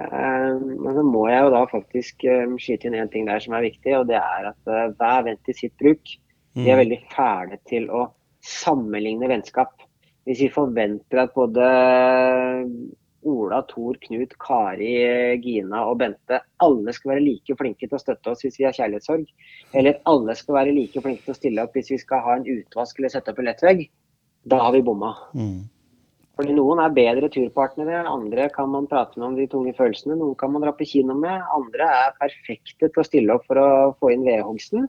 Eh, 0.00 0.54
men 0.56 0.96
så 0.96 1.04
må 1.04 1.26
jeg 1.28 1.44
jo 1.44 1.52
da 1.52 1.62
faktisk 1.68 2.24
eh, 2.24 2.56
skyte 2.64 2.88
inn 2.88 2.98
én 3.02 3.12
ting 3.12 3.28
der 3.28 3.44
som 3.44 3.58
er 3.58 3.66
viktig, 3.68 3.96
og 3.98 4.08
det 4.08 4.18
er 4.20 4.50
at 4.54 4.72
hver 4.72 5.28
venn 5.28 5.40
til 5.44 5.58
sitt 5.58 5.76
bruk. 5.80 6.16
De 6.56 6.66
er 6.66 6.76
mm. 6.76 6.82
veldig 6.82 7.00
fæle 7.12 7.60
til 7.68 7.88
å 7.92 8.06
sammenligne 8.44 9.28
vennskap. 9.30 9.72
Hvis 10.26 10.42
vi 10.44 10.52
forventer 10.54 11.24
at 11.24 11.32
både 11.34 11.68
Ola, 13.28 13.62
Tor, 13.70 13.98
Knut, 14.02 14.34
Kari, 14.42 14.92
Gina 15.42 15.84
og 15.88 15.98
Bente 16.00 16.40
alle 16.62 16.94
skal 16.96 17.14
være 17.14 17.24
like 17.24 17.56
flinke 17.58 17.86
til 17.86 17.98
å 17.98 18.00
støtte 18.02 18.32
oss 18.32 18.42
hvis 18.44 18.58
vi 18.60 18.66
har 18.66 18.76
kjærlighetssorg. 18.76 19.26
Eller 19.78 20.00
alle 20.10 20.36
skal 20.38 20.58
være 20.58 20.74
like 20.76 21.02
flinke 21.04 21.26
til 21.26 21.34
å 21.34 21.38
stille 21.38 21.66
opp 21.66 21.76
hvis 21.78 21.92
vi 21.94 22.00
skal 22.02 22.24
ha 22.26 22.38
en 22.38 22.48
utvask 22.48 22.98
eller 22.98 23.14
sette 23.14 23.34
opp 23.34 23.42
en 23.42 23.48
lettvegg. 23.50 23.86
Da 24.50 24.58
har 24.64 24.74
vi 24.74 24.82
bomma. 24.86 25.12
Mm. 25.38 25.62
Fordi 26.38 26.54
Noen 26.56 26.80
er 26.80 26.94
bedre 26.96 27.28
turpartnere, 27.30 28.06
andre 28.08 28.48
kan 28.54 28.70
man 28.72 28.88
prate 28.90 29.20
med 29.20 29.26
om 29.28 29.36
de 29.36 29.46
tunge 29.52 29.74
følelsene. 29.76 30.16
Noen 30.18 30.34
kan 30.40 30.50
man 30.54 30.64
dra 30.64 30.72
på 30.74 30.88
kino 30.88 31.14
med, 31.18 31.44
andre 31.54 31.88
er 32.06 32.16
perfekte 32.18 32.88
til 32.88 33.02
å 33.02 33.06
stille 33.06 33.36
opp 33.36 33.44
for 33.50 33.60
å 33.60 33.68
få 34.00 34.14
inn 34.14 34.24
vedhogsten. 34.26 34.88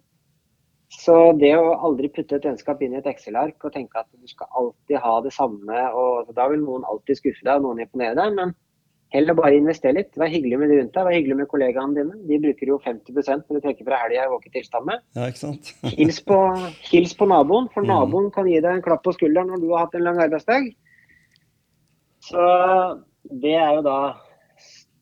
Så 0.93 1.15
det 1.41 1.51
å 1.57 1.73
aldri 1.87 2.09
putte 2.13 2.37
et 2.37 2.45
vennskap 2.45 2.81
inn 2.85 2.93
i 2.93 2.99
et 2.99 3.07
Excel-ark 3.09 3.65
og 3.65 3.73
tenke 3.73 3.97
at 3.99 4.09
du 4.13 4.29
skal 4.29 4.49
alltid 4.59 4.99
ha 5.01 5.13
det 5.25 5.31
samme, 5.33 5.79
og 5.97 6.29
da 6.37 6.45
vil 6.51 6.61
noen 6.61 6.85
alltid 6.87 7.19
skuffe 7.19 7.41
deg 7.41 7.57
og 7.57 7.65
noen 7.65 7.81
imponere 7.85 8.15
deg, 8.19 8.35
men 8.37 8.53
heller 9.13 9.37
bare 9.37 9.57
investere 9.57 9.97
litt. 9.97 10.13
Vær 10.17 10.31
hyggelig 10.31 10.59
med 10.61 10.71
de 10.71 10.79
rundt 10.79 10.93
deg, 10.95 11.07
vær 11.07 11.15
hyggelig 11.17 11.37
med 11.39 11.49
kollegaene 11.51 11.97
dine. 11.97 12.19
De 12.29 12.39
bruker 12.45 12.71
jo 12.71 12.79
50% 12.85 13.47
når 13.47 13.57
du 13.57 13.65
trekker 13.65 13.87
fra 13.89 14.01
helga 14.03 14.25
i 14.25 14.31
våken 14.31 14.55
tilstand 14.55 14.89
med. 14.89 15.03
Ja, 15.17 15.29
ikke 15.29 15.43
sant? 15.43 15.73
hils, 15.99 16.21
på, 16.25 16.39
hils, 16.89 17.15
på, 17.17 17.29
naboen, 17.29 17.69
for 17.73 17.85
mm. 17.85 17.91
naboen 17.93 18.29
kan 18.35 18.49
gi 18.49 18.59
deg 18.59 18.77
en 18.77 18.85
klapp 18.85 19.03
på 19.05 19.15
skulderen 19.17 19.53
når 19.53 19.63
du 19.63 19.69
har 19.73 19.85
hatt 19.85 19.97
en 19.97 20.05
lang 20.07 20.21
arbeidsdag. 20.23 20.69
Så 22.23 22.43
det 23.43 23.57
er 23.59 23.79
jo 23.79 23.85
da 23.85 23.97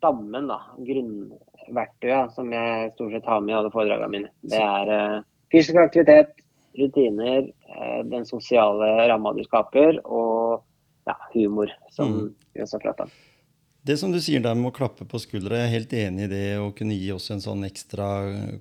stammen, 0.02 0.48
da. 0.50 0.60
Grunnverktøyet 0.88 2.36
som 2.36 2.52
jeg 2.56 2.94
stort 2.96 3.16
sett 3.16 3.30
har 3.30 3.44
med 3.44 3.54
i 3.54 3.60
alle 3.60 3.74
foredragene 3.74 4.16
mine. 4.16 4.34
Det 4.42 4.60
er 4.60 4.96
eh, 4.96 5.20
Fysisk 5.52 5.80
aktivitet, 5.82 6.38
rutiner, 6.80 7.49
eh, 7.49 7.99
den 8.08 8.28
sosiale 8.28 8.93
ramma 9.12 9.34
du 9.36 9.43
skaper, 9.47 9.99
og 10.06 10.64
ja, 11.10 11.18
humor, 11.34 11.74
som 11.91 12.14
mm. 12.14 12.32
vi 12.54 12.64
også 12.64 12.80
har 12.80 12.88
prata 12.88 13.10
om. 13.10 13.20
Det 13.82 13.95
som 13.97 14.12
du 14.14 14.20
sier 14.22 14.43
der 14.43 14.54
med 14.54 14.70
å 14.70 14.76
klappe 14.76 15.08
på 15.10 15.18
skuldra, 15.18 15.58
jeg 15.58 15.66
er 15.66 15.74
helt 15.74 15.93
enig 15.97 16.26
i 16.28 16.30
det. 16.30 16.43
Å 16.62 16.68
kunne 16.78 16.93
gi 16.93 17.08
oss 17.16 17.32
en 17.34 17.41
sånn 17.41 17.66
ekstra 17.66 18.08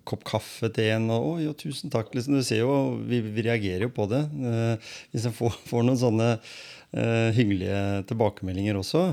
kopp 0.09 0.23
kaffe 0.25 0.71
til 0.73 0.95
en. 0.95 1.11
Og, 1.13 1.43
jo, 1.45 1.53
tusen 1.61 1.93
takk. 1.93 2.15
Liksom, 2.17 2.39
du 2.41 2.47
ser 2.47 2.63
jo, 2.63 2.77
vi, 3.05 3.21
vi 3.27 3.45
reagerer 3.45 3.85
jo 3.85 3.91
på 3.93 4.07
det. 4.09 4.23
Eh, 4.25 4.95
hvis 5.13 5.27
jeg 5.29 5.37
får, 5.37 5.59
får 5.69 5.85
noen 5.85 6.01
sånne 6.01 6.31
eh, 6.33 7.37
hyggelige 7.37 7.83
tilbakemeldinger 8.09 8.81
også. 8.81 9.11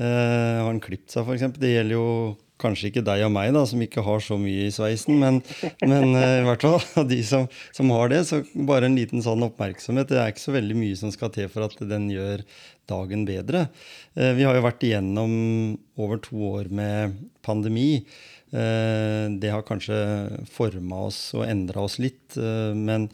Eh, 0.00 0.62
har 0.62 0.70
en 0.70 0.80
klipt 0.80 1.12
seg, 1.12 1.28
f.eks.? 1.28 1.60
Det 1.60 1.74
gjelder 1.74 1.98
jo 1.98 2.08
kanskje 2.60 2.90
ikke 2.90 3.04
deg 3.06 3.24
og 3.26 3.32
meg, 3.34 3.52
da, 3.56 3.64
som 3.68 3.82
ikke 3.84 4.04
har 4.06 4.22
så 4.24 4.38
mye 4.40 4.66
i 4.68 4.74
sveisen, 4.74 5.18
men, 5.20 5.40
men 5.82 6.16
uh, 6.16 6.40
i 6.40 6.46
hvert 6.46 6.66
fall 6.66 6.78
av 7.02 7.08
de 7.12 7.20
som, 7.26 7.46
som, 7.76 7.92
har 7.96 8.12
det, 8.12 8.22
så 8.28 8.42
bare 8.54 8.90
en 8.90 8.98
liten 8.98 9.24
sånn 9.24 9.46
oppmerksomhet. 9.48 10.10
Det 10.12 10.20
er 10.20 10.34
ikke 10.34 10.46
så 10.46 10.56
veldig 10.56 10.78
mye 10.78 11.00
som 11.00 11.14
skal 11.14 11.32
til 11.34 11.50
for 11.52 11.66
at 11.66 11.76
den 11.90 12.10
gjør 12.12 12.44
dagen 12.90 13.26
bedre. 13.28 13.66
Uh, 14.18 14.32
vi 14.38 14.46
har 14.46 14.58
jo 14.58 14.66
vært 14.66 14.86
igjennom 14.86 15.34
over 16.00 16.22
to 16.22 16.40
år 16.52 16.70
med 16.74 17.18
pandemi. 17.46 18.04
Uh, 18.50 19.30
det 19.40 19.52
har 19.54 19.66
kanskje 19.66 19.98
forma 20.50 21.06
oss 21.08 21.22
og 21.38 21.46
endra 21.48 21.86
oss 21.86 22.00
litt, 22.02 22.34
men 22.36 23.08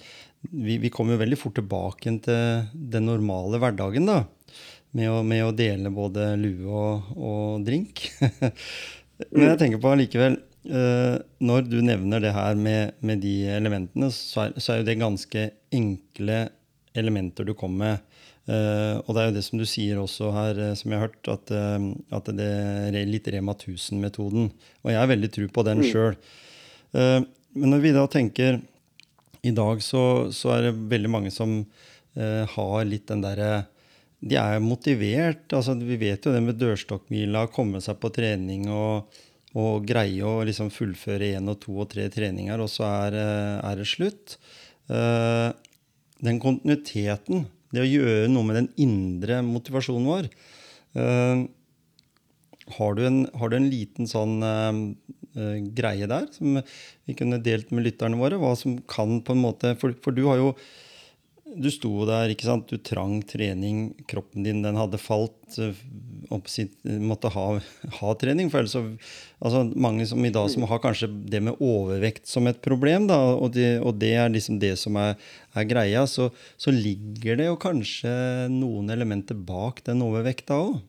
vi, 0.51 0.79
vi 0.79 0.91
kommer 0.93 1.17
jo 1.17 1.23
veldig 1.23 1.39
fort 1.41 1.57
tilbake 1.59 2.13
til 2.25 2.67
den 2.73 3.09
normale 3.09 3.61
hverdagen, 3.63 4.09
da. 4.09 4.25
Med 4.97 5.11
å, 5.13 5.21
med 5.27 5.43
å 5.45 5.53
dele 5.53 5.91
både 5.93 6.31
lue 6.41 6.71
og, 6.73 7.11
og 7.17 7.65
drink. 7.67 8.07
Men 9.31 9.49
jeg 9.51 9.61
tenker 9.61 9.81
på 9.81 9.93
allikevel 9.95 10.37
uh, 10.69 11.17
Når 11.45 11.69
du 11.71 11.79
nevner 11.85 12.23
det 12.23 12.35
her 12.37 12.59
med, 12.59 12.97
med 13.01 13.23
de 13.25 13.37
elementene, 13.57 14.11
så 14.13 14.47
er, 14.47 14.57
så 14.61 14.75
er, 14.75 14.83
jo 14.83 14.89
det 14.91 14.99
ganske 15.01 15.49
enkle 15.75 16.41
elementer 16.97 17.49
du 17.49 17.55
kommer 17.57 17.83
med. 17.85 18.23
Uh, 18.47 19.03
og 19.03 19.11
det 19.17 19.23
er 19.23 19.31
jo 19.31 19.37
det 19.37 19.45
som 19.47 19.61
du 19.61 19.67
sier 19.69 20.01
også 20.01 20.31
her, 20.37 20.61
uh, 20.69 20.75
som 20.79 20.93
jeg 20.93 21.01
har 21.01 21.09
hørt, 21.09 21.33
at, 21.33 21.55
at 22.19 22.31
det 22.39 22.51
er 22.93 23.09
litt 23.09 23.29
Rema 23.33 23.57
1000-metoden. 23.57 24.51
Og 24.85 24.93
jeg 24.93 25.01
har 25.01 25.11
veldig 25.11 25.33
tro 25.35 25.49
på 25.53 25.67
den 25.67 25.83
mm. 25.83 25.89
sjøl. 25.91 26.21
men 26.97 27.73
når 27.73 27.81
vi 27.83 27.91
da 27.93 28.07
tenker 28.09 28.61
I 29.45 29.51
dag 29.53 29.83
så, 29.85 30.31
så 30.33 30.55
er 30.55 30.69
det 30.69 30.79
veldig 30.93 31.11
mange 31.13 31.33
som 31.35 31.59
har 32.17 32.87
litt 32.89 33.11
den 33.11 33.21
derre 33.21 33.67
de 34.31 34.39
er 34.41 34.63
motivert. 34.63 35.47
altså 35.53 35.77
Vi 35.79 35.99
vet 36.01 36.27
jo 36.27 36.35
det 36.35 36.43
med 36.45 36.59
dørstokkmila, 36.61 37.47
komme 37.55 37.83
seg 37.85 37.99
på 38.03 38.11
trening 38.15 38.69
og, 38.73 39.19
og 39.57 39.87
greie 39.89 40.23
å 40.27 40.45
liksom 40.47 40.73
fullføre 40.75 41.35
én 41.37 41.51
og 41.53 41.61
to 41.63 41.77
og 41.85 41.91
tre 41.93 42.09
treninger, 42.13 42.61
og 42.61 42.71
så 42.73 42.87
er, 43.09 43.19
eh, 43.23 43.59
er 43.71 43.81
det 43.81 43.89
slutt. 43.91 44.39
Uh, 44.87 45.51
den 46.23 46.39
kontinuiteten, 46.39 47.49
det 47.75 47.83
å 47.83 47.89
gjøre 47.89 48.29
noe 48.31 48.47
med 48.47 48.61
den 48.61 48.69
indre 48.79 49.41
motivasjonen 49.43 50.07
vår 50.07 50.29
uh, 50.95 51.43
har, 52.77 52.95
du 52.95 53.03
en, 53.03 53.19
har, 53.35 53.51
du 53.51 53.57
en, 53.59 53.67
liten 53.67 54.07
sånn 54.11 54.39
greie 55.75 56.07
der 56.11 56.25
som 56.35 56.61
vi 57.07 57.15
kunne 57.19 57.43
delt 57.43 57.75
med 57.75 57.85
lytterne 57.87 58.19
våre? 58.19 58.39
Hva 58.41 58.55
som 58.59 58.79
kan 58.91 59.21
på 59.23 59.35
en 59.35 59.43
måte 59.43 59.75
For, 59.79 59.95
for 60.03 60.17
du 60.17 60.25
har 60.27 60.41
jo 60.41 60.49
du 61.47 61.69
sto 61.71 61.91
der, 62.09 62.33
ikke 62.33 62.49
sant? 62.49 62.67
du 62.67 62.81
trang 62.83 63.21
trening, 63.27 63.93
kroppen 64.11 64.43
din 64.47 64.65
den 64.65 64.79
hadde 64.79 64.99
falt. 64.99 65.39
opp, 66.35 66.49
Sitt, 66.51 66.75
måtte 66.83 67.31
ha, 67.31 67.45
ha, 68.01 68.15
trening. 68.19 68.51
For 68.51 68.65
ellers 68.65 68.75
altså 69.39 69.63
Mange 69.79 70.09
som 70.11 70.25
i 70.27 70.33
dag 70.35 70.51
som 70.51 70.67
har 70.67 70.81
kanskje 70.83 71.09
det 71.31 71.41
med 71.47 71.61
overvekt 71.63 72.27
som 72.27 72.49
et 72.51 72.59
problem, 72.65 73.07
da, 73.07 73.19
og, 73.37 73.53
det, 73.55 73.77
og 73.79 73.95
det 74.01 74.15
er 74.19 74.33
liksom 74.33 74.59
det 74.63 74.75
som 74.81 74.99
er, 74.99 75.15
er 75.55 75.69
greia, 75.71 76.03
så, 76.11 76.33
så, 76.59 76.75
ligger 76.75 77.39
det 77.39 77.47
jo 77.47 77.61
kanskje 77.63 78.11
noen 78.51 78.91
elementer 78.91 79.39
bak 79.39 79.85
den 79.87 80.03
overvekta 80.07 80.59
òg. 80.65 80.81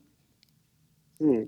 Mm. 1.22 1.46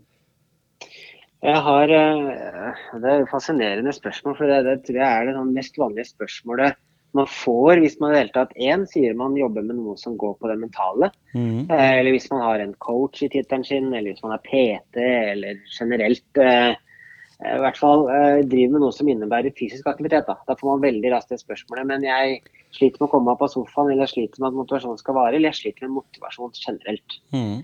Jeg 1.40 1.60
har 1.64 1.90
eh, 1.96 2.78
Det 3.00 3.10
er 3.10 3.22
et 3.22 3.30
fascinerende 3.30 3.92
spørsmål, 3.96 4.38
for 4.38 4.50
det, 4.50 4.62
det 4.68 4.78
tror 4.86 5.00
jeg 5.00 5.10
er 5.10 5.30
det 5.30 5.44
mest 5.50 5.78
vanlige 5.80 6.12
spørsmålet 6.12 6.78
man 7.16 7.26
får 7.30 7.80
hvis 7.82 7.96
man 8.00 8.12
i 8.12 8.14
det 8.14 8.20
hele 8.22 8.34
tatt 8.34 8.52
én 8.60 8.84
sier 8.88 9.16
man 9.18 9.34
jobber 9.38 9.64
med 9.66 9.80
noe 9.80 9.96
som 9.98 10.16
går 10.20 10.36
på 10.38 10.50
det 10.50 10.58
mentale. 10.60 11.10
Mm. 11.34 11.66
Eh, 11.66 11.94
eller 11.98 12.14
hvis 12.14 12.28
man 12.32 12.44
har 12.44 12.62
en 12.62 12.76
coach 12.84 13.24
i 13.24 13.30
tittelen 13.32 13.66
sin, 13.66 13.90
eller 13.90 14.12
hvis 14.12 14.22
man 14.24 14.36
er 14.36 14.44
PT, 14.46 15.02
eller 15.32 15.58
generelt 15.74 16.40
eh, 16.42 16.70
eh, 16.70 17.56
i 17.56 17.60
hvert 17.64 17.80
fall 17.80 18.06
eh, 18.14 18.44
driver 18.46 18.76
med 18.76 18.84
noe 18.84 18.94
som 18.94 19.10
innebærer 19.10 19.56
fysisk 19.58 19.90
aktivitet. 19.90 20.28
Da, 20.28 20.38
da 20.46 20.56
får 20.60 20.70
man 20.74 20.86
veldig 20.86 21.12
raskt 21.14 21.34
det 21.34 21.40
spørsmålet. 21.42 21.88
Men 21.90 22.06
jeg 22.06 22.40
sliter 22.76 23.02
med 23.02 23.08
å 23.08 23.12
komme 23.16 23.32
meg 23.32 23.42
på 23.42 23.50
sofaen, 23.56 23.90
eller 23.90 24.06
jeg 24.06 24.14
sliter 24.14 24.44
med 24.44 24.52
at 24.52 24.60
motivasjonen 24.62 25.02
skal 25.02 25.18
vare, 25.18 25.34
eller 25.34 25.50
jeg 25.50 25.60
sliter 25.64 25.88
med 25.88 25.98
motivasjon 25.98 26.56
generelt. 26.62 27.18
Mm. 27.34 27.56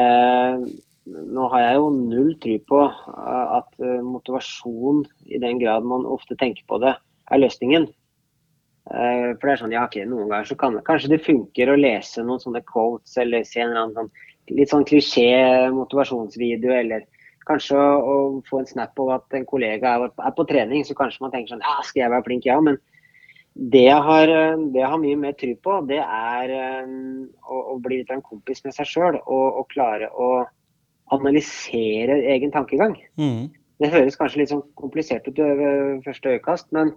Eh, 0.00 0.64
nå 1.36 1.44
har 1.52 1.62
jeg 1.62 1.76
jo 1.78 1.90
null 1.94 2.32
tro 2.42 2.56
på 2.72 2.80
eh, 2.88 3.44
at 3.60 3.84
motivasjon, 4.08 5.04
i 5.28 5.42
den 5.42 5.60
grad 5.60 5.84
man 5.86 6.08
ofte 6.08 6.38
tenker 6.40 6.64
på 6.70 6.80
det, 6.82 6.96
er 7.26 7.42
løsningen. 7.42 7.90
Eh, 8.86 9.32
for 9.34 9.48
det 9.48 9.52
er 9.52 9.60
sånn, 9.60 9.74
ja, 9.74 9.84
ikke 9.88 10.06
Noen 10.06 10.30
ganger 10.30 10.46
så 10.46 10.56
kan 10.60 10.76
kanskje 10.86 11.16
det 11.16 11.24
funker 11.26 11.72
å 11.72 11.78
lese 11.78 12.22
noen 12.22 12.42
sånne 12.42 12.62
quotes 12.68 13.16
eller 13.18 13.46
se 13.46 13.58
en 13.64 13.72
eller 13.72 13.82
annen 13.82 13.96
sånn, 13.96 14.10
litt 14.54 14.70
sånn 14.70 14.86
klisjé 14.86 15.30
motivasjonsvideo, 15.74 16.70
eller 16.70 17.06
kanskje 17.48 17.78
å, 17.78 17.86
å, 17.98 18.18
få 18.46 18.60
en 18.62 18.68
snap 18.70 18.98
av 19.02 19.16
at 19.16 19.38
en 19.38 19.46
kollega 19.48 19.96
er, 19.96 20.12
er, 20.12 20.34
på 20.36 20.46
trening, 20.46 20.84
så 20.86 20.94
kanskje 20.98 21.24
man 21.24 21.34
tenker 21.34 21.54
sånn 21.54 21.64
ja, 21.66 21.80
skal 21.86 22.04
jeg 22.04 22.14
være 22.14 22.26
flink, 22.28 22.46
ja. 22.46 22.60
Men 22.62 22.78
det 23.56 23.86
jeg 23.88 24.06
har, 24.06 24.30
det 24.70 24.82
jeg 24.82 24.92
har 24.92 25.02
mye 25.02 25.18
mer 25.18 25.34
tro 25.40 25.52
på, 25.66 25.80
det 25.90 26.02
er 26.02 26.54
um, 26.86 27.26
å, 27.42 27.60
å, 27.72 27.76
bli 27.82 28.02
litt 28.02 28.12
av 28.12 28.20
en 28.20 28.26
kompis 28.26 28.62
med 28.66 28.76
seg 28.76 28.90
sjøl 28.90 29.18
og, 29.18 29.46
og, 29.46 29.64
klare 29.72 30.10
å 30.12 30.30
analysere 31.14 32.20
egen 32.34 32.54
tankegang. 32.54 32.94
Mm. 33.18 33.48
Det 33.82 33.90
høres 33.92 34.18
kanskje 34.18 34.42
litt 34.42 34.52
sånn 34.52 34.64
komplisert 34.78 35.26
ut 35.26 35.38
ved 35.42 36.04
første 36.06 36.36
øyekast, 36.36 36.70
men 36.76 36.94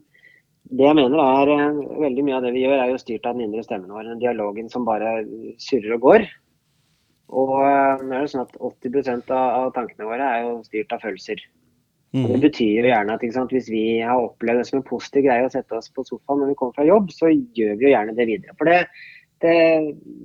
det 0.70 0.86
jeg 0.86 0.98
mener 0.98 1.22
er 1.24 1.52
eh, 1.56 1.80
Veldig 2.04 2.26
mye 2.26 2.38
av 2.38 2.46
det 2.46 2.54
vi 2.56 2.66
gjør, 2.66 2.78
er 2.78 2.92
jo 2.92 3.02
styrt 3.02 3.26
av 3.26 3.38
den 3.38 3.48
indre 3.48 3.64
stemmen 3.66 3.94
vår. 3.94 4.06
Den 4.12 4.22
dialogen 4.22 4.70
som 4.72 4.88
bare 4.88 5.22
surrer 5.62 5.96
og 5.98 6.04
går. 6.06 6.26
Og 7.40 7.56
eh, 7.62 8.04
det 8.04 8.18
er 8.18 8.26
jo 8.26 8.34
sånn 8.34 8.46
at 8.46 8.60
80% 8.72 9.34
av 9.36 9.72
tankene 9.78 10.10
våre 10.10 10.28
er 10.36 10.44
jo 10.46 10.60
styrt 10.68 10.94
av 10.96 11.02
følelser. 11.06 11.42
Mm. 12.14 12.26
Det 12.26 12.40
betyr 12.48 12.82
jo 12.82 12.90
gjerne 12.90 13.16
at 13.16 13.26
sant, 13.36 13.52
hvis 13.54 13.70
vi 13.70 13.84
har 14.02 14.18
opplevd 14.18 14.64
det 14.64 14.68
som 14.70 14.80
en 14.80 14.88
positiv 14.88 15.28
greie 15.28 15.46
å 15.46 15.52
sette 15.54 15.78
oss 15.78 15.92
på 15.94 16.06
sofaen 16.08 16.42
når 16.42 16.52
vi 16.52 16.60
kommer 16.62 16.78
fra 16.78 16.88
jobb, 16.88 17.12
så 17.14 17.30
gjør 17.30 17.76
vi 17.78 17.86
jo 17.86 17.92
gjerne 17.94 18.16
det 18.18 18.26
videre. 18.30 18.56
For 18.58 18.70
det, 18.70 18.80
det, 19.46 19.58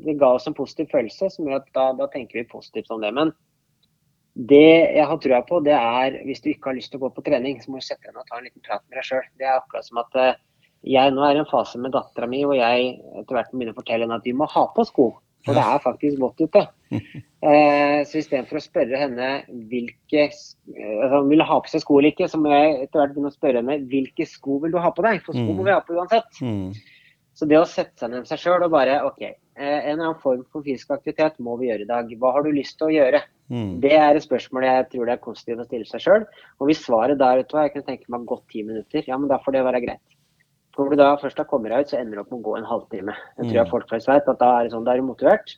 det 0.07 0.17
ga 0.21 0.31
oss 0.37 0.49
en 0.49 0.57
positiv 0.57 0.89
følelse 0.93 1.29
som 1.33 1.49
gjør 1.49 1.61
at 1.61 1.69
da, 1.77 1.91
da 1.99 2.09
tenker 2.13 2.41
vi 2.41 2.49
positivt 2.49 2.93
om 2.95 3.05
det. 3.05 3.13
Men 3.17 3.35
det 4.35 4.95
jeg 4.97 5.07
har 5.07 5.19
trua 5.23 5.41
på, 5.47 5.61
det 5.63 5.75
er 5.77 6.17
hvis 6.27 6.43
du 6.43 6.51
ikke 6.51 6.73
har 6.73 6.79
lyst 6.79 6.91
til 6.91 6.99
å 6.99 7.07
gå 7.07 7.13
på 7.15 7.23
trening, 7.27 7.61
så 7.63 7.71
må 7.71 7.79
du 7.79 7.87
sette 7.87 8.03
deg 8.09 8.17
ned 8.17 8.25
og 8.25 8.31
ta 8.31 8.41
en 8.41 8.49
liten 8.49 8.65
prat 8.67 8.83
med 8.89 8.99
deg 8.99 9.07
sjøl. 9.07 9.29
Det 9.39 9.47
er 9.47 9.61
akkurat 9.61 9.87
som 9.87 10.01
at 10.03 10.19
eh, 10.19 10.41
jeg 10.95 11.13
nå 11.15 11.23
er 11.25 11.39
i 11.39 11.43
en 11.45 11.49
fase 11.51 11.79
med 11.81 11.95
dattera 11.95 12.27
mi 12.29 12.43
hvor 12.45 12.59
jeg 12.59 12.97
etter 13.21 13.37
hvert 13.37 13.53
må 13.53 13.61
begynne 13.61 13.77
å 13.77 13.79
fortelle 13.79 14.09
henne 14.09 14.19
at 14.19 14.27
vi 14.27 14.35
må 14.37 14.49
ha 14.51 14.65
på 14.75 14.85
sko. 14.89 15.07
For 15.45 15.57
det 15.57 15.61
er 15.61 15.81
faktisk 15.85 16.21
vått 16.23 16.45
ute. 16.47 16.67
Eh, 17.45 17.99
så 18.09 18.23
istedenfor 18.23 18.57
å 18.57 18.63
spørre 18.65 18.97
henne 18.97 19.27
hvilke 19.69 20.23
eh, 20.31 21.03
hun 21.13 21.27
vil 21.29 21.43
ha 21.45 21.59
på 21.61 21.69
seg 21.69 21.83
sko 21.83 21.99
eller 21.99 22.15
ikke, 22.15 22.31
så 22.33 22.39
må 22.41 22.49
jeg 22.49 22.71
etter 22.87 23.03
hvert 23.03 23.11
begynne 23.13 23.29
å 23.29 23.35
spørre 23.35 23.61
henne 23.61 23.77
hvilke 23.91 24.25
sko 24.25 24.57
vil 24.63 24.73
du 24.73 24.79
ha 24.81 24.89
på 24.97 25.05
deg. 25.05 25.19
For 25.27 25.37
sko 25.37 25.51
må 25.51 25.59
mm. 25.59 25.67
vi 25.67 25.75
ha 25.75 25.83
på 25.85 25.99
uansett. 25.99 26.41
Mm. 26.41 26.71
Så 27.37 27.51
det 27.51 27.59
å 27.61 27.67
sette 27.69 28.01
seg 28.01 28.15
ned 28.15 28.25
med 28.25 28.31
seg 28.31 28.41
sjøl 28.41 28.65
og 28.65 28.73
bare 28.73 29.03
OK, 29.05 29.27
en 29.55 29.93
eller 29.93 30.09
annen 30.09 30.23
form 30.23 30.43
for 30.51 30.65
fysisk 30.67 30.91
aktivitet 30.95 31.37
må 31.43 31.55
vi 31.61 31.69
gjøre 31.69 31.85
i 31.85 31.91
dag. 31.91 32.11
Hva 32.19 32.33
har 32.35 32.43
du 32.45 32.51
lyst 32.55 32.77
til 32.81 32.89
å 32.89 32.95
gjøre? 32.95 33.21
Mm. 33.53 33.77
Det 33.85 33.93
er 33.95 34.17
et 34.17 34.25
spørsmål 34.25 34.67
jeg 34.67 34.89
tror 34.91 35.07
det 35.07 35.15
er 35.15 35.23
konstruktivt 35.23 35.63
å 35.63 35.69
stille 35.69 35.89
seg 35.91 36.03
sjøl. 36.03 36.27
Og 36.59 36.71
hvis 36.71 36.83
svaret 36.83 37.21
der 37.21 37.45
du 37.45 37.57
jeg 37.59 37.75
kunne 37.75 37.87
tenke 37.87 38.11
meg 38.11 38.27
godt 38.31 38.45
ti 38.51 38.65
minutter, 38.67 39.07
ja, 39.07 39.19
men 39.21 39.31
da 39.31 39.39
får 39.45 39.57
det 39.57 39.65
være 39.69 39.83
greit. 39.85 40.19
Når 40.75 40.91
du 40.91 40.99
da 40.99 41.13
først 41.23 41.39
har 41.39 41.47
kommet 41.47 41.71
deg 41.71 41.85
ut, 41.85 41.93
så 41.93 42.01
ender 42.01 42.19
du 42.19 42.25
opp 42.25 42.33
med 42.33 42.41
å 42.41 42.47
gå 42.49 42.57
en 42.59 42.67
halvtime. 42.67 43.15
Jeg 43.37 43.45
tror 43.45 43.59
jeg 43.61 43.67
mm. 43.69 43.73
folk 43.77 43.89
flest 43.93 44.11
vet 44.11 44.31
at 44.33 44.41
da 44.41 44.51
er 44.57 44.67
det 44.67 44.75
sånn, 44.75 44.87
da 44.87 44.95
er 44.95 45.03
du 45.03 45.07
motivert. 45.07 45.55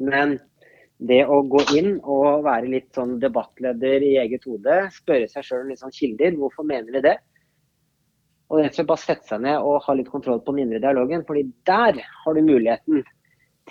Men 0.00 0.38
det 1.04 1.20
å 1.28 1.42
gå 1.50 1.60
inn 1.76 1.98
og 2.00 2.46
være 2.46 2.70
litt 2.72 2.88
sånn 2.96 3.18
debattleder 3.20 4.06
i 4.06 4.14
eget 4.22 4.46
hode, 4.48 4.78
spørre 4.94 5.28
seg 5.28 5.44
sjøl 5.44 5.68
litt 5.68 5.82
sånn 5.82 5.92
kilder, 5.92 6.38
hvorfor 6.40 6.64
mener 6.64 6.94
vi 6.94 7.04
det? 7.04 7.18
Og 8.52 8.60
rett 8.60 8.74
og 8.74 8.78
slett 8.78 8.90
bare 8.90 9.02
sette 9.02 9.30
seg 9.30 9.44
ned 9.44 9.64
og 9.64 9.82
ha 9.86 9.94
litt 9.96 10.10
kontroll 10.12 10.42
på 10.44 10.52
den 10.52 10.66
indre 10.66 10.82
dialogen. 10.82 11.24
fordi 11.26 11.46
der 11.66 12.00
har 12.00 12.34
du 12.34 12.42
muligheten 12.44 13.04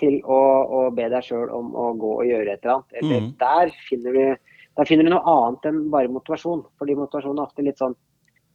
til 0.00 0.18
å, 0.26 0.40
å 0.66 0.80
be 0.94 1.06
deg 1.10 1.22
sjøl 1.22 1.52
om 1.54 1.70
å 1.78 1.92
gå 1.98 2.10
og 2.18 2.26
gjøre 2.26 2.56
et 2.56 2.64
eller 2.64 2.74
annet. 2.78 2.96
Eller 3.00 3.20
mm. 3.22 3.28
der, 3.40 3.74
finner 3.88 4.18
du, 4.18 4.50
der 4.80 4.90
finner 4.90 5.06
du 5.06 5.12
noe 5.14 5.36
annet 5.36 5.68
enn 5.70 5.84
bare 5.92 6.10
motivasjon. 6.12 6.64
Fordi 6.80 6.98
motivasjon 6.98 7.38
er 7.38 7.46
ofte 7.46 7.66
litt 7.66 7.80
sånn 7.82 7.94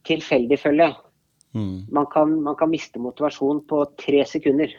tilfeldig 0.08 0.60
følge. 0.60 0.92
Mm. 1.56 1.88
Man, 1.90 2.06
kan, 2.12 2.36
man, 2.44 2.56
kan, 2.60 2.70
miste 2.70 3.02
motivasjon 3.02 3.64
på 3.70 3.82
tre 4.00 4.22
sekunder. 4.28 4.74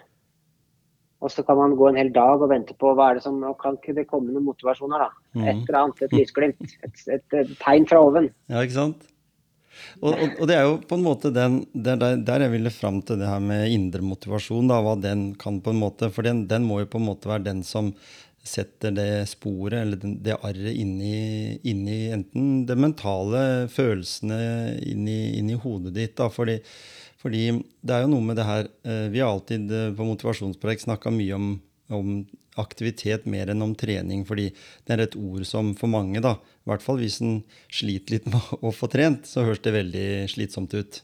Og 1.22 1.30
så 1.30 1.44
kan 1.46 1.58
man 1.60 1.76
gå 1.78 1.90
en 1.90 2.00
hel 2.00 2.10
dag 2.14 2.42
og 2.42 2.50
vente 2.50 2.74
på 2.82 2.94
hva 2.98 3.12
er 3.12 3.20
det 3.20 3.26
som 3.26 3.42
Kan 3.62 3.76
ikke 3.78 3.94
det 3.98 4.08
komme 4.10 4.34
noen 4.34 4.48
motivasjoner, 4.48 5.04
da? 5.04 5.26
Mm. 5.38 5.44
Et 5.44 5.58
eller 5.58 5.80
annet, 5.82 6.06
et 6.06 6.16
lysglimt. 6.20 6.78
Et, 6.86 7.04
et, 7.18 7.40
et 7.42 7.56
tegn 7.62 7.90
fra 7.90 8.02
oven. 8.06 8.30
Ja, 8.50 8.64
ikke 8.64 8.78
sant? 8.78 9.11
Og, 10.02 10.14
og, 10.14 10.26
og, 10.40 10.48
det 10.50 10.56
er 10.58 10.66
jo 10.68 10.80
på 10.88 10.98
en 10.98 11.06
måte 11.06 11.32
den, 11.36 11.60
der, 11.74 12.00
der, 12.18 12.46
jeg 12.48 12.54
ville 12.56 12.72
fram 12.74 13.02
til 13.06 13.20
det 13.22 13.30
her 13.30 13.44
med 13.44 13.70
indre 13.74 14.02
motivasjon. 14.06 14.70
Da, 14.72 14.80
hva 14.86 14.96
den 15.02 15.32
kan 15.42 15.62
på 15.64 15.74
en 15.74 15.82
måte, 15.84 16.10
For 16.14 16.26
den, 16.28 16.46
den, 16.50 16.66
må 16.68 16.82
jo 16.82 16.90
på 16.92 17.02
en 17.02 17.08
måte 17.12 17.30
være 17.32 17.48
den 17.52 17.64
som 17.68 17.94
setter 18.42 18.90
det 18.98 19.10
sporet, 19.30 19.76
eller 19.84 20.00
den- 20.02 20.16
det 20.26 20.34
arret, 20.42 20.74
inni, 20.74 21.60
inni 21.64 22.10
enten 22.10 22.66
det 22.66 22.78
mentale, 22.78 23.68
følelsene 23.70 24.80
inni, 24.82 25.38
inni 25.38 25.54
hodet 25.62 25.94
ditt. 25.94 26.16
Da, 26.18 26.30
fordi, 26.34 26.58
fordi 27.22 27.44
det 27.86 27.94
er 27.94 28.02
jo 28.08 28.14
noe 28.16 28.26
med 28.26 28.40
det 28.42 28.48
her 28.48 28.66
eh, 28.84 29.10
Vi 29.14 29.22
har 29.22 29.30
alltid 29.30 29.70
eh, 29.72 29.92
på 29.94 30.08
Motivasjonsprojekt 30.10 30.88
snakka 30.88 31.14
mye 31.14 31.38
om, 31.38 31.52
om 31.94 32.16
aktivitet 32.60 33.28
mer 33.30 33.52
enn 33.52 33.64
om 33.64 33.76
trening, 33.78 34.26
fordi 34.28 34.50
det 34.88 34.96
er 34.96 35.06
et 35.06 35.16
ord 35.20 35.46
som 35.48 35.72
for 35.80 35.92
mange, 35.92 36.20
da, 36.24 36.36
i 36.36 36.72
hvert 36.72 36.84
fall 36.84 37.00
hvis 37.00 37.22
en 37.24 37.40
sliter 37.72 38.18
litt 38.18 38.28
med 38.32 38.52
å 38.60 38.74
få 38.76 38.90
trent, 38.92 39.30
så 39.30 39.46
høres 39.48 39.64
det 39.64 39.76
veldig 39.78 40.10
slitsomt 40.34 40.76
ut. 40.76 41.02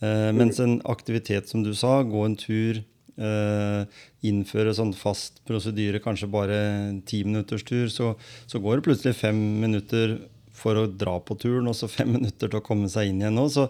Eh, 0.00 0.30
mens 0.36 0.60
en 0.62 0.78
aktivitet, 0.88 1.50
som 1.50 1.64
du 1.64 1.74
sa, 1.76 2.00
gå 2.06 2.24
en 2.24 2.38
tur, 2.38 2.82
eh, 3.20 4.02
innføre 4.24 4.72
sånn 4.76 4.94
fast 4.96 5.42
prosedyre, 5.48 6.00
kanskje 6.00 6.30
bare 6.30 6.60
ti 7.08 7.22
minutters 7.26 7.66
tur, 7.68 7.90
så, 7.92 8.14
så 8.48 8.62
går 8.62 8.78
det 8.78 8.86
plutselig 8.88 9.18
fem 9.18 9.40
minutter 9.60 10.18
for 10.56 10.76
å 10.76 10.88
dra 10.88 11.18
på 11.20 11.36
turen, 11.40 11.68
og 11.70 11.76
så 11.76 11.90
fem 11.90 12.12
minutter 12.18 12.48
til 12.48 12.60
å 12.60 12.64
komme 12.64 12.88
seg 12.92 13.10
inn 13.10 13.20
igjen 13.22 13.36
nå. 13.36 13.48
Så, 13.52 13.68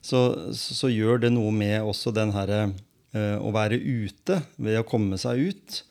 så, 0.00 0.22
så, 0.54 0.90
gjør 0.90 1.24
det 1.26 1.34
noe 1.34 1.52
med 1.54 1.82
også 1.82 2.14
den 2.16 2.34
herre 2.34 2.64
eh, 3.14 3.36
å 3.38 3.52
være 3.54 3.78
ute, 3.78 4.42
ved 4.56 4.80
å 4.80 4.86
komme 4.88 5.18
seg 5.20 5.52
ut. 5.52 5.82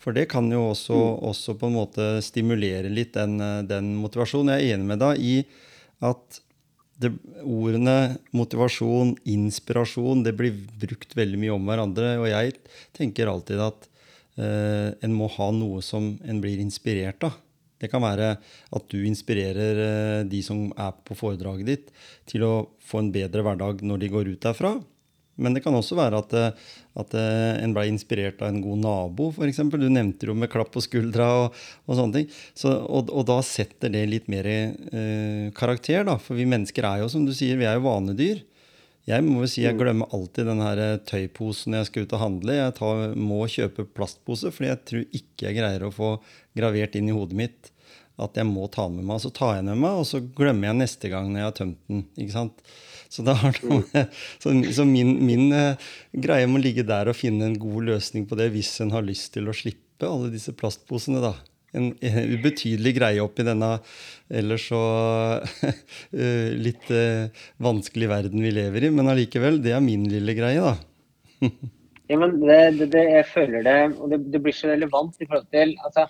For 0.00 0.16
det 0.16 0.30
kan 0.32 0.46
jo 0.48 0.70
også, 0.70 0.96
også 1.28 1.56
på 1.60 1.68
en 1.68 1.76
måte 1.76 2.06
stimulere 2.24 2.88
litt 2.88 3.12
den, 3.18 3.36
den 3.68 3.92
motivasjonen. 4.00 4.54
Jeg 4.56 4.70
er 4.70 4.78
enig 4.78 4.88
med 4.88 5.02
deg 5.02 5.20
i 5.20 5.34
at 6.08 6.40
det, 7.00 7.12
ordene 7.44 8.16
motivasjon, 8.36 9.14
inspirasjon, 9.28 10.24
det 10.24 10.34
blir 10.36 10.56
brukt 10.80 11.14
veldig 11.16 11.40
mye 11.40 11.54
om 11.54 11.68
hverandre. 11.68 12.14
Og 12.20 12.28
jeg 12.30 12.56
tenker 12.96 13.30
alltid 13.30 13.62
at 13.64 13.88
eh, 14.40 14.90
en 15.00 15.16
må 15.16 15.30
ha 15.36 15.50
noe 15.56 15.80
som 15.84 16.12
en 16.20 16.42
blir 16.42 16.60
inspirert 16.62 17.28
av. 17.28 17.38
Det 17.80 17.88
kan 17.88 18.04
være 18.04 18.34
at 18.36 18.88
du 18.92 18.98
inspirerer 19.08 19.82
eh, 19.86 20.22
de 20.28 20.42
som 20.44 20.68
er 20.76 20.96
på 21.06 21.16
foredraget 21.16 21.70
ditt, 21.70 21.92
til 22.28 22.44
å 22.44 22.54
få 22.84 23.00
en 23.04 23.12
bedre 23.14 23.44
hverdag 23.46 23.84
når 23.86 24.02
de 24.02 24.12
går 24.12 24.34
ut 24.34 24.44
derfra. 24.44 24.74
Men 25.40 25.56
det 25.56 25.62
kan 25.64 25.76
også 25.76 25.96
være 25.98 26.20
at, 26.20 26.34
eh, 26.36 26.74
at 27.00 27.16
eh, 27.18 27.62
en 27.64 27.74
ble 27.76 27.86
inspirert 27.90 28.42
av 28.44 28.52
en 28.52 28.60
god 28.64 28.82
nabo, 28.84 29.30
f.eks. 29.32 29.62
Du 29.72 29.88
nevnte 29.88 30.28
jo 30.28 30.36
med 30.36 30.52
klapp 30.52 30.72
på 30.74 30.84
skuldra 30.84 31.30
og, 31.46 31.58
og 31.88 31.98
sånne 31.98 32.20
ting. 32.20 32.28
Så, 32.52 32.74
og, 32.84 33.10
og 33.10 33.26
da 33.30 33.40
setter 33.46 33.92
det 33.92 34.06
litt 34.10 34.30
mer 34.32 34.48
eh, 34.50 35.48
karakter, 35.56 36.04
da. 36.08 36.18
For 36.20 36.38
vi 36.38 36.48
mennesker 36.50 36.86
er 36.86 37.04
jo, 37.04 37.10
som 37.12 37.26
du 37.26 37.34
sier, 37.36 37.58
vi 37.60 37.68
er 37.68 37.80
jo 37.80 37.88
vanedyr. 37.88 38.44
Jeg 39.08 39.24
må 39.26 39.40
jo 39.42 39.48
si 39.48 39.64
jeg 39.64 39.78
glemmer 39.80 40.12
alltid 40.14 40.46
den 40.50 40.60
her 40.62 40.80
eh, 40.84 41.00
tøyposen 41.08 41.72
når 41.72 41.82
jeg 41.82 41.90
skal 41.90 42.06
ut 42.06 42.16
og 42.16 42.24
handle. 42.24 42.56
Jeg 42.58 42.76
tar, 42.76 43.04
må 43.18 43.42
kjøpe 43.50 43.88
plastpose, 43.96 44.52
fordi 44.54 44.70
jeg 44.70 44.82
tror 44.90 45.20
ikke 45.22 45.48
jeg 45.48 45.58
greier 45.58 45.86
å 45.86 45.94
få 45.94 46.14
gravert 46.56 46.98
inn 46.98 47.08
i 47.10 47.16
hodet 47.16 47.38
mitt 47.38 47.72
at 48.20 48.38
jeg 48.38 48.48
må 48.48 48.68
ta 48.72 48.86
med 48.92 49.06
meg. 49.06 49.20
Så 49.22 49.32
tar 49.34 49.56
jeg 49.56 49.64
den 49.64 49.72
med 49.74 49.82
meg, 49.84 50.00
og 50.02 50.08
så 50.08 50.22
glemmer 50.22 50.70
jeg 50.70 50.80
neste 50.82 51.10
gang 51.12 51.30
når 51.30 51.40
jeg 51.40 51.48
har 51.48 51.58
tømt 51.58 51.82
den. 51.90 52.06
ikke 52.20 52.36
sant? 52.36 52.64
Så, 53.10 53.24
med, 53.26 54.12
så, 54.38 54.52
så 54.76 54.86
min, 54.86 55.16
min 55.26 55.48
uh, 55.50 55.88
greie 56.14 56.46
må 56.46 56.60
ligge 56.62 56.86
der 56.86 57.10
og 57.10 57.18
finne 57.18 57.48
en 57.48 57.58
god 57.58 57.88
løsning 57.88 58.28
på 58.30 58.38
det 58.38 58.52
hvis 58.54 58.76
en 58.84 58.92
har 58.94 59.02
lyst 59.02 59.32
til 59.34 59.50
å 59.50 59.56
slippe 59.56 60.06
alle 60.06 60.30
disse 60.30 60.54
plastposene. 60.54 61.22
da. 61.24 61.34
En, 61.74 61.90
en 62.02 62.30
ubetydelig 62.34 62.96
greie 62.96 63.22
oppi 63.22 63.46
denne 63.46 63.76
ellers 64.30 64.68
så 64.70 64.84
uh, 65.42 66.48
litt 66.66 66.86
uh, 66.94 67.26
vanskelig 67.62 68.12
verden 68.14 68.46
vi 68.46 68.54
lever 68.54 68.86
i. 68.86 68.94
Men 68.94 69.10
allikevel, 69.10 69.58
det 69.64 69.74
er 69.74 69.84
min 69.84 70.06
lille 70.10 70.38
greie, 70.38 70.70
da. 70.70 71.50
Ja, 72.10 72.16
men 72.18 72.40
det, 72.40 72.54
det, 72.74 72.86
det, 72.90 73.02
jeg 73.06 73.26
føler 73.30 73.62
det, 73.62 73.74
og 74.02 74.10
det 74.10 74.38
blir 74.42 74.54
så 74.56 74.66
relevant 74.72 75.20
i 75.22 75.28
forhold 75.28 75.44
til 75.54 75.76
altså, 75.86 76.08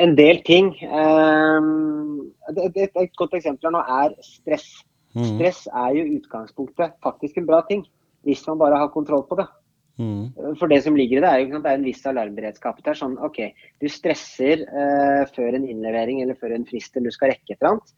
en 0.00 0.14
del 0.18 0.40
ting. 0.46 0.70
Et, 0.82 2.58
et, 2.58 2.78
et, 2.86 3.12
godt 3.18 3.36
eksempel 3.38 3.74
nå 3.74 3.82
er 4.02 4.14
stress. 4.24 4.68
Mm. 5.14 5.26
Stress 5.34 5.66
er 5.70 5.98
jo 5.98 6.06
utgangspunktet 6.18 6.96
faktisk 7.04 7.38
en 7.38 7.46
bra 7.48 7.62
ting, 7.68 7.84
hvis 8.26 8.42
man 8.50 8.60
bare 8.62 8.80
har 8.82 8.92
kontroll 8.94 9.26
på 9.28 9.38
det. 9.40 9.46
Mm. 9.94 10.56
For 10.58 10.66
det 10.66 10.80
som 10.82 10.96
ligger 10.98 11.20
i 11.20 11.22
det, 11.22 11.30
er 11.30 11.42
jo 11.44 11.60
det 11.62 11.70
er 11.70 11.78
en 11.78 11.86
viss 11.86 12.06
alarmberedskap. 12.10 12.80
Det 12.82 12.92
er 12.92 12.98
sånn, 12.98 13.14
ok, 13.22 13.44
Du 13.80 13.86
stresser 13.90 14.64
eh, 14.66 15.22
før 15.36 15.54
en 15.54 15.68
innlevering 15.68 16.22
eller 16.22 16.38
før 16.38 16.56
en 16.56 16.66
frist 16.66 16.96
eller 16.96 17.12
du 17.12 17.16
skal 17.18 17.34
rekke 17.34 17.54
et 17.54 17.60
eller 17.60 17.76
annet. 17.76 17.94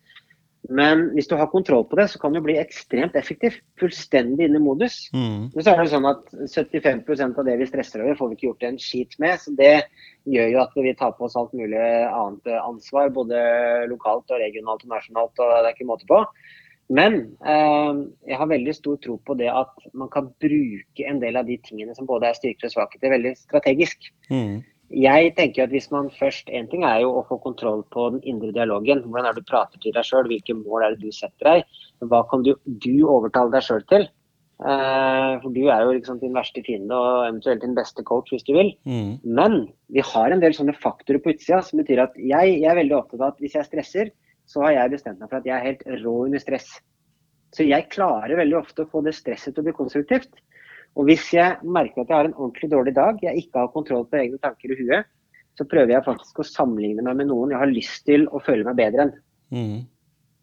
Men 0.69 1.11
hvis 1.14 1.29
du 1.31 1.37
har 1.39 1.51
kontroll 1.53 1.85
på 1.87 1.99
det, 2.01 2.09
så 2.11 2.19
kan 2.19 2.35
du 2.35 2.41
bli 2.43 2.57
ekstremt 2.59 3.14
effektiv. 3.19 3.59
Fullstendig 3.81 4.49
inn 4.49 4.59
i 4.59 4.62
modus. 4.62 4.99
Mm. 5.14 5.49
Men 5.55 5.62
så 5.62 5.73
er 5.73 5.83
det 5.83 5.93
sånn 5.93 6.09
at 6.11 6.27
75% 6.35 7.39
av 7.39 7.47
det 7.47 7.57
vi 7.61 7.69
stresser 7.71 8.03
over, 8.03 8.19
får 8.19 8.31
vi 8.33 8.39
ikke 8.39 8.49
gjort 8.49 8.69
en 8.69 8.79
skit 8.83 9.17
med. 9.23 9.39
Så 9.43 9.55
det 9.59 9.75
gjør 10.27 10.53
jo 10.53 10.62
at 10.64 10.79
vi 10.89 10.95
tar 10.99 11.14
på 11.17 11.29
oss 11.29 11.39
alt 11.39 11.55
mulig 11.57 11.81
annet 11.81 12.55
ansvar, 12.59 13.12
både 13.14 13.41
lokalt 13.93 14.31
og 14.33 14.43
regionalt 14.43 14.87
og 14.87 14.95
nasjonalt. 14.97 15.35
og 15.39 15.53
det 15.55 15.64
er 15.71 15.75
ikke 15.77 15.91
måte 15.93 16.09
på. 16.11 16.23
Men 16.87 17.19
eh, 17.43 17.93
jeg 18.31 18.39
har 18.39 18.51
veldig 18.51 18.75
stor 18.77 18.99
tro 19.03 19.17
på 19.27 19.35
det 19.39 19.49
at 19.51 19.87
man 19.95 20.11
kan 20.12 20.29
bruke 20.43 21.07
en 21.11 21.19
del 21.23 21.39
av 21.39 21.49
de 21.49 21.59
tingene 21.67 21.95
som 21.99 22.07
både 22.07 22.31
er 22.31 22.39
styrker 22.39 22.69
og 22.69 22.77
svakheter, 22.77 23.11
veldig 23.11 23.35
strategisk. 23.41 24.07
Mm. 24.31 24.62
Jeg 24.95 25.32
tenker 25.34 25.64
at 25.64 25.72
hvis 25.74 25.89
man 25.91 26.11
først, 26.14 26.51
En 26.55 26.68
ting 26.70 26.84
er 26.87 27.01
jo 27.03 27.16
å 27.18 27.24
få 27.26 27.41
kontroll 27.43 27.82
på 27.91 28.11
den 28.14 28.20
indre 28.22 28.53
dialogen. 28.55 29.03
Hvordan 29.03 29.26
er 29.26 29.34
det 29.34 29.43
du 29.43 29.51
prater 29.51 29.80
til 29.82 29.95
deg 29.97 30.07
sjøl, 30.07 30.28
hvilke 30.30 30.55
mål 30.55 30.84
er 30.84 30.95
det 30.95 31.03
du 31.03 31.14
setter 31.14 31.49
deg. 31.49 31.80
Hva 32.07 32.22
kan 32.30 32.45
du, 32.47 32.55
du 32.64 32.95
overtale 33.09 33.51
deg 33.51 33.66
sjøl 33.66 33.82
til? 33.91 34.07
Uh, 34.57 35.37
for 35.43 35.53
du 35.53 35.66
er 35.68 35.82
jo 35.84 35.93
liksom 35.93 36.16
din 36.22 36.32
verste 36.32 36.62
fiende 36.64 36.97
og 36.97 37.26
eventuelt 37.26 37.61
din 37.61 37.74
beste 37.76 38.01
coach 38.09 38.30
hvis 38.32 38.47
du 38.47 38.55
vil. 38.57 38.70
Mm. 38.89 39.18
Men 39.26 39.59
vi 39.93 40.05
har 40.07 40.32
en 40.32 40.41
del 40.41 40.57
sånne 40.57 40.76
faktorer 40.80 41.20
på 41.20 41.34
utsida 41.34 41.61
som 41.64 41.82
betyr 41.82 42.07
at 42.07 42.16
jeg, 42.16 42.55
jeg 42.62 42.70
er 42.70 42.78
veldig 42.78 42.97
opptatt 42.97 43.20
av 43.20 43.34
at 43.34 43.43
hvis 43.45 43.59
jeg 43.59 43.68
stresser, 43.68 44.12
så 44.49 44.62
har 44.64 44.76
jeg 44.78 44.95
bestemt 44.95 45.20
meg 45.20 45.28
for 45.28 45.43
at 45.43 45.49
jeg 45.49 45.57
er 45.59 45.66
helt 45.66 45.84
rå 46.05 46.14
under 46.28 46.41
stress. 46.41 46.70
Så 47.53 47.66
jeg 47.66 47.91
klarer 47.93 48.39
veldig 48.39 48.59
ofte 48.62 48.87
å 48.87 48.91
få 48.91 49.03
det 49.05 49.16
stresset 49.18 49.53
til 49.53 49.64
å 49.64 49.68
bli 49.68 49.76
konstruktivt. 49.76 50.32
Og 50.97 51.11
hvis 51.11 51.28
jeg 51.34 51.59
merker 51.62 52.03
at 52.03 52.09
jeg 52.11 52.16
har 52.16 52.28
en 52.30 52.38
ordentlig 52.38 52.70
dårlig 52.72 52.94
dag, 52.97 53.18
jeg 53.22 53.42
ikke 53.42 53.61
har 53.61 53.74
kontroll 53.74 54.07
på 54.09 54.20
egne 54.20 54.40
tanker 54.42 54.72
i 54.72 54.78
huet, 54.80 55.11
så 55.57 55.64
prøver 55.68 55.94
jeg 55.94 56.05
faktisk 56.05 56.40
å 56.40 56.47
sammenligne 56.47 57.05
meg 57.05 57.20
med 57.20 57.30
noen 57.30 57.53
jeg 57.53 57.61
har 57.62 57.72
lyst 57.72 58.05
til 58.09 58.26
å 58.28 58.40
føle 58.44 58.64
meg 58.66 58.78
bedre 58.80 59.07
enn. 59.07 59.12
Mm. 59.57 59.76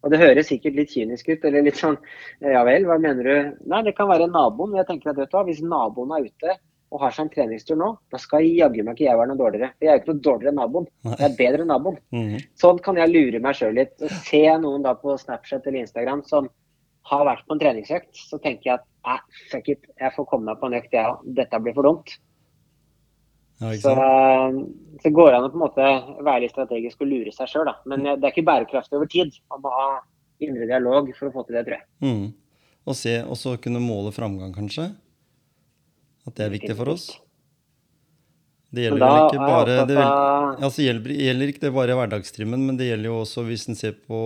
Og 0.04 0.12
det 0.12 0.20
høres 0.20 0.50
sikkert 0.50 0.76
litt 0.76 0.92
kynisk 0.92 1.30
ut, 1.32 1.44
eller 1.48 1.64
litt 1.64 1.80
sånn 1.80 1.96
ja 2.44 2.60
vel, 2.66 2.84
hva 2.88 2.98
mener 3.00 3.24
du? 3.24 3.52
Nei, 3.72 3.82
det 3.86 3.94
kan 3.96 4.10
være 4.10 4.28
naboen. 4.28 4.72
Men 4.72 4.82
jeg 4.82 4.90
tenker 4.90 5.12
at 5.12 5.20
vet 5.20 5.32
du 5.32 5.36
hva, 5.38 5.44
hvis 5.48 5.62
naboen 5.64 6.12
er 6.12 6.26
ute 6.28 6.56
og 6.94 7.00
har 7.02 7.14
seg 7.14 7.24
en 7.24 7.30
treningstur 7.32 7.78
nå, 7.80 7.88
da 8.12 8.18
skal 8.22 8.44
jaggu 8.46 8.84
meg 8.84 8.94
ikke 8.94 9.06
jeg 9.08 9.18
være 9.18 9.32
noe 9.32 9.40
dårligere. 9.40 9.72
Jeg 9.82 9.90
er 9.90 10.02
ikke 10.02 10.12
noe 10.12 10.26
dårligere 10.26 10.52
enn 10.52 10.60
naboen. 10.60 10.84
Jeg 11.08 11.24
er 11.26 11.38
bedre 11.40 11.64
enn 11.64 11.72
naboen. 11.72 11.96
Mm. 12.14 12.36
Sånn 12.60 12.78
kan 12.84 13.00
jeg 13.00 13.10
lure 13.10 13.40
meg 13.42 13.58
sjøl 13.58 13.74
litt. 13.80 13.96
Og 13.98 14.12
ser 14.28 14.44
jeg 14.44 14.60
noen 14.62 14.84
da 14.84 14.92
på 15.00 15.16
Snapchat 15.18 15.66
eller 15.66 15.82
Instagram 15.82 16.22
som 16.28 16.46
har 17.10 17.24
vært 17.28 17.44
på 17.46 17.56
en 17.56 17.60
treningsøkt, 17.60 18.12
så 18.16 18.38
tenker 18.42 18.70
jeg 18.70 18.84
at 19.04 19.40
fuck 19.50 19.68
it, 19.72 19.82
jeg 20.00 20.14
får 20.14 20.28
komme 20.30 20.48
meg 20.48 20.60
på 20.60 20.70
en 20.70 20.78
økt, 20.78 20.94
jeg 20.94 21.10
òg. 21.10 21.26
Dette 21.36 21.60
blir 21.60 21.76
for 21.76 21.88
dumt. 21.88 22.14
Ja, 23.60 23.70
Så, 23.78 23.92
sant? 23.94 24.72
så 25.02 25.10
går 25.14 25.30
det 25.30 25.36
an 25.38 25.46
å 25.46 25.50
på 25.52 25.58
en 25.58 25.64
måte 25.64 25.90
være 26.24 26.44
litt 26.44 26.54
strategisk 26.54 27.04
og 27.04 27.10
lure 27.12 27.34
seg 27.34 27.50
sjøl, 27.50 27.68
da. 27.68 27.76
Men 27.90 28.06
det 28.08 28.16
er 28.24 28.32
ikke 28.32 28.46
bærekraftig 28.48 28.98
over 28.98 29.10
tid. 29.10 29.36
Man 29.52 29.62
må 29.62 29.74
ha 29.74 29.90
indre 30.42 30.66
dialog 30.70 31.12
for 31.18 31.28
å 31.28 31.34
få 31.36 31.44
til 31.46 31.58
det, 31.58 31.66
tror 31.68 31.76
jeg. 31.78 31.86
Mm. 32.02 32.24
Og, 32.84 32.96
se, 32.98 33.14
og 33.22 33.38
så 33.40 33.54
kunne 33.62 33.84
måle 33.84 34.12
framgang, 34.12 34.52
kanskje? 34.56 34.90
At 36.24 36.36
det 36.38 36.46
er 36.46 36.56
viktig 36.56 36.76
for 36.78 36.92
oss? 36.94 37.06
Det 38.74 38.88
gjelder 38.88 39.04
vel 39.04 39.28
ikke 39.28 39.44
bare 39.44 39.74
det, 39.86 39.96
altså, 40.02 40.82
gjelder, 40.82 41.12
gjelder 41.28 41.50
ikke 41.52 41.62
det 41.62 41.72
bare 41.76 41.96
hverdagstrimmen, 41.98 42.64
men 42.66 42.78
det 42.80 42.88
gjelder 42.88 43.12
jo 43.12 43.20
også 43.20 43.44
hvis 43.46 43.68
en 43.70 43.78
ser 43.78 43.94
på 44.08 44.18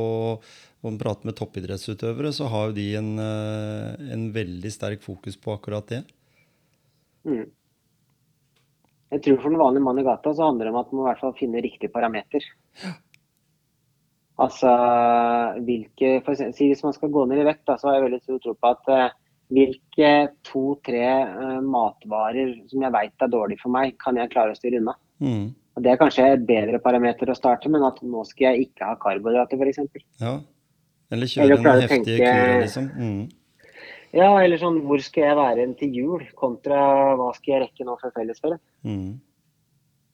og 0.78 0.92
man 0.92 0.98
prater 1.00 1.26
med 1.26 1.34
toppidrettsutøvere, 1.38 2.30
så 2.34 2.46
har 2.52 2.68
jo 2.68 2.76
de 2.76 2.86
en, 3.00 3.10
eh, 3.18 4.12
en 4.14 4.28
veldig 4.34 4.70
sterk 4.70 5.02
fokus 5.02 5.36
på 5.36 5.56
akkurat 5.56 5.86
det. 5.90 6.04
Mm. 7.26 7.48
Jeg 9.10 9.22
tror 9.24 9.40
for 9.42 9.50
den 9.50 9.58
vanlige 9.58 9.82
mann 9.82 9.98
i 9.98 10.06
gata 10.06 10.34
så 10.36 10.46
handler 10.46 10.68
det 10.68 10.74
om 10.74 10.80
at 10.80 10.90
man 10.92 11.00
må 11.00 11.04
i 11.06 11.08
hvert 11.10 11.22
fall 11.24 11.36
finne 11.38 11.62
riktig 11.64 11.90
parameter. 11.92 12.44
Altså 14.38 14.70
hvilke 15.66 16.10
for 16.22 16.34
eksempel, 16.34 16.54
si 16.54 16.68
Hvis 16.70 16.84
man 16.84 16.92
skal 16.94 17.10
gå 17.10 17.24
ned 17.26 17.40
i 17.42 17.46
vekt, 17.48 17.64
da, 17.66 17.74
så 17.74 17.88
har 17.88 17.96
jeg 17.96 18.04
veldig 18.04 18.20
stor 18.22 18.42
tro 18.44 18.54
på 18.54 18.70
at 18.70 18.90
uh, 18.92 19.16
hvilke 19.50 20.10
to-tre 20.46 21.08
uh, 21.24 21.56
matvarer 21.64 22.52
som 22.70 22.84
jeg 22.84 22.94
vet 22.94 23.24
er 23.24 23.32
dårlige 23.32 23.64
for 23.64 23.74
meg, 23.74 23.96
kan 23.98 24.20
jeg 24.20 24.30
klare 24.30 24.54
å 24.54 24.60
styre 24.60 24.78
unna. 24.82 24.94
Mm. 25.24 25.48
Og 25.74 25.82
Det 25.82 25.90
er 25.90 25.98
kanskje 25.98 26.28
et 26.36 26.46
bedre 26.46 26.78
parameter 26.84 27.32
å 27.32 27.38
starte, 27.38 27.72
men 27.72 27.82
at 27.88 27.98
nå 28.04 28.22
skal 28.28 28.52
jeg 28.52 28.68
ikke 28.68 28.92
ha 28.92 29.00
karbohydrater 29.00 29.58
f.eks. 29.58 30.06
Ja. 30.20 30.36
Eller 31.10 31.24
Eller 31.24 31.32
kjøre 31.32 31.48
den 31.56 31.64
klare 31.64 31.78
å 31.78 31.88
heftige 31.88 32.18
tenke- 32.18 32.32
kura, 32.34 32.58
liksom. 32.64 32.90
Mm. 32.98 33.30
Ja, 34.12 34.28
eller 34.40 34.56
sånn 34.60 34.82
hvor 34.88 35.00
skal 35.04 35.22
jeg 35.24 35.36
være 35.36 35.64
til 35.78 35.90
jul, 35.92 36.26
kontra 36.34 37.14
hva 37.16 37.34
skal 37.36 37.54
jeg 37.54 37.62
rekke 37.66 37.84
nå 37.84 37.96
for 38.00 38.10
fellesferien. 38.16 38.60
Mm. 38.84 39.20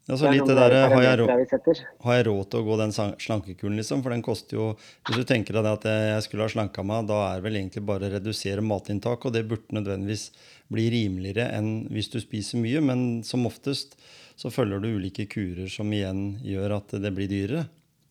Ja, 0.07 0.16
så 0.16 0.26
Det 0.28 0.32
litt 0.34 0.47
det 0.51 0.57
der, 0.59 0.88
har 0.90 1.01
jeg, 1.03 1.18
råd, 1.18 1.78
har 2.05 2.14
jeg 2.18 2.24
råd 2.26 2.49
til 2.51 2.61
å 2.61 2.64
gå 2.66 2.74
den 2.76 2.90
slankekuren, 2.92 3.76
liksom? 3.78 4.03
For 4.03 4.11
den 4.12 4.20
koster 4.22 4.59
jo 4.59 4.66
Hvis 5.07 5.16
du 5.16 5.24
tenker 5.24 5.55
deg 5.57 5.64
at 5.64 5.86
jeg 5.88 6.22
skulle 6.26 6.45
ha 6.45 6.49
slanka 6.53 6.84
meg, 6.84 7.07
da 7.09 7.22
er 7.30 7.40
det 7.40 7.45
vel 7.47 7.57
egentlig 7.57 7.86
bare 7.86 8.11
å 8.11 8.12
redusere 8.12 8.61
matinntak, 8.61 9.24
og 9.24 9.32
det 9.32 9.49
burde 9.49 9.72
nødvendigvis 9.72 10.26
bli 10.70 10.90
rimeligere 10.92 11.49
enn 11.57 11.88
hvis 11.88 12.11
du 12.12 12.20
spiser 12.20 12.61
mye, 12.61 12.82
men 12.84 13.22
som 13.24 13.47
oftest 13.47 13.97
så 14.36 14.53
følger 14.53 14.82
du 14.82 14.90
ulike 14.99 15.24
kurer 15.30 15.70
som 15.72 15.88
igjen 15.90 16.38
gjør 16.45 16.76
at 16.76 16.88
det 17.01 17.14
blir 17.14 17.30
dyrere. 17.30 17.64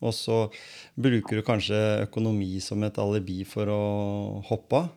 Og 0.04 0.12
så 0.16 0.38
bruker 1.00 1.40
du 1.40 1.46
kanskje 1.46 1.78
økonomi 2.04 2.58
som 2.62 2.82
et 2.86 2.98
alibi 3.00 3.40
for 3.48 3.70
å 3.72 3.80
hoppe 4.50 4.82
av. 4.84 4.90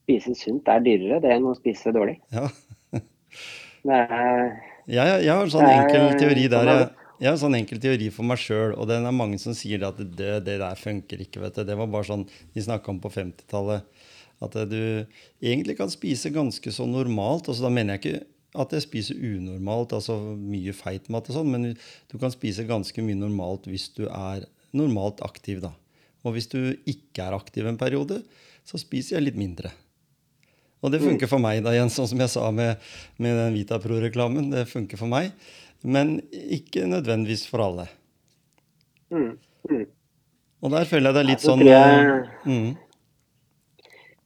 Spise 0.00 0.34
sunt 0.38 0.68
er 0.72 0.80
dyrere 0.82 1.20
det 1.22 1.34
enn 1.36 1.46
å 1.50 1.54
spise 1.58 1.92
dårlig. 1.94 2.16
Ja. 2.34 2.48
Er, 3.86 4.56
Jeg, 4.90 5.20
jeg 5.24 5.30
har 5.30 5.44
en 5.44 5.52
sånn 5.52 5.68
enkel 5.70 6.08
teori 6.20 6.48
der. 6.52 6.66
sånn 6.66 6.80
Jeg, 6.80 6.88
jeg 7.20 7.28
har 7.28 7.36
en 7.36 7.42
sånn 7.44 7.58
enkel 7.60 7.80
teori 7.82 8.08
for 8.12 8.26
meg 8.28 8.40
sjøl, 8.42 8.74
og 8.74 8.88
den 8.90 9.06
er 9.08 9.14
mange 9.14 9.38
som 9.40 9.54
sier 9.56 9.84
at 9.86 10.00
det, 10.00 10.32
det 10.46 10.56
der 10.62 10.80
funker 10.80 11.20
ikke. 11.22 11.42
vet 11.44 11.60
du. 11.60 11.62
Det 11.68 11.76
var 11.78 11.92
bare 11.92 12.08
sånn 12.08 12.26
de 12.56 12.64
snakka 12.64 12.92
om 12.94 13.00
på 13.04 13.12
50-tallet. 13.12 13.86
At 14.40 14.56
du 14.70 14.80
egentlig 15.44 15.76
kan 15.76 15.92
spise 15.92 16.32
ganske 16.32 16.72
så 16.72 16.86
normalt. 16.88 17.48
altså 17.52 17.66
Da 17.66 17.72
mener 17.72 17.98
jeg 17.98 18.00
ikke 18.00 18.26
at 18.58 18.72
jeg 18.74 18.82
spiser 18.82 19.14
unormalt, 19.20 19.92
altså 19.94 20.16
mye 20.36 20.72
feit 20.74 21.08
mat 21.12 21.28
og 21.30 21.36
sånn, 21.36 21.50
men 21.52 21.68
du 22.10 22.16
kan 22.18 22.32
spise 22.34 22.64
ganske 22.66 23.02
mye 23.04 23.18
normalt 23.18 23.68
hvis 23.70 23.88
du 23.94 24.06
er 24.08 24.46
normalt 24.74 25.20
aktiv, 25.22 25.60
da. 25.62 25.70
Og 26.24 26.34
hvis 26.34 26.48
du 26.50 26.58
ikke 26.88 27.22
er 27.28 27.36
aktiv 27.36 27.66
en 27.66 27.78
periode, 27.80 28.22
så 28.66 28.78
spiser 28.78 29.16
jeg 29.18 29.28
litt 29.30 29.38
mindre. 29.40 29.70
Og 30.82 30.90
det 30.92 31.00
funker 31.04 31.28
for 31.28 31.38
meg, 31.42 31.62
da 31.62 31.70
igjen, 31.76 31.90
sånn 31.92 32.08
som 32.08 32.20
jeg 32.22 32.32
sa 32.32 32.50
med, 32.50 32.76
med 33.20 33.36
den 33.36 33.54
Vitapro-reklamen. 33.58 34.50
Det 34.50 34.66
funker 34.68 34.96
for 34.96 35.06
meg, 35.12 35.30
men 35.84 36.18
ikke 36.32 36.86
nødvendigvis 36.88 37.46
for 37.48 37.60
alle. 37.66 37.88
mm, 39.10 39.32
mm. 39.70 39.86
Og 40.62 40.70
der 40.74 40.84
føler 40.84 41.08
jeg 41.08 41.14
det 41.16 41.20
er 41.20 41.28
litt 41.30 41.40
så 41.40 41.52
sånn 41.54 41.64
jeg- 41.64 42.08
eh, 42.10 42.48
mm, 42.50 42.76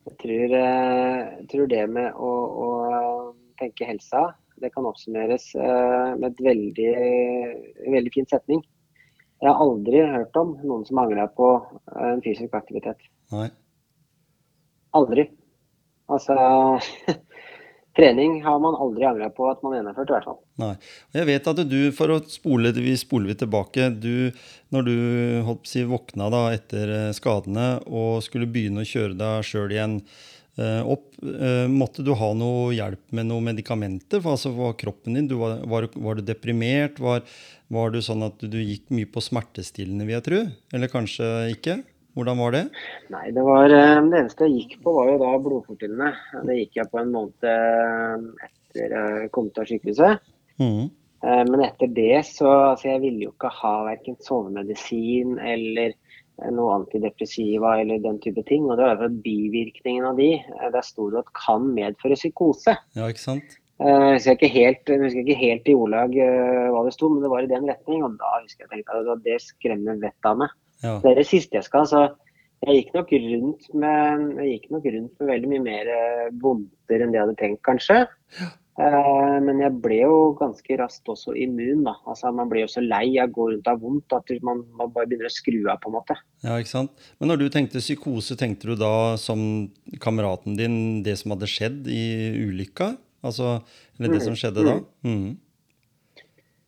Jeg 0.05 0.16
tror, 0.20 0.55
eh, 0.59 1.37
jeg 1.41 1.49
tror 1.49 1.66
det 1.68 1.89
med 1.91 2.12
å, 2.12 2.33
å 2.66 3.35
tenke 3.61 3.88
helsa, 3.88 4.32
det 4.62 4.70
kan 4.74 4.86
oppsummeres 4.86 5.50
eh, 5.55 6.14
med 6.18 6.30
et 6.30 6.44
veldig, 6.46 6.92
veldig 7.96 8.12
fin 8.14 8.28
setning. 8.30 8.62
Jeg 9.42 9.50
har 9.50 9.61
aldri 9.61 10.00
hørt 10.14 10.36
om 10.40 10.55
noen 10.62 10.86
som 10.88 11.00
angrer 11.02 11.30
på 11.36 11.50
eh, 11.59 12.11
en 12.14 12.22
fysisk 12.24 12.55
aktivitet. 12.57 13.02
Nei. 13.34 13.48
Aldri. 14.94 15.26
Altså 16.12 16.36
Trening 17.94 18.40
har 18.42 18.59
man 18.59 18.74
aldri 18.74 19.07
angra 19.07 19.28
på 19.30 19.46
at 19.46 19.61
man 19.62 19.76
gjennomførte, 19.76 20.11
i 20.11 20.14
hvert 20.16 20.26
fall. 20.26 20.38
Nei. 20.59 20.72
Jeg 21.14 21.28
vet 21.28 21.50
at 21.50 21.61
du, 21.70 21.78
for 21.94 22.11
å 22.11 22.20
spole 22.26 22.72
vi 22.74 22.94
spoler 22.98 23.30
vi 23.30 23.36
tilbake 23.44 23.86
du, 24.02 24.32
Når 24.74 24.86
du 24.88 24.96
holdt 25.46 25.62
på 25.62 25.68
å 25.68 25.70
si, 25.70 25.84
våkna 25.86 26.30
da 26.34 26.44
etter 26.57 26.94
eh, 26.94 27.11
skadene 27.14 27.68
og 27.86 28.22
skulle 28.26 28.50
begynne 28.50 28.82
å 28.82 28.88
kjøre 28.88 29.18
deg 29.18 29.46
sjøl 29.46 29.74
igjen 29.76 30.00
opp, 30.86 31.09
eh, 31.22 31.64
måtte 31.70 32.05
du 32.07 32.12
ha 32.14 32.30
noe 32.38 32.74
hjelp 32.76 33.02
med 33.16 33.26
noen 33.26 33.48
medikamenter? 33.50 34.22
For 34.22 34.36
altså 34.36 34.52
var 34.55 34.76
kroppen 34.78 35.18
din, 35.18 35.26
du 35.30 35.36
var, 35.40 35.59
var, 35.66 35.88
var 35.94 36.18
du 36.20 36.22
deprimert? 36.22 37.00
Var, 37.02 37.24
var 37.74 37.90
du 37.90 38.00
sånn 38.05 38.22
at 38.26 38.38
du 38.38 38.59
gikk 38.61 38.92
mye 38.94 39.11
på 39.11 39.22
smertestillende, 39.24 40.07
vil 40.07 40.18
jeg 40.18 40.26
tro? 40.28 40.40
Eller 40.76 40.92
kanskje 40.92 41.30
ikke? 41.57 41.80
Hvordan 42.14 42.38
var 42.38 42.55
det? 42.55 42.64
Nei, 43.11 43.28
det 43.34 43.42
var 43.42 43.72
eh, 43.74 44.02
det 44.07 44.20
eneste 44.20 44.46
jeg 44.46 44.61
gikk 44.61 44.76
på, 44.84 44.94
var 44.94 45.11
jo 45.11 45.22
da 45.22 45.32
blodfortynnende. 45.42 46.12
Det 46.46 46.59
gikk 46.61 46.78
jeg 46.78 46.92
på 46.92 47.00
en 47.02 47.14
måned 47.14 47.48
eh, 47.50 48.28
etter 48.46 48.94
jeg 48.98 49.32
kom 49.34 49.50
ut 49.50 49.59
av 49.59 49.66
sykehuset. 49.70 50.30
Mm. 50.62 50.84
Eh, 51.24 51.42
Men 51.50 51.64
etter 51.66 51.90
det 51.90 52.22
så 52.28 52.50
altså 52.70 52.92
Jeg 52.92 53.02
ville 53.02 53.26
jo 53.26 53.32
ikke 53.34 53.50
ha 53.59 53.74
verken 53.88 54.18
sovemedisin 54.22 55.38
eller 55.42 55.94
eh, 55.94 56.03
noe 56.55 56.78
antidepressiva 56.80 57.76
eller 57.80 58.01
den 58.03 58.18
type 58.22 58.43
ting. 58.49 58.66
Og 58.68 58.78
det 58.78 58.89
for 58.97 59.09
at 59.09 59.20
bivirkningen 59.24 60.09
av 60.09 60.18
de, 60.18 60.30
det 60.41 60.72
der 60.74 60.87
sto 60.87 61.11
det 61.12 61.22
at 61.22 61.30
kan 61.39 61.68
medføre 61.76 62.18
psykose. 62.18 62.76
Ja, 62.97 63.07
ikke 63.11 63.22
sant? 63.22 63.61
Eh, 63.82 63.87
Jeg 63.89 64.18
husker 64.18 64.37
ikke 64.39 64.53
helt, 64.55 64.91
jeg 64.91 65.03
husker 65.03 65.22
ikke 65.24 65.41
helt 65.41 65.70
i 65.70 65.78
ordlag 65.78 66.18
eh, 66.22 66.66
hva 66.70 66.85
det 66.87 66.95
sto, 66.95 67.11
men 67.11 67.24
det 67.24 67.30
var 67.32 67.47
i 67.47 67.51
den 67.51 67.70
retning. 67.70 68.05
Og 68.07 68.18
da 68.20 68.35
husker 68.43 68.66
jeg 68.66 68.72
tenkte 68.74 69.01
at 69.16 69.24
det 69.26 69.41
skremmer 69.43 70.03
vettet 70.03 70.30
av 70.30 70.43
meg. 70.43 70.59
Ja. 70.85 70.99
Det 71.03 71.12
er 71.12 71.22
det 71.22 71.28
siste 71.30 71.59
jeg 71.59 71.66
skal. 71.66 71.89
Så 71.91 72.05
jeg 72.64 72.80
gikk 72.80 72.93
nok 72.97 73.11
rundt 73.12 73.70
med, 73.76 74.28
jeg 74.41 74.53
gikk 74.55 74.68
nok 74.74 74.87
rundt 74.95 75.18
med 75.20 75.32
veldig 75.32 75.51
mye 75.55 75.64
mer 75.64 75.95
eh, 75.95 76.28
vondter 76.43 77.03
enn 77.03 77.12
det 77.12 77.18
jeg 77.18 77.26
hadde 77.26 77.41
tenkt, 77.41 77.62
kanskje. 77.66 78.05
Eh, 78.41 78.53
Men 78.75 79.61
jeg 79.62 79.70
ble 79.85 80.01
jo 80.01 80.14
ganske 80.39 80.77
raskt 80.81 81.07
også 81.11 81.37
immun. 81.39 81.85
da. 81.87 81.95
Altså 82.11 82.33
Man 82.35 82.49
blir 82.51 82.64
jo 82.64 82.72
så 82.72 82.83
lei 82.83 83.14
av 83.22 83.31
å 83.31 83.35
gå 83.37 83.47
rundt 83.53 83.68
og 83.68 83.70
ha 83.70 83.83
vondt 83.85 84.16
at 84.16 84.33
man, 84.43 84.64
man 84.75 84.91
bare 84.95 85.07
begynner 85.07 85.31
å 85.31 85.35
skru 85.35 85.61
av. 85.70 85.79
på 85.83 85.93
en 85.93 85.97
måte. 86.01 86.16
Ja, 86.43 86.59
ikke 86.59 86.72
sant? 86.72 87.07
Men 87.20 87.31
når 87.31 87.45
du 87.45 87.47
tenkte 87.55 87.83
psykose, 87.83 88.37
tenkte 88.41 88.72
du 88.72 88.75
da 88.81 89.14
som 89.20 89.70
kameraten 90.03 90.59
din 90.59 90.77
det 91.07 91.16
som 91.20 91.37
hadde 91.37 91.51
skjedd 91.51 91.87
i 91.87 92.03
ulykka? 92.49 92.97
Altså, 93.25 93.61
eller 93.97 94.16
det 94.16 94.22
som 94.27 94.35
skjedde 94.37 94.66
da? 94.66 94.77
Mm. 95.07 95.39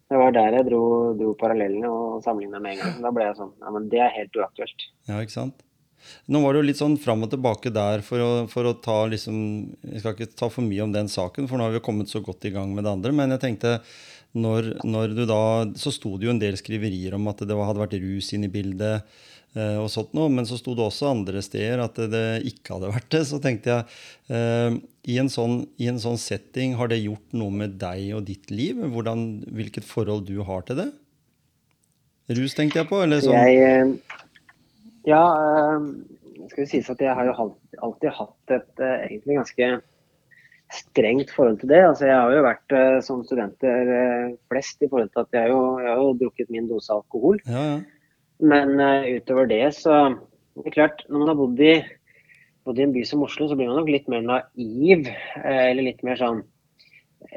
Det 0.07 0.19
var 0.23 0.35
der 0.37 0.55
jeg 0.61 0.69
dro, 0.69 0.83
dro 1.19 1.33
parallellene 1.39 1.89
og 1.91 2.23
sammenligna 2.25 2.61
med 2.63 2.77
en 2.77 2.83
gang. 2.85 2.99
Da 3.03 3.11
ble 3.15 3.27
jeg 3.27 3.39
sånn 3.41 3.55
Ja, 3.59 3.73
men 3.75 3.89
det 3.91 4.03
er 4.05 4.15
helt 4.15 4.39
uaktuelt. 4.39 4.87
Ja, 5.11 5.19
ikke 5.19 5.35
sant? 5.35 5.65
Nå 6.33 6.41
var 6.43 6.55
det 6.55 6.61
jo 6.61 6.67
litt 6.71 6.81
sånn 6.81 6.99
fram 7.01 7.25
og 7.27 7.31
tilbake 7.33 7.71
der 7.75 8.03
for 8.07 8.23
å, 8.23 8.31
for 8.51 8.67
å 8.69 8.75
ta 8.83 8.99
liksom 9.11 9.37
Jeg 9.93 10.03
skal 10.03 10.17
ikke 10.17 10.35
ta 10.35 10.49
for 10.53 10.67
mye 10.67 10.85
om 10.85 10.95
den 10.95 11.11
saken, 11.13 11.47
for 11.49 11.59
nå 11.59 11.69
har 11.69 11.77
vi 11.77 11.85
kommet 11.85 12.11
så 12.13 12.23
godt 12.25 12.49
i 12.49 12.55
gang 12.55 12.75
med 12.75 12.87
det 12.87 12.93
andre. 12.97 13.15
Men 13.15 13.35
jeg 13.37 13.45
tenkte 13.45 13.79
når, 14.37 14.75
når 14.85 15.15
du 15.17 15.23
da 15.29 15.41
Så 15.79 15.95
sto 15.95 16.17
det 16.17 16.29
jo 16.29 16.35
en 16.35 16.43
del 16.43 16.59
skriverier 16.59 17.17
om 17.17 17.31
at 17.31 17.41
det 17.47 17.57
hadde 17.57 17.83
vært 17.83 17.97
rus 18.03 18.33
inne 18.37 18.51
i 18.51 18.53
bildet. 18.53 19.17
eh, 19.57 19.79
og 19.81 19.89
sånt 19.93 20.13
noe, 20.17 20.29
Men 20.29 20.49
så 20.49 20.59
sto 20.61 20.75
det 20.77 20.85
også 20.85 21.09
andre 21.15 21.43
steder 21.45 21.81
at 21.87 21.97
det, 21.97 22.11
det 22.13 22.53
ikke 22.53 22.77
hadde 22.77 22.93
vært 22.93 23.11
det. 23.15 23.23
Så 23.31 23.41
tenkte 23.43 23.73
jeg 23.73 24.37
eh, 24.37 24.77
i, 25.09 25.17
en 25.23 25.33
sånn, 25.33 25.63
I 25.81 25.89
en 25.93 26.03
sånn 26.03 26.21
setting, 26.21 26.77
har 26.77 26.93
det 26.93 27.01
gjort 27.05 27.33
noe 27.39 27.55
med 27.55 27.79
deg 27.81 28.13
og 28.19 28.27
ditt 28.29 28.53
liv? 28.53 28.83
Hvordan, 28.93 29.47
hvilket 29.47 29.87
forhold 29.87 30.27
du 30.29 30.41
har 30.45 30.67
til 30.69 30.83
det? 30.83 30.91
Rus, 32.37 32.57
tenkte 32.59 32.83
jeg 32.83 32.91
på? 32.91 33.01
Eller 33.05 33.23
sånn? 33.23 33.39
Jeg, 33.39 33.63
eh, 33.63 34.26
ja, 35.07 35.23
det 36.37 36.49
skal 36.51 36.65
jo 36.65 36.71
sies 36.71 36.89
at 36.93 37.03
jeg 37.03 37.15
har 37.17 37.29
jo 37.29 37.35
alltid, 37.87 38.11
hatt 38.17 38.55
et 38.57 38.83
eh, 38.83 39.05
egentlig 39.09 39.39
ganske 39.41 39.69
strengt 40.75 41.31
forhold 41.35 41.61
til 41.61 41.71
det. 41.71 41.83
Altså, 41.87 42.09
jeg 42.09 42.17
har 42.19 42.33
jo 42.35 42.47
vært 42.47 42.75
eh, 42.75 42.97
som 43.07 43.23
studenter 43.27 43.93
eh, 43.97 44.33
flest 44.51 44.83
i 44.83 44.89
forhold 44.91 45.13
til 45.15 45.23
at 45.23 45.39
jeg, 45.39 45.53
jo, 45.53 45.61
jeg 45.83 45.93
har 45.93 46.03
jo 46.03 46.17
drukket 46.23 46.51
min 46.55 46.67
dose 46.71 46.91
alkohol. 46.95 47.39
Ja, 47.47 47.67
ja. 47.75 47.77
Men 48.47 48.75
eh, 48.83 49.15
utover 49.17 49.49
det 49.49 49.63
så 49.79 50.17
det 50.57 50.71
er 50.71 50.75
klart, 50.75 51.05
Når 51.09 51.21
man 51.21 51.29
har 51.29 51.37
bodd 51.37 51.61
i, 51.61 51.73
bodd 52.65 52.79
i 52.81 52.85
en 52.87 52.93
by 52.95 53.03
som 53.05 53.23
Oslo, 53.25 53.49
så 53.49 53.57
blir 53.59 53.69
man 53.69 53.77
nok 53.83 53.91
litt 53.93 54.07
mer 54.09 54.23
naiv. 54.25 55.09
eh, 55.09 55.65
Eller 55.71 55.91
litt 55.91 56.03
mer 56.07 56.17
sånn 56.21 56.41
eh, 56.41 56.47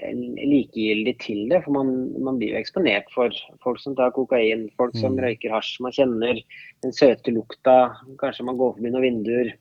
likegyldig 0.03 1.15
til 1.23 1.49
det. 1.51 1.63
For 1.65 1.75
man, 1.75 1.91
man 2.23 2.39
blir 2.39 2.53
jo 2.53 2.61
eksponert 2.61 3.09
for 3.13 3.33
folk 3.63 3.81
som 3.81 3.95
tar 3.97 4.13
kokain, 4.15 4.69
folk 4.77 4.95
som 4.97 5.15
Mm. 5.15 5.23
røyker 5.25 5.55
hasj. 5.55 5.79
Man 5.81 5.95
kjenner 5.95 6.41
den 6.83 6.91
søte 6.95 7.33
lukta. 7.33 7.95
Kanskje 8.21 8.45
man 8.45 8.57
går 8.57 8.75
forbi 8.75 8.91
noen 8.91 9.07
vinduer. 9.07 9.53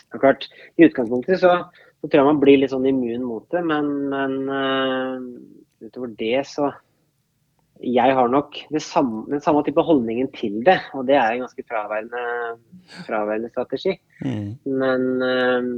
Det 0.00 0.14
er 0.14 0.22
klart, 0.22 0.48
I 0.78 0.86
utgangspunktet 0.88 1.40
så, 1.40 1.64
så 2.00 2.08
tror 2.08 2.20
jeg 2.22 2.30
man 2.30 2.40
blir 2.40 2.58
litt 2.60 2.70
sånn 2.72 2.86
immun 2.86 3.26
mot 3.26 3.46
det, 3.50 3.64
men, 3.66 4.08
men 4.08 4.48
uh, 4.48 5.18
utover 5.84 6.14
det 6.16 6.46
så 6.46 6.70
jeg 7.80 8.12
har 8.12 8.28
nok 8.28 8.58
samme, 8.76 9.24
den 9.30 9.40
samme 9.40 9.62
type 9.64 9.80
holdningen 9.80 10.28
til 10.36 10.58
det, 10.66 10.76
og 10.92 11.06
det 11.08 11.16
er 11.16 11.32
en 11.32 11.46
ganske 11.46 11.64
fraværende, 11.64 12.24
fraværende 13.06 13.48
strategi. 13.48 13.94
Mm. 14.20 14.50
Men 14.66 15.06
eh, 15.24 15.70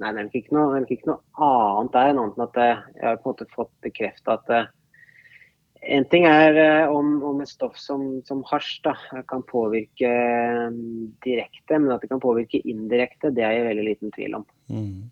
nei, 0.00 0.12
det 0.12 0.22
er 0.22 0.36
ikke 0.40 0.56
noe, 0.56 0.74
det 0.74 0.84
nok 0.84 0.94
ikke 0.94 1.10
noe 1.10 1.48
annet 1.48 1.96
der 1.96 2.12
annet 2.12 2.38
enn 2.38 2.46
at 2.46 2.60
eh, 2.62 2.84
jeg 2.96 3.08
har 3.08 3.18
på 3.20 3.28
en 3.28 3.34
måte 3.34 3.50
fått 3.52 3.72
bekrefta 3.84 4.36
at 4.38 4.52
eh, 4.52 4.70
en 5.96 6.06
ting 6.12 6.26
er 6.28 6.58
eh, 6.62 6.92
om, 6.92 7.16
om 7.26 7.40
et 7.42 7.50
stoff 7.50 7.74
som, 7.80 8.06
som 8.28 8.44
hasj 8.50 8.76
da, 8.86 8.94
kan 9.30 9.42
påvirke 9.48 10.12
direkte, 11.26 11.78
men 11.78 11.90
at 11.94 12.04
det 12.04 12.12
kan 12.12 12.22
påvirke 12.22 12.62
indirekte, 12.62 13.32
det 13.34 13.44
er 13.46 13.56
jeg 13.58 13.68
veldig 13.70 13.88
liten 13.88 14.14
tvil 14.14 14.38
om. 14.38 14.46
Mm. 14.70 15.10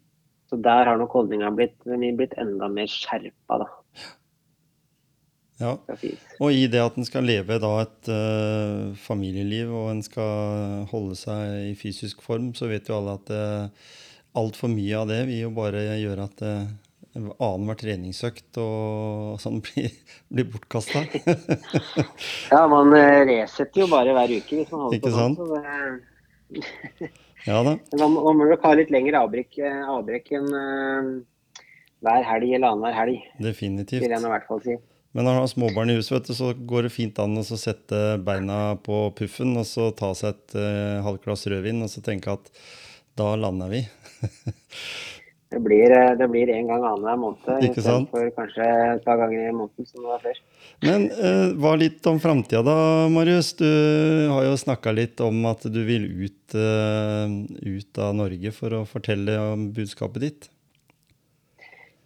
Så 0.51 0.59
der 0.63 0.89
har 0.89 0.99
nok 0.99 1.13
holdninga 1.15 1.51
blitt, 1.55 1.77
blitt 1.87 2.35
enda 2.39 2.71
mer 2.71 2.91
skjerpa, 2.91 3.61
da. 3.65 3.69
Ja. 5.61 5.75
Og 6.41 6.55
i 6.57 6.65
det 6.73 6.81
at 6.81 6.97
en 6.97 7.05
skal 7.05 7.27
leve 7.29 7.59
da 7.61 7.71
et 7.83 8.09
uh, 8.09 8.97
familieliv 8.97 9.69
og 9.77 9.91
en 9.93 10.01
skal 10.03 10.87
holde 10.89 11.19
seg 11.21 11.69
i 11.69 11.75
fysisk 11.77 12.23
form, 12.25 12.55
så 12.57 12.71
vet 12.71 12.89
jo 12.89 12.97
alle 12.97 13.19
at 13.19 13.33
uh, 13.35 13.91
altfor 14.39 14.71
mye 14.73 15.01
av 15.01 15.11
det 15.11 15.25
vil 15.29 15.47
jo 15.47 15.51
bare 15.55 15.83
gjøre 15.99 16.27
at 16.29 16.43
uh, 16.47 16.69
annenhver 17.17 17.79
treningsøkt 17.81 18.59
og 18.63 19.41
sånn 19.43 19.59
blir, 19.65 19.91
blir 20.31 20.51
bortkasta. 20.53 21.05
Ja, 22.53 22.67
man 22.71 22.93
eh, 22.97 23.23
resetter 23.29 23.85
jo 23.85 23.89
bare 23.91 24.15
hver 24.17 24.37
uke 24.37 24.61
hvis 24.61 24.71
man 24.73 24.87
holder 24.87 24.99
Ikke 24.99 25.11
på 25.11 25.17
sånn. 25.17 25.37
Så 25.39 25.45
det, 25.55 27.11
ja 27.49 27.59
da. 27.67 27.75
man, 28.03 28.15
man 28.17 28.39
må 28.39 28.47
nok 28.51 28.65
ha 28.67 28.77
litt 28.79 28.93
lengre 28.95 29.21
avbrekk, 29.23 29.59
eh, 29.63 29.83
avbrekk 29.95 30.33
enn 30.39 30.49
uh, 30.55 31.11
hver 32.05 32.25
helg 32.27 32.55
eller 32.57 32.73
annenhver 32.73 32.97
helg, 32.97 33.27
Definitivt. 33.43 34.03
vil 34.03 34.15
jeg 34.15 34.23
nå 34.23 34.31
i 34.31 34.35
hvert 34.35 34.49
fall 34.49 34.63
si. 34.65 34.79
Men 35.11 35.27
når 35.27 35.35
man 35.35 35.43
har 35.43 35.51
småbarn 35.51 35.91
i 35.91 35.97
huset, 35.99 36.13
vet 36.15 36.29
du, 36.31 36.35
så 36.39 36.53
går 36.55 36.87
det 36.87 36.93
fint 36.95 37.17
an 37.19 37.39
å 37.41 37.43
sette 37.43 38.03
beina 38.23 38.77
på 38.79 39.09
puffen 39.19 39.57
og 39.59 39.67
så 39.67 39.89
ta 39.97 40.13
seg 40.15 40.37
et 40.37 40.55
uh, 40.59 41.03
halvt 41.07 41.27
glass 41.27 41.49
rødvin 41.51 41.83
og 41.83 41.91
så 41.91 42.03
tenke 42.07 42.37
at 42.39 42.53
da 43.19 43.33
lander 43.39 43.73
vi. 43.73 43.83
Det 45.51 45.59
blir, 45.59 45.91
eh, 45.91 46.13
det 46.15 46.29
blir 46.31 46.51
en 46.55 46.69
gang 46.71 46.85
annenhver 46.87 47.17
måned 47.19 47.65
istedenfor 47.67 48.29
kanskje 48.37 48.67
et 48.93 49.01
par 49.03 49.19
ganger 49.19 49.49
i 49.49 49.55
måneden 49.55 49.89
som 49.89 50.05
det 50.05 50.13
var 50.13 50.21
før. 50.23 50.37
Men 50.87 51.07
eh, 51.11 51.47
hva 51.59 51.73
litt 51.81 52.07
om 52.07 52.21
framtida 52.23 52.61
da, 52.63 52.77
Marius? 53.11 53.51
Du 53.59 53.67
har 54.31 54.47
jo 54.47 54.53
snakka 54.61 54.95
litt 54.95 55.19
om 55.27 55.43
at 55.51 55.67
du 55.67 55.81
vil 55.89 56.07
ut, 56.21 56.55
eh, 56.55 57.35
ut 57.67 57.99
av 57.99 58.15
Norge 58.21 58.55
for 58.55 58.79
å 58.79 58.85
fortelle 58.87 59.35
om 59.43 59.67
budskapet 59.75 60.27
ditt. 60.29 60.49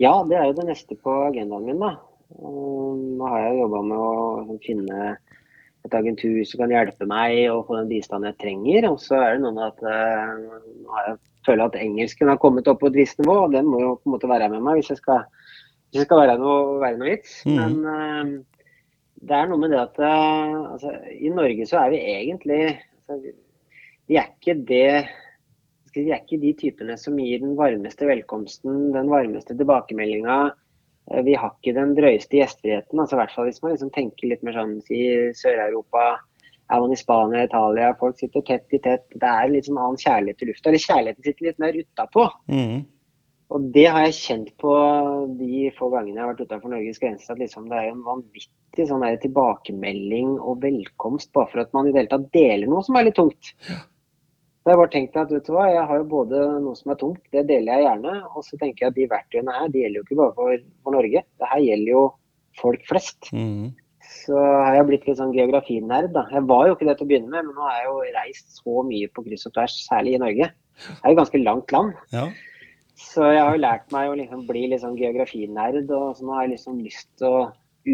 Ja, 0.01 0.15
det 0.25 0.41
er 0.41 0.49
jo 0.49 0.57
det 0.57 0.67
neste 0.71 0.97
på 0.97 1.12
agendaen 1.29 1.69
min, 1.69 1.85
da. 1.85 1.99
Og 2.41 2.97
Nå 2.97 3.29
har 3.29 3.45
jeg 3.45 3.61
jobba 3.61 3.85
med 3.91 4.01
å 4.01 4.59
finne 4.65 5.12
et 5.85 5.95
agentur 6.01 6.41
som 6.49 6.65
kan 6.65 6.73
hjelpe 6.73 7.05
meg 7.09 7.45
å 7.53 7.61
få 7.67 7.77
den 7.83 7.93
bistanden 7.93 8.33
jeg 8.33 8.41
trenger. 8.41 8.89
Og 8.89 8.99
så 9.05 9.21
er 9.21 9.37
det 9.37 9.45
noe 9.45 9.55
med 9.61 9.69
at 9.69 9.85
eh, 9.85 10.35
nå 10.81 10.97
har 10.97 11.12
jeg 11.12 11.21
føler 11.47 11.65
at 11.69 11.77
engelsken 11.81 12.31
har 12.33 12.41
kommet 12.43 12.69
opp 12.71 12.81
på 12.83 12.91
et 12.91 12.99
visst 12.99 13.19
nivå, 13.21 13.37
og 13.47 13.53
den 13.55 13.67
må 13.71 13.81
jo 13.83 13.95
på 14.01 14.09
en 14.11 14.15
måte 14.17 14.31
være 14.31 14.49
med 14.53 14.65
meg 14.65 14.81
hvis 14.81 14.91
jeg 14.95 15.01
skal, 15.03 15.25
hvis 15.91 16.01
jeg 16.03 16.09
skal 16.09 16.23
være, 16.25 16.39
noe, 16.41 16.79
være 16.83 16.99
noe 17.01 17.11
vits. 17.13 17.37
Mm. 17.47 17.57
Men 17.61 17.75
uh, 17.87 18.71
det 19.25 19.37
er 19.39 19.51
noe 19.51 19.61
med 19.63 19.73
det 19.75 19.81
at 19.83 20.01
uh, 20.03 20.73
altså, 20.75 20.95
i 21.15 21.33
Norge 21.33 21.67
så 21.71 21.83
er 21.85 21.95
vi 21.95 22.03
egentlig 22.17 22.61
altså, 22.75 23.21
vi- 23.23 24.19
er 24.21 24.27
ikke 24.35 24.59
det 24.69 24.89
vi 25.95 26.09
er 26.11 26.19
ikke 26.19 26.41
de 26.43 26.51
typene 26.59 26.97
som 26.99 27.15
gir 27.23 27.39
den 27.39 27.53
varmeste 27.55 28.05
velkomsten, 28.09 28.89
den 28.93 29.07
varmeste 29.13 29.55
tilbakemeldinga. 29.55 30.51
Eh, 31.13 31.23
Vi 31.23 31.37
har 31.39 31.53
ikke 31.55 31.75
den 31.77 31.93
drøyeste 31.95 32.35
gjestfriheten. 32.41 32.99
altså 32.99 33.15
i 33.15 33.21
hvert 33.21 33.31
fall 33.35 33.47
Hvis 33.47 33.63
man 33.63 33.73
liksom 33.77 33.93
tenker 33.95 34.27
litt 34.29 34.43
mer 34.43 34.57
sånn 34.59 34.73
i 34.91 35.05
Sør-Europa, 35.39 36.19
er 36.73 36.81
man 36.81 36.95
i 36.95 36.97
Spania, 36.97 37.45
Italia, 37.45 37.93
folk 38.01 38.19
sitter 38.19 38.45
tett 38.49 38.73
i 38.73 38.81
tett. 38.83 39.07
Det 39.12 39.31
er 39.31 39.53
litt 39.53 39.69
sånn 39.69 39.81
annen 39.81 40.01
kjærlighet 40.01 40.41
til 40.41 40.51
lufta. 40.51 40.71
Eller 40.71 40.85
kjærligheten 40.85 41.27
sitter 41.27 41.49
litt 41.49 41.62
mer 41.62 41.79
utapå. 41.81 42.27
Mm. 42.49 42.85
Og 43.55 43.67
det 43.75 43.85
har 43.93 44.07
jeg 44.07 44.17
kjent 44.19 44.53
på 44.59 44.75
de 45.39 45.69
få 45.77 45.91
gangene 45.93 46.17
jeg 46.17 46.25
har 46.25 46.31
vært 46.33 46.47
utenfor 46.49 46.73
Norges 46.73 47.01
grenser, 47.03 47.35
at 47.35 47.43
liksom 47.43 47.69
det 47.71 47.81
er 47.81 47.91
en 47.93 48.01
vanvittig 48.07 48.87
sånn 48.89 49.05
der 49.05 49.19
tilbakemelding 49.23 50.39
og 50.41 50.62
velkomst 50.65 51.31
bare 51.37 51.53
for 51.53 51.62
at 51.62 51.75
man 51.77 51.87
i 51.87 51.93
det 51.93 52.03
hele 52.03 52.12
tatt 52.15 52.31
deler 52.35 52.71
noe 52.71 52.83
som 52.87 52.97
er 52.99 53.07
litt 53.11 53.19
tungt. 53.21 53.53
Så 53.61 54.73
jeg 54.73 54.79
har 54.79 54.81
bare 54.81 54.95
tenkt 54.95 55.17
at 55.21 55.31
vet 55.31 55.45
du 55.45 55.53
hva, 55.53 55.69
jeg 55.69 55.87
har 55.91 56.01
jo 56.01 56.09
både 56.09 56.43
noe 56.65 56.79
som 56.79 56.95
er 56.95 56.99
tungt, 56.99 57.21
det 57.37 57.45
deler 57.51 57.77
jeg 57.77 57.85
gjerne, 57.85 58.17
og 58.33 58.47
så 58.47 58.57
tenker 58.57 58.87
jeg 58.87 58.95
at 58.95 58.99
de 58.99 59.09
verktøyene 59.12 59.57
her, 59.61 59.71
de 59.71 59.83
gjelder 59.83 60.01
jo 60.01 60.07
ikke 60.07 60.21
bare 60.23 60.37
for, 60.39 60.69
for 60.81 60.97
Norge. 60.97 61.25
Det 61.43 61.51
her 61.51 61.65
gjelder 61.67 61.93
jo 61.93 62.05
folk 62.62 62.87
flest. 62.89 63.29
Mhm. 63.37 63.75
Så 64.15 64.39
har 64.39 64.77
jeg 64.79 64.87
blitt 64.89 65.07
litt 65.09 65.19
sånn 65.19 65.33
geografinerd, 65.35 66.12
da. 66.15 66.23
Jeg 66.33 66.45
var 66.49 66.69
jo 66.69 66.75
ikke 66.77 66.87
det 66.89 66.97
til 66.99 67.07
å 67.07 67.11
begynne 67.11 67.31
med, 67.33 67.49
men 67.49 67.57
nå 67.57 67.65
har 67.67 67.81
jeg 67.81 67.87
jo 67.89 67.97
reist 68.15 68.59
så 68.61 68.85
mye 68.87 69.09
på 69.12 69.25
kryss 69.27 69.47
og 69.51 69.55
tvers, 69.57 69.75
særlig 69.89 70.15
i 70.15 70.21
Norge. 70.23 70.49
Det 70.79 71.03
er 71.03 71.12
jo 71.15 71.19
ganske 71.21 71.41
langt 71.43 71.73
land. 71.75 71.93
Ja. 72.15 72.25
Så 72.95 73.27
jeg 73.35 73.43
har 73.43 73.57
jo 73.57 73.62
lært 73.65 73.91
meg 73.95 74.11
å 74.12 74.17
liksom 74.21 74.47
bli 74.47 74.67
litt 74.71 74.83
sånn 74.85 74.97
geografinerd, 75.01 75.91
og 75.91 76.15
så 76.17 76.25
nå 76.29 76.37
har 76.37 76.47
jeg 76.47 76.55
liksom 76.55 76.79
lyst 76.85 77.09
til 77.19 77.27
å 77.27 77.45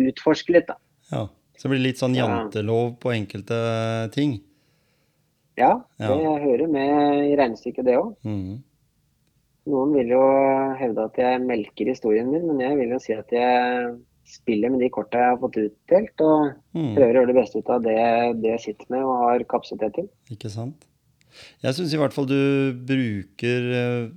utforske 0.04 0.54
litt, 0.58 0.68
da. 0.68 0.76
ja. 1.12 1.26
Så 1.60 1.68
det 1.68 1.74
blir 1.74 1.82
litt 1.90 1.98
sånn 2.00 2.14
jantelov 2.16 2.94
på 3.02 3.10
enkelte 3.12 3.56
ting. 4.14 4.38
Ja, 5.60 5.82
Ja. 6.00 6.08
det 6.08 6.42
hører 6.44 6.68
med 6.72 7.24
i 7.32 7.34
regnestykket, 7.36 7.84
det 7.84 7.96
òg. 8.00 8.14
Mhm. 8.24 8.62
Noen 9.70 9.92
vil 9.92 10.08
jo 10.14 10.22
hevde 10.80 11.04
at 11.04 11.18
jeg 11.20 11.42
melker 11.44 11.90
historien 11.92 12.30
min, 12.32 12.46
men 12.48 12.60
jeg 12.64 12.78
vil 12.78 12.94
jo 12.94 12.98
si 12.98 13.12
at 13.12 13.28
jeg 13.30 13.90
spiller 14.30 14.72
med 14.72 14.82
de 14.84 14.90
korta 14.92 15.20
jeg 15.20 15.34
har 15.34 15.42
fått 15.42 15.58
utdelt, 15.64 16.24
og 16.24 16.46
mm. 16.76 16.94
prøver 16.96 17.10
å 17.10 17.20
gjøre 17.20 17.32
det 17.32 17.38
beste 17.40 17.60
ut 17.60 17.74
av 17.74 17.84
det, 17.84 17.98
det 18.42 18.54
jeg 18.54 18.64
sitter 18.68 18.94
med 18.94 19.04
og 19.06 19.26
har 19.26 19.44
kapasitet 19.50 19.96
til. 19.98 20.08
Ikke 20.34 20.52
sant? 20.52 20.88
Jeg 21.62 21.76
syns 21.76 21.94
i 21.94 22.00
hvert 22.00 22.14
fall 22.14 22.26
du 22.28 22.40
bruker 22.88 23.70
eh, 23.76 24.10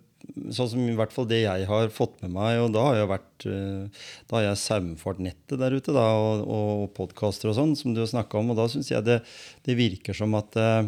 Sånn 0.56 0.70
som 0.72 0.84
i 0.88 0.96
hvert 0.96 1.12
fall 1.12 1.28
det 1.28 1.42
jeg 1.42 1.66
har 1.68 1.90
fått 1.92 2.22
med 2.24 2.32
meg, 2.32 2.56
og 2.64 2.70
da 2.74 2.86
har 2.88 2.96
jeg 2.96 3.10
vært 3.12 3.46
eh, 3.52 4.06
Da 4.30 4.38
har 4.38 4.46
jeg 4.46 4.62
saumfart 4.62 5.20
nettet 5.22 5.60
der 5.60 5.76
ute, 5.76 5.94
da, 5.94 6.06
og, 6.16 6.46
og 6.48 6.86
podkaster 6.96 7.52
og 7.52 7.58
sånn, 7.58 7.76
som 7.78 7.94
du 7.94 8.02
har 8.02 8.10
snakka 8.10 8.40
om, 8.40 8.54
og 8.54 8.62
da 8.62 8.70
syns 8.72 8.90
jeg 8.94 9.04
det, 9.06 9.20
det 9.68 9.76
virker 9.78 10.16
som 10.18 10.34
at 10.40 10.56
eh, 10.58 10.88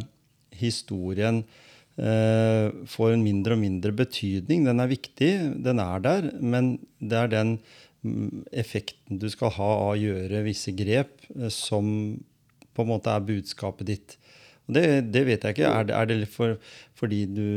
historien 0.55 1.43
eh, 1.99 2.71
får 2.95 3.11
en 3.11 3.25
mindre 3.27 3.57
og 3.57 3.63
mindre 3.65 3.91
betydning. 3.95 4.65
Den 4.69 4.79
er 4.79 4.91
viktig, 4.91 5.31
den 5.67 5.83
er 5.83 6.07
der, 6.07 6.31
men 6.39 6.77
det 7.03 7.19
er 7.19 7.33
den 7.35 7.57
effekten 8.55 9.19
du 9.21 9.27
skal 9.31 9.53
ha 9.57 9.69
av 9.79 9.93
å 9.93 9.99
gjøre 9.99 10.43
visse 10.45 10.73
grep, 10.75 11.17
eh, 11.35 11.51
som 11.53 11.85
på 12.75 12.83
en 12.83 12.91
måte 12.91 13.11
er 13.11 13.25
budskapet 13.25 13.89
ditt. 13.89 14.17
Og 14.65 14.75
det, 14.77 14.85
det 15.13 15.23
vet 15.27 15.45
jeg 15.45 15.55
ikke. 15.55 15.71
Er 15.71 15.87
det, 15.87 15.95
er 15.95 16.09
det 16.09 16.29
for, 16.33 16.57
fordi 16.97 17.23
du 17.29 17.47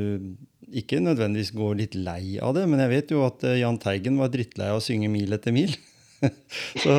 ikke 0.68 1.01
nødvendigvis 1.01 1.55
går 1.57 1.78
litt 1.78 1.96
lei 1.96 2.36
av 2.44 2.55
det? 2.57 2.66
Men 2.68 2.84
jeg 2.84 2.94
vet 2.94 3.14
jo 3.14 3.24
at 3.26 3.44
eh, 3.49 3.61
Jahn 3.62 3.80
Teigen 3.82 4.20
var 4.20 4.32
drittlei 4.32 4.70
av 4.72 4.80
å 4.80 4.84
synge 4.84 5.11
Mil 5.12 5.32
etter 5.36 5.55
mil. 5.57 5.74
så, 6.82 6.94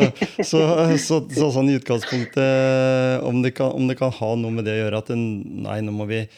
så, 0.47 0.60
så, 0.95 1.18
så 1.28 1.50
sånn 1.52 1.70
i 1.72 1.76
utgangspunktet 1.76 3.26
om 3.28 3.41
det, 3.43 3.52
kan, 3.58 3.74
om 3.76 3.89
det 3.89 3.97
kan 4.00 4.14
ha 4.16 4.30
noe 4.39 4.56
med 4.56 4.64
det 4.68 4.78
å 4.78 4.84
gjøre 4.86 5.02
at 5.04 5.12
nei, 5.12 5.82
nå 5.84 5.91
må 5.95 6.08
vi 6.08 6.22
eh, 6.24 6.38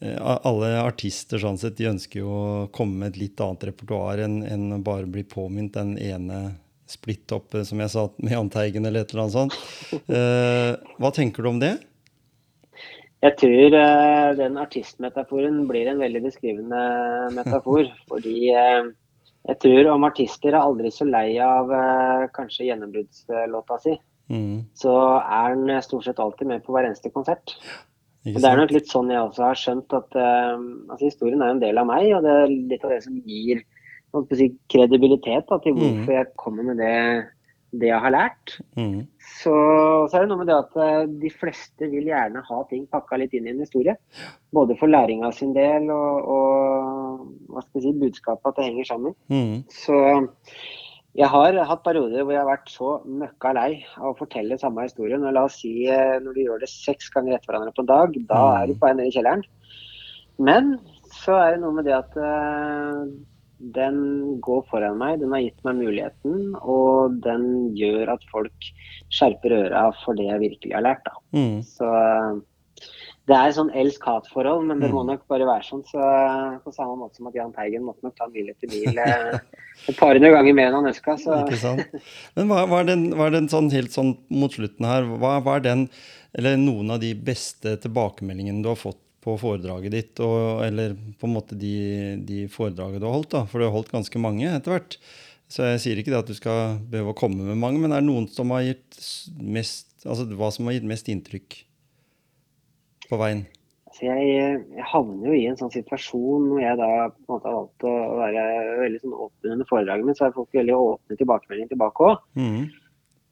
Alle 0.00 0.74
artister 0.82 1.40
sånn 1.40 1.58
sett, 1.60 1.78
de 1.78 1.88
ønsker 1.88 2.20
jo 2.20 2.28
å 2.28 2.68
komme 2.74 3.00
med 3.00 3.14
et 3.14 3.20
litt 3.22 3.40
annet 3.40 3.68
repertoar 3.70 4.20
enn 4.26 4.42
enn 4.44 4.82
bare 4.84 5.08
bli 5.08 5.24
påminnet 5.24 5.76
den 5.78 5.94
ene 5.96 6.40
splitt 6.86 7.32
opp, 7.34 7.54
eh, 7.54 7.64
som 7.66 7.80
jeg 7.82 7.92
sa, 7.92 8.06
med 8.22 8.34
Jahn 8.36 8.50
Teigen 8.52 8.86
eller 8.86 9.02
et 9.02 9.14
eller 9.14 9.24
annet 9.24 9.36
sånt. 9.36 9.56
Eh, 10.06 10.72
hva 11.00 11.12
tenker 11.14 11.42
du 11.42 11.50
om 11.50 11.62
det? 11.62 11.74
Jeg 13.24 13.34
tror 13.40 13.78
eh, 13.80 14.28
den 14.38 14.58
artistmetaforen 14.60 15.64
blir 15.70 15.88
en 15.90 16.02
veldig 16.04 16.22
beskrivende 16.28 16.82
metafor. 17.34 17.88
fordi 18.10 18.52
eh, 18.52 18.92
jeg 19.46 19.62
tror 19.62 19.90
om 19.94 20.06
artister 20.06 20.52
er 20.52 20.60
aldri 20.60 20.92
så 20.94 21.08
lei 21.08 21.30
av 21.42 21.72
eh, 21.72 22.28
kanskje 22.36 22.68
gjennombruddslåta 22.68 23.80
si, 23.82 23.96
Mm, 24.26 24.64
så 24.74 24.92
er 25.22 25.54
den 25.54 25.82
stort 25.82 26.04
sett 26.04 26.18
alltid 26.18 26.48
med 26.50 26.64
på 26.64 26.74
hver 26.74 26.88
eneste 26.88 27.12
konsert. 27.14 27.52
Og 28.34 28.40
Det 28.42 28.48
er 28.50 28.56
nok 28.58 28.72
litt 28.74 28.88
sånn 28.90 29.10
jeg 29.12 29.22
også 29.22 29.42
har 29.46 29.58
skjønt 29.60 29.94
at 29.94 30.16
uh, 30.18 30.56
altså 30.90 31.04
historien 31.06 31.42
er 31.42 31.54
en 31.54 31.62
del 31.62 31.78
av 31.78 31.86
meg, 31.86 32.08
og 32.16 32.24
det 32.26 32.32
er 32.42 32.52
litt 32.72 32.84
av 32.84 32.90
det 32.96 33.02
som 33.04 33.16
gir 33.22 33.62
si, 34.34 34.48
kredibilitet 34.72 35.46
da, 35.50 35.58
til 35.62 35.74
Mm. 35.76 35.82
hvorfor 35.82 36.12
jeg 36.16 36.26
kommer 36.40 36.64
med 36.64 36.78
det, 36.80 37.26
det 37.76 37.90
jeg 37.90 38.00
har 38.00 38.10
lært. 38.14 38.56
Mm, 38.78 39.06
Så, 39.20 39.52
så 40.08 40.16
er 40.16 40.20
det 40.24 40.28
noe 40.30 40.38
med 40.40 40.46
det 40.48 40.56
at 40.56 40.76
uh, 40.80 41.04
de 41.20 41.30
fleste 41.30 41.90
vil 41.90 42.06
gjerne 42.08 42.42
ha 42.48 42.58
ting 42.70 42.86
pakka 42.86 43.18
litt 43.20 43.34
inn 43.34 43.46
i 43.46 43.50
en 43.50 43.60
historie. 43.60 43.96
Både 44.54 44.76
for 44.78 44.86
læringa 44.88 45.30
sin 45.34 45.52
del 45.54 45.90
og, 45.90 46.30
og 46.36 47.26
hva 47.52 47.62
skal 47.62 47.82
jeg 47.82 47.92
si, 47.92 48.00
budskapet 48.00 48.48
at 48.52 48.56
det 48.56 48.68
henger 48.70 48.84
sammen. 48.90 49.14
mm, 49.28 49.64
Så 49.68 49.98
jeg 51.16 51.28
har 51.32 51.56
hatt 51.68 51.84
perioder 51.86 52.24
hvor 52.24 52.34
jeg 52.34 52.42
har 52.42 52.50
vært 52.50 52.68
så 52.72 52.90
møkka 53.08 53.52
lei 53.56 53.70
av 53.96 54.10
å 54.10 54.16
fortelle 54.18 54.58
samme 54.60 54.84
historien. 54.84 55.24
Og 55.24 55.32
la 55.32 55.46
oss 55.48 55.60
si 55.62 55.86
eh, 55.88 56.18
når 56.20 56.36
du 56.36 56.42
gjør 56.44 56.60
det 56.60 56.68
seks 56.72 57.08
ganger 57.14 57.36
etter 57.38 57.52
hverandre 57.52 57.72
på 57.76 57.84
en 57.86 57.92
dag, 57.92 58.18
da 58.28 58.42
Mm. 58.42 58.56
er 58.60 58.66
du 58.66 58.74
på 58.74 58.86
vei 58.86 58.92
ned 58.98 59.08
i 59.08 59.14
kjelleren. 59.16 59.46
Men 60.38 60.74
så 61.16 61.38
er 61.40 61.54
det 61.54 61.62
noe 61.62 61.72
med 61.72 61.86
det 61.88 61.94
at 61.96 62.12
uh, 62.20 63.06
den 63.72 63.96
går 64.44 64.66
foran 64.68 64.98
meg, 65.00 65.20
den 65.22 65.32
har 65.32 65.40
gitt 65.40 65.62
meg 65.64 65.78
muligheten, 65.80 66.52
og 66.60 67.16
den 67.24 67.46
gjør 67.78 68.12
at 68.12 68.26
folk 68.28 68.68
skjerper 69.08 69.54
øra 69.62 69.86
for 70.04 70.18
det 70.18 70.26
jeg 70.28 70.42
virkelig 70.42 70.74
har 70.76 70.84
lært. 70.84 71.06
Da. 71.08 71.14
mm. 71.32 71.62
Så 71.64 71.88
eh, 71.88 72.36
det 73.26 73.34
er 73.34 73.54
sånn 73.56 73.72
elsk-hat-forhold, 73.74 74.66
men 74.68 74.78
det 74.80 74.90
må 74.92 75.00
Mm. 75.02 75.08
nok 75.12 75.22
bare 75.28 75.46
være 75.48 75.64
sånn. 75.66 75.80
Så 75.88 75.98
På 76.64 76.70
samme 76.74 76.94
måte 77.00 77.16
som 77.18 77.26
at 77.26 77.34
Jahn 77.34 77.52
Teigen 77.52 77.82
måtte 77.82 78.04
nok 78.06 78.14
ta 78.16 78.28
mil 78.30 78.48
etter 78.52 78.70
mil 78.70 78.98
eh, 78.98 79.38
et 79.88 79.96
par 79.98 80.14
hundre 80.14 80.30
ganger 80.30 80.54
mer 80.54 80.68
enn 80.70 80.76
han 80.78 80.90
ønska. 80.92 81.16
Ikke 81.18 81.58
sant? 81.58 81.96
Men 82.36 82.46
hva, 82.52 82.62
hva 82.70 82.80
er 82.84 82.86
den, 82.92 83.10
hva 83.18 83.26
er 83.26 83.34
den 83.40 83.48
sånn, 83.50 83.72
helt 83.74 83.90
sånn 83.90 84.16
mot 84.30 84.54
slutten 84.54 84.86
her, 84.86 85.02
hva, 85.18 85.40
hva 85.42 85.56
er 85.58 85.66
den, 85.66 85.88
eller 86.38 86.56
noen 86.56 86.94
av 86.94 87.00
de 87.02 87.10
beste 87.14 87.74
tilbakemeldingene 87.82 88.62
du 88.62 88.70
har 88.70 88.78
fått 88.78 89.02
på 89.26 89.34
foredraget 89.42 89.90
ditt, 89.90 90.20
og, 90.22 90.62
eller 90.62 90.94
på 91.18 91.26
en 91.26 91.34
måte 91.34 91.58
de, 91.58 91.74
de 92.22 92.44
foredragene 92.46 93.00
du 93.02 93.08
har 93.10 93.16
holdt, 93.18 93.32
da? 93.34 93.44
For 93.50 93.58
du 93.58 93.66
har 93.66 93.74
holdt 93.74 93.90
ganske 93.90 94.22
mange 94.22 94.46
etter 94.54 94.70
hvert. 94.76 94.98
Så 95.50 95.66
jeg 95.66 95.82
sier 95.82 95.98
ikke 95.98 96.14
det 96.14 96.22
at 96.22 96.30
du 96.30 96.34
skal 96.38 96.78
behøve 96.90 97.10
å 97.10 97.18
komme 97.18 97.42
med 97.42 97.58
mange, 97.58 97.82
men 97.82 97.90
er 97.90 98.02
det 98.02 98.06
noen 98.06 98.30
som 98.30 98.54
har 98.54 98.62
gitt 98.62 99.00
mest, 99.42 99.88
altså 100.06 100.30
hva 100.30 100.52
som 100.54 100.70
har 100.70 100.78
gitt 100.78 100.86
mest 100.86 101.10
inntrykk 101.10 101.64
på 103.10 103.20
veien? 103.20 103.46
altså 103.96 104.08
jeg, 104.10 104.56
jeg 104.76 104.86
havner 104.92 105.30
jo 105.30 105.36
i 105.36 105.46
en 105.48 105.56
sånn 105.56 105.72
situasjon 105.72 106.50
hvor 106.50 106.60
jeg 106.60 106.78
da 106.80 106.88
på 107.08 107.22
en 107.22 107.30
måte 107.32 107.48
har 107.48 107.54
valgt 107.56 107.86
å 107.88 107.92
være 108.18 108.42
veldig 108.82 109.00
sånn 109.02 109.14
åpen 109.14 109.54
under 109.54 109.68
foredraget 109.70 110.06
mitt, 110.08 110.18
så 110.18 110.26
har 110.26 110.34
folk 110.34 110.58
veldig 110.58 110.76
åpne 110.76 111.16
tilbakemeldinger 111.20 111.70
tilbake 111.72 112.10
òg. 112.10 112.26
Mm. 112.36 112.66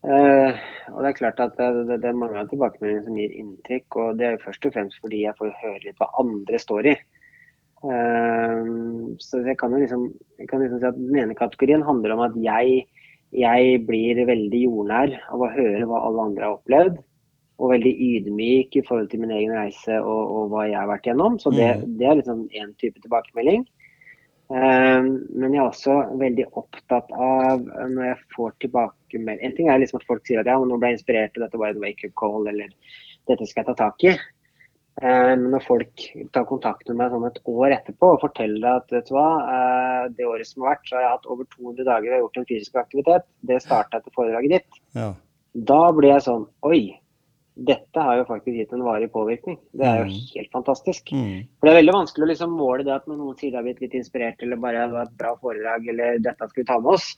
Uh, 0.04 0.62
og 0.92 0.98
det 1.00 1.10
er 1.10 1.18
klart 1.18 1.38
at 1.40 1.54
det, 1.58 1.68
det, 1.88 1.98
det 2.02 2.08
er 2.10 2.16
mange 2.20 2.40
av 2.40 2.48
tilbakemeldingene 2.50 3.06
som 3.06 3.20
gir 3.20 3.36
inntrykk, 3.40 4.00
og 4.00 4.18
det 4.18 4.26
er 4.26 4.34
jo 4.34 4.42
først 4.44 4.66
og 4.68 4.74
fremst 4.74 5.00
fordi 5.04 5.22
jeg 5.24 5.38
får 5.38 5.54
høre 5.62 5.84
litt 5.84 6.00
hva 6.00 6.10
andre 6.24 6.60
står 6.60 6.90
i. 6.92 6.98
Uh, 7.84 9.14
så 9.20 9.44
jeg 9.44 9.58
kan 9.60 9.72
jo 9.76 9.80
liksom, 9.84 10.10
jeg 10.40 10.48
kan 10.48 10.64
liksom 10.64 10.80
si 10.80 10.88
at 10.88 11.00
den 11.00 11.24
ene 11.24 11.36
kategorien 11.36 11.84
handler 11.84 12.16
om 12.16 12.24
at 12.24 12.36
jeg, 12.40 12.84
jeg 13.36 13.80
blir 13.88 14.24
veldig 14.28 14.62
jordnær 14.64 15.18
av 15.28 15.44
å 15.44 15.52
høre 15.52 15.88
hva 15.90 16.06
alle 16.08 16.30
andre 16.30 16.48
har 16.48 16.56
opplevd, 16.56 17.02
og 17.62 17.70
veldig 17.70 17.92
ydmyk 18.08 18.76
i 18.76 18.82
forhold 18.86 19.08
til 19.12 19.22
min 19.22 19.32
egen 19.36 19.54
reise 19.54 20.00
og, 20.00 20.22
og 20.36 20.52
hva 20.52 20.66
jeg 20.66 20.78
har 20.80 20.90
vært 20.90 21.06
gjennom. 21.08 21.38
Så 21.38 21.52
det, 21.54 21.68
det 22.00 22.08
er 22.08 22.18
liksom 22.18 22.46
én 22.50 22.74
type 22.82 22.98
tilbakemelding. 23.00 23.64
Um, 24.52 25.06
men 25.32 25.54
jeg 25.54 25.62
er 25.62 25.70
også 25.70 25.94
veldig 26.20 26.44
opptatt 26.60 27.08
av 27.16 27.62
eh, 27.64 27.86
når 27.88 28.02
jeg 28.10 28.16
får 28.34 28.50
tilbakemelding 28.60 29.40
En 29.40 29.54
ting 29.56 29.70
er 29.72 29.78
liksom 29.80 30.02
at 30.02 30.04
folk 30.04 30.26
sier 30.28 30.42
at 30.42 30.50
ja, 30.50 30.58
nå 30.60 30.76
ble 30.76 30.90
jeg 30.90 30.98
inspirert, 30.98 31.38
og 31.38 31.46
dette 31.46 31.60
var 31.62 31.72
en 31.72 31.80
wake-up 31.80 32.12
call, 32.20 32.44
eller 32.50 32.74
dette 33.30 33.46
skal 33.48 33.62
jeg 33.62 33.70
ta 33.70 33.76
tak 33.78 34.04
i. 34.04 34.12
Men 34.14 35.40
Men 35.40 35.48
når 35.50 35.62
folk 35.66 36.02
tar 36.34 36.44
kontakt 36.46 36.86
med 36.86 37.00
meg 37.00 37.14
sånn 37.14 37.24
et 37.26 37.40
år 37.50 37.72
etterpå 37.74 38.12
og 38.14 38.20
forteller 38.22 38.78
at 38.78 38.92
vet 38.94 39.08
du 39.08 39.16
hva, 39.16 39.30
uh, 39.42 40.02
det 40.14 40.26
året 40.28 40.46
som 40.46 40.62
har 40.62 40.76
vært, 40.76 40.84
så 40.86 40.98
har 40.98 41.02
jeg 41.02 41.14
hatt 41.14 41.30
over 41.34 41.48
200 41.56 41.88
dager 41.88 42.14
og 42.14 42.22
gjort 42.26 42.38
en 42.38 42.46
fysisk 42.50 42.76
aktivitet. 42.78 43.26
Det 43.48 43.58
starta 43.64 43.98
etter 43.98 44.14
foredraget 44.14 44.54
ditt. 44.54 44.78
Ja. 44.94 45.08
Da 45.72 45.80
blir 45.96 46.12
jeg 46.12 46.26
sånn 46.26 46.46
Oi, 46.66 46.82
dette 47.56 48.02
har 48.02 48.16
jo 48.18 48.24
faktisk 48.26 48.56
gitt 48.58 48.72
en 48.74 48.82
varig 48.82 49.10
påvirkning. 49.12 49.58
Det 49.72 49.86
er 49.86 49.98
jo 50.02 50.10
Mm. 50.10 50.20
helt 50.34 50.50
fantastisk. 50.50 51.12
Mm. 51.12 51.46
For 51.60 51.68
Det 51.68 51.70
er 51.76 51.82
veldig 51.82 51.94
vanskelig 51.94 52.24
å 52.24 52.30
liksom 52.32 52.50
måle 52.58 52.84
det 52.84 52.92
at 52.94 53.06
når 53.06 53.16
noen 53.16 53.38
sier 53.38 53.54
har 53.54 53.62
blitt 53.62 53.80
litt 53.80 53.94
inspirert, 53.94 54.42
eller 54.42 54.56
bare 54.56 54.86
det 54.88 54.92
var 54.92 55.02
et 55.02 55.16
bra 55.16 55.36
foredrag, 55.36 55.88
eller 55.88 56.18
dette 56.18 56.48
skal 56.48 56.62
vi 56.62 56.64
ta 56.64 56.78
med 56.80 56.92
oss. 56.94 57.16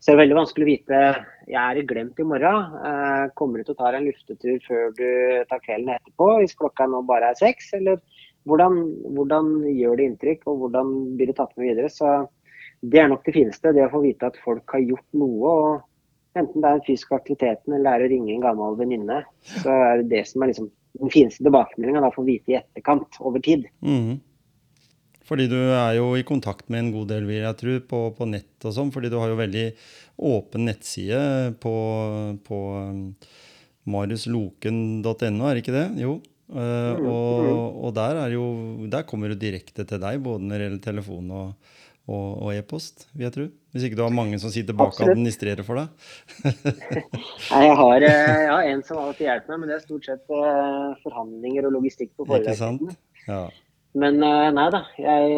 Så 0.00 0.12
det 0.12 0.14
er 0.16 0.22
veldig 0.26 0.36
vanskelig 0.36 0.64
å 0.64 0.72
vite 0.72 1.26
jeg 1.48 1.56
er 1.56 1.76
i 1.76 1.82
glemt 1.86 2.18
i 2.20 2.22
morgen. 2.22 2.76
Eh, 2.84 3.28
kommer 3.34 3.58
du 3.58 3.64
til 3.64 3.74
å 3.74 3.78
ta 3.78 3.90
deg 3.90 4.00
en 4.00 4.08
luftetur 4.12 4.58
før 4.66 4.94
du 4.96 5.44
tar 5.48 5.60
kvelden 5.60 5.96
etterpå, 5.96 6.38
hvis 6.40 6.54
klokka 6.56 6.86
nå 6.88 7.04
bare 7.06 7.30
er 7.30 7.34
seks? 7.34 7.72
Eller 7.74 8.00
hvordan, 8.46 8.80
hvordan 9.12 9.62
gjør 9.76 9.96
det 9.96 10.06
inntrykk, 10.18 10.46
og 10.46 10.58
hvordan 10.60 11.16
blir 11.16 11.26
det 11.26 11.36
tatt 11.36 11.56
med 11.56 11.68
videre? 11.74 11.88
Så 11.90 12.28
det 12.82 13.00
er 13.00 13.08
nok 13.08 13.24
det 13.24 13.34
fineste. 13.34 13.72
Det 13.74 13.84
å 13.88 13.90
få 13.90 14.02
vite 14.02 14.26
at 14.26 14.36
folk 14.44 14.64
har 14.70 14.80
gjort 14.80 15.08
noe. 15.12 15.44
og 15.44 15.82
Enten 16.36 16.60
det 16.60 16.68
er 16.68 16.78
den 16.78 16.86
fysiske 16.86 17.16
aktiviteten 17.16 17.72
eller 17.72 17.86
det 17.86 17.94
er 17.96 18.06
å 18.06 18.12
ringe 18.12 18.34
en 18.34 18.44
gammel 18.44 18.78
venninne, 18.78 19.22
så 19.62 19.72
er 19.72 20.02
det 20.02 20.10
det 20.12 20.22
som 20.28 20.44
er 20.44 20.52
liksom 20.52 20.70
den 21.00 21.12
fineste 21.12 21.44
tilbakemeldinga. 21.46 22.04
Å 22.08 22.14
få 22.14 22.26
vite 22.26 22.52
i 22.52 22.58
etterkant, 22.60 23.20
over 23.20 23.42
tid. 23.44 23.68
Mhm. 23.84 24.18
Fordi 25.26 25.48
du 25.50 25.58
er 25.58 25.96
jo 25.96 26.12
i 26.14 26.22
kontakt 26.22 26.68
med 26.70 26.84
en 26.84 26.92
god 26.94 27.08
del, 27.10 27.24
vil 27.26 27.40
jeg 27.42 27.58
tro, 27.58 27.72
på, 27.90 28.00
på 28.14 28.28
nett 28.30 28.62
og 28.68 28.74
sånn. 28.76 28.92
Fordi 28.94 29.10
du 29.10 29.16
har 29.18 29.32
jo 29.32 29.40
veldig 29.40 29.64
åpen 30.30 30.68
nettside 30.68 31.18
på, 31.62 31.72
på 32.46 32.60
um, 32.78 33.00
mariusloken.no, 33.90 35.48
er 35.48 35.58
det 35.58 35.64
ikke 35.64 35.74
det? 35.74 35.88
Jo. 36.04 36.20
Uh, 36.46 36.94
og, 37.02 37.80
og 37.88 37.96
der, 37.96 38.20
er 38.22 38.36
jo, 38.36 38.46
der 38.92 39.02
kommer 39.08 39.32
du 39.32 39.40
direkte 39.40 39.82
til 39.82 39.98
deg, 39.98 40.22
både 40.22 40.46
når 40.46 40.54
det 40.54 40.68
gjelder 40.68 40.84
telefon 40.84 41.34
og, 41.34 41.72
og, 42.06 42.54
e-post, 42.54 43.08
vil 43.14 43.26
jeg 43.26 43.34
tro. 43.34 43.44
Hvis 43.74 43.86
ikke 43.88 43.98
du 43.98 44.04
har 44.04 44.14
mange 44.14 44.38
som 44.38 44.52
sitter 44.54 44.76
bak 44.78 44.94
og 44.94 45.10
administrerer 45.10 45.66
for 45.66 45.80
deg. 45.80 45.90
Nei, 47.50 47.62
jeg 47.66 47.76
har, 47.80 48.06
eh, 48.06 48.32
jeg 48.46 48.50
har 48.52 48.70
en 48.70 48.82
som 48.86 49.02
alltid 49.02 49.26
hjelper 49.26 49.52
meg, 49.52 49.62
men 49.62 49.72
det 49.72 49.76
er 49.76 49.84
stort 49.84 50.08
sett 50.08 50.34
eh, 50.38 50.90
forhandlinger 51.02 51.66
og 51.66 51.78
logistikk 51.80 52.14
på 52.14 52.28
foredragssidene. 52.28 52.94
Ja. 53.26 53.42
Men 53.96 54.20
eh, 54.22 54.48
nei 54.52 54.68
da. 54.70 54.82
Jeg, 55.00 55.36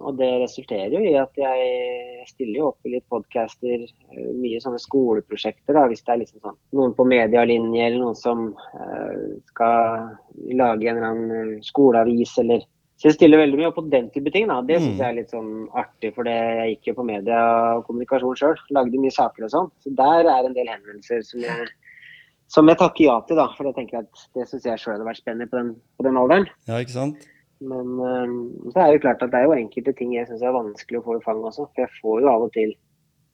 og 0.00 0.18
det 0.18 0.30
resulterer 0.42 0.96
jo 0.96 1.00
i 1.06 1.14
at 1.20 1.38
jeg 1.38 2.28
stiller 2.32 2.58
jo 2.58 2.68
opp 2.72 2.88
i 2.88 2.96
litt 2.96 3.06
podcaster, 3.12 3.84
mye 4.40 4.60
sånne 4.64 4.80
skoleprosjekter. 4.82 5.76
da, 5.76 5.86
Hvis 5.92 6.02
det 6.02 6.16
er 6.16 6.22
liksom 6.24 6.42
sånn 6.42 6.60
noen 6.74 6.96
på 6.98 7.06
medialinje 7.06 7.84
eller 7.86 8.02
noen 8.02 8.18
som 8.18 8.48
skal 9.52 10.16
lage 10.50 10.88
en 10.88 10.96
eller 10.96 11.12
annen 11.12 11.60
skoleavis 11.62 12.34
eller 12.42 12.66
Så 12.96 13.10
jeg 13.10 13.16
stiller 13.18 13.42
veldig 13.42 13.58
mye 13.60 13.68
opp 13.68 13.76
på 13.76 13.90
den 13.92 14.06
type 14.10 14.30
ting. 14.32 14.46
da, 14.48 14.62
Det 14.62 14.78
syns 14.80 14.94
Mm. 14.96 14.98
jeg 14.98 15.08
er 15.10 15.16
litt 15.18 15.30
sånn 15.30 15.68
artig, 15.76 16.14
for 16.14 16.24
jeg 16.24 16.76
gikk 16.78 16.86
jo 16.88 16.94
på 16.94 17.04
media 17.04 17.40
og 17.76 17.84
kommunikasjon 17.86 18.36
sjøl. 18.40 18.56
Lagde 18.70 18.98
mye 18.98 19.12
saker 19.12 19.44
og 19.44 19.50
sånn. 19.50 19.70
Så 19.84 19.94
der 19.94 20.24
er 20.24 20.46
en 20.46 20.54
del 20.54 20.66
henvendelser 20.66 21.22
som 21.24 21.40
jeg 21.40 21.68
som 22.48 22.68
jeg 22.68 22.78
takker 22.78 23.04
ja 23.04 23.20
til, 23.26 23.36
da. 23.36 23.48
For 23.56 23.64
jeg 23.66 23.74
tenker 23.74 23.98
at 23.98 24.26
det 24.34 24.46
syns 24.48 24.64
jeg 24.64 24.78
sjøl 24.78 24.94
hadde 24.94 25.04
vært 25.08 25.18
spennende 25.20 25.50
på 25.50 25.56
den, 25.58 25.76
på 25.98 26.04
den 26.06 26.16
alderen. 26.16 26.46
ja, 26.68 26.74
ikke 26.78 26.94
sant? 26.94 27.26
Men 27.60 27.98
øhm, 27.98 28.72
så 28.72 28.76
er 28.80 28.86
det 28.86 28.96
jo 29.00 29.04
klart 29.08 29.22
at 29.22 29.30
det 29.32 29.40
er 29.40 29.44
jo 29.44 29.52
enkelte 29.56 29.96
ting 29.96 30.12
jeg 30.14 30.26
syns 30.28 30.42
er 30.42 30.52
vanskelig 30.52 31.00
å 31.00 31.04
få 31.04 31.16
i 31.16 31.24
fang 31.24 31.42
også. 31.42 31.68
For 31.74 31.84
jeg 31.84 31.90
får 32.02 32.20
jo 32.22 32.28
av 32.28 32.42
og 32.42 32.52
til 32.52 32.74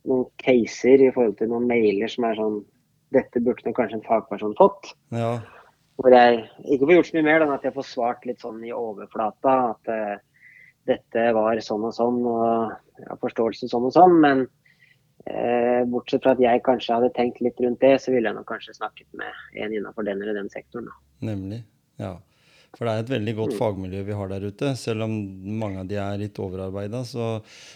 noen 0.06 0.26
caser 0.38 1.02
i 1.06 1.10
forhold 1.12 1.36
til 1.38 1.48
noen 1.48 1.66
mailer 1.68 2.08
som 2.10 2.24
er 2.24 2.34
sånn 2.34 2.64
Dette 3.12 3.42
burde 3.44 3.60
nok 3.66 3.76
kanskje 3.76 3.98
en 3.98 4.06
fagperson 4.08 4.54
fått. 4.56 4.94
Ja. 5.12 5.38
Hvor 6.00 6.14
jeg 6.14 6.42
ikke 6.64 6.86
får 6.86 6.96
gjort 6.96 7.10
så 7.10 7.16
mye 7.18 7.28
mer 7.28 7.44
enn 7.44 7.54
at 7.54 7.66
jeg 7.66 7.74
får 7.76 7.88
svart 7.88 8.26
litt 8.28 8.42
sånn 8.42 8.62
i 8.64 8.72
overflata 8.74 9.56
at 9.74 9.92
uh, 9.92 10.16
dette 10.88 11.28
var 11.36 11.60
sånn 11.62 11.84
og 11.86 11.94
sånn, 11.94 12.18
og 12.26 12.72
jeg 12.98 13.08
har 13.10 13.20
forståelse 13.22 13.68
sånn 13.70 13.86
og 13.90 13.94
sånn. 13.94 14.16
Men 14.24 14.42
uh, 14.46 15.82
bortsett 15.92 16.24
fra 16.24 16.34
at 16.36 16.42
jeg 16.42 16.64
kanskje 16.66 16.98
hadde 16.98 17.12
tenkt 17.18 17.42
litt 17.44 17.60
rundt 17.62 17.82
det, 17.84 17.94
så 18.02 18.14
ville 18.14 18.30
jeg 18.30 18.38
nok 18.38 18.48
kanskje 18.50 18.76
snakket 18.80 19.08
med 19.20 19.62
en 19.62 19.76
innenfor 19.76 20.08
den 20.08 20.24
eller 20.24 20.40
den 20.40 20.52
sektoren. 20.52 20.90
Da. 20.90 20.98
Nemlig. 21.32 21.62
Ja. 22.02 22.16
For 22.72 22.88
det 22.88 22.92
er 22.92 23.02
et 23.02 23.12
veldig 23.12 23.34
godt 23.36 23.54
fagmiljø 23.58 23.98
vi 24.06 24.14
har 24.16 24.30
der 24.32 24.46
ute. 24.48 24.70
Selv 24.80 25.04
om 25.04 25.16
mange 25.60 25.82
av 25.82 25.90
de 25.90 25.98
er 26.00 26.22
litt 26.22 26.38
overarbeida, 26.40 27.02
så, 27.04 27.34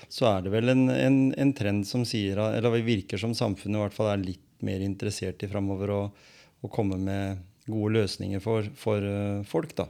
så 0.09 0.31
er 0.31 0.47
det 0.47 0.55
vel 0.55 0.73
en, 0.73 0.87
en, 0.89 1.19
en 1.37 1.53
trend 1.57 1.85
som 1.89 2.07
sier 2.09 2.41
Eller 2.49 2.81
virker 2.87 3.21
som 3.21 3.37
samfunnet 3.37 3.77
i 3.77 3.83
hvert 3.85 3.97
fall 3.97 4.15
er 4.15 4.25
litt 4.25 4.43
mer 4.65 4.81
interessert 4.81 5.45
i 5.45 5.51
framover 5.51 5.93
å 5.93 6.71
komme 6.73 6.97
med 6.97 7.45
gode 7.67 7.93
løsninger 7.99 8.41
for, 8.45 8.67
for 8.79 9.03
eh, 9.03 9.43
folk, 9.49 9.75
da. 9.79 9.87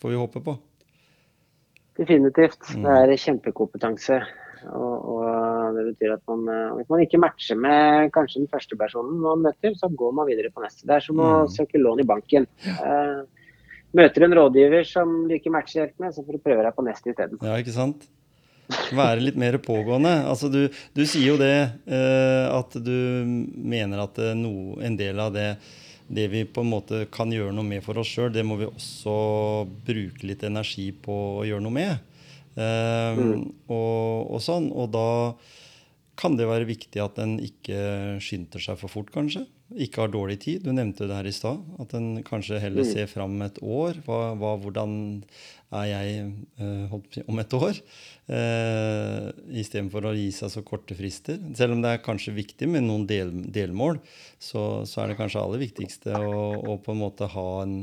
Får 0.00 0.12
vi 0.12 0.18
håpe 0.20 0.42
på. 0.44 0.56
Definitivt. 1.96 2.60
Mm. 2.76 2.82
Det 2.84 2.96
er 2.96 3.22
kjempekompetanse. 3.22 4.18
Og, 4.66 4.94
og 5.12 5.76
det 5.76 5.84
betyr 5.92 6.16
at 6.16 6.22
man, 6.28 6.42
eh, 6.50 6.74
hvis 6.78 6.90
man 6.92 7.02
ikke 7.04 7.20
matcher 7.22 7.58
med 7.60 8.10
kanskje 8.14 8.42
den 8.42 8.50
første 8.52 8.76
personen 8.80 9.20
man 9.22 9.44
møter, 9.46 9.76
så 9.78 9.88
går 9.94 10.12
man 10.16 10.28
videre 10.28 10.50
på 10.52 10.64
neste. 10.64 10.84
Det 10.88 10.96
er 10.98 11.04
som 11.06 11.22
å 11.22 11.30
Mm. 11.44 11.52
søke 11.54 11.80
lån 11.80 12.02
i 12.02 12.08
banken. 12.08 12.46
Eh, 12.66 13.22
møter 13.96 14.26
en 14.26 14.34
rådgiver 14.36 14.84
som 14.84 15.14
du 15.28 15.34
ikke 15.38 15.52
matcher 15.54 15.86
helt 15.86 15.98
med, 16.02 16.12
så 16.12 16.24
får 16.26 16.36
du 16.36 16.44
prøve 16.44 16.62
deg 16.66 16.74
på 16.76 16.84
neste 16.84 17.12
isteden. 17.14 17.38
Ja, 17.42 17.56
ikke 17.62 17.72
sant? 17.76 18.08
Være 18.92 19.22
litt 19.22 19.36
mer 19.38 19.56
pågående. 19.62 20.26
Altså, 20.26 20.50
du, 20.50 20.66
du 20.96 21.02
sier 21.06 21.28
jo 21.30 21.36
det 21.38 21.70
eh, 21.86 22.46
at 22.50 22.74
du 22.82 22.96
mener 23.24 24.02
at 24.02 24.18
no, 24.34 24.76
en 24.82 24.96
del 24.98 25.20
av 25.22 25.32
det, 25.32 25.52
det 26.08 26.26
vi 26.30 26.44
på 26.46 26.62
en 26.62 26.70
måte 26.70 27.04
kan 27.12 27.32
gjøre 27.34 27.54
noe 27.54 27.66
med 27.66 27.82
for 27.84 27.98
oss 27.98 28.12
sjøl, 28.12 28.30
det 28.34 28.44
må 28.46 28.58
vi 28.60 28.68
også 28.68 29.16
bruke 29.86 30.28
litt 30.28 30.44
energi 30.46 30.90
på 30.92 31.16
å 31.40 31.46
gjøre 31.48 31.64
noe 31.64 31.74
med. 31.74 32.16
Eh, 32.56 33.20
og, 33.66 34.30
og 34.30 34.42
sånn. 34.42 34.70
Og 34.72 34.92
da 34.94 35.08
kan 36.16 36.38
det 36.38 36.48
være 36.48 36.68
viktig 36.68 37.02
at 37.02 37.18
en 37.22 37.36
ikke 37.42 38.18
skynder 38.24 38.62
seg 38.62 38.78
for 38.80 38.92
fort, 38.92 39.10
kanskje. 39.14 39.44
Ikke 39.74 40.04
har 40.04 40.10
dårlig 40.14 40.38
tid. 40.44 40.62
Du 40.62 40.70
nevnte 40.70 41.08
det 41.08 41.16
her 41.16 41.26
i 41.26 41.34
stad. 41.34 41.62
At 41.82 41.94
en 41.98 42.20
kanskje 42.26 42.60
heller 42.62 42.86
ser 42.86 43.08
fram 43.10 43.34
et 43.42 43.58
år. 43.58 43.98
Hva, 44.06 44.20
hva, 44.38 44.52
hvordan 44.62 44.92
er 45.74 45.88
jeg 45.90 46.20
eh, 46.62 46.94
si, 47.10 47.24
om 47.26 47.42
et 47.42 47.56
år? 47.58 47.80
Uh, 48.30 49.32
Istedenfor 49.58 50.06
å 50.06 50.14
gi 50.14 50.28
seg 50.34 50.52
så 50.54 50.62
korte 50.66 50.94
frister. 50.98 51.40
Selv 51.58 51.74
om 51.74 51.82
det 51.82 51.96
er 51.96 52.04
kanskje 52.04 52.36
viktig 52.36 52.68
med 52.70 52.86
noen 52.86 53.08
del, 53.10 53.32
delmål, 53.54 53.98
så, 54.38 54.86
så 54.86 55.02
er 55.02 55.10
det 55.10 55.18
kanskje 55.18 55.42
aller 55.42 55.64
viktigste 55.66 56.14
å, 56.14 56.46
å 56.62 56.78
på 56.82 56.94
en 56.94 57.02
måte 57.02 57.26
ha 57.34 57.48
en, 57.64 57.80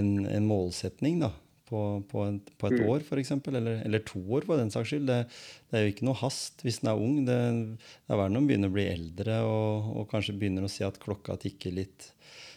en, 0.00 0.10
en 0.32 0.48
målsetning. 0.48 1.20
da 1.26 1.34
på, 1.68 1.82
på, 2.10 2.24
en, 2.26 2.38
på 2.60 2.70
et 2.70 2.82
år, 2.82 3.04
f.eks., 3.04 3.32
eller, 3.50 3.82
eller 3.86 4.04
to 4.08 4.22
år 4.34 4.46
for 4.48 4.60
den 4.60 4.72
saks 4.74 4.92
skyld. 4.92 5.08
Det, 5.08 5.20
det 5.68 5.78
er 5.78 5.86
jo 5.86 5.94
ikke 5.94 6.08
noe 6.08 6.20
hast 6.22 6.64
hvis 6.66 6.80
den 6.82 6.92
er 6.92 7.02
ung. 7.04 7.16
Det, 7.28 7.38
det 7.38 8.14
er 8.14 8.20
verre 8.20 8.32
når 8.32 8.40
den 8.42 8.50
begynner 8.50 8.72
å 8.72 8.76
bli 8.78 8.86
eldre 8.90 9.40
og, 9.46 9.90
og 10.00 10.12
kanskje 10.12 10.36
begynner 10.40 10.66
å 10.66 10.72
se 10.72 10.86
at 10.88 11.00
klokka 11.02 11.38
tikker 11.44 11.76
litt. 11.78 12.12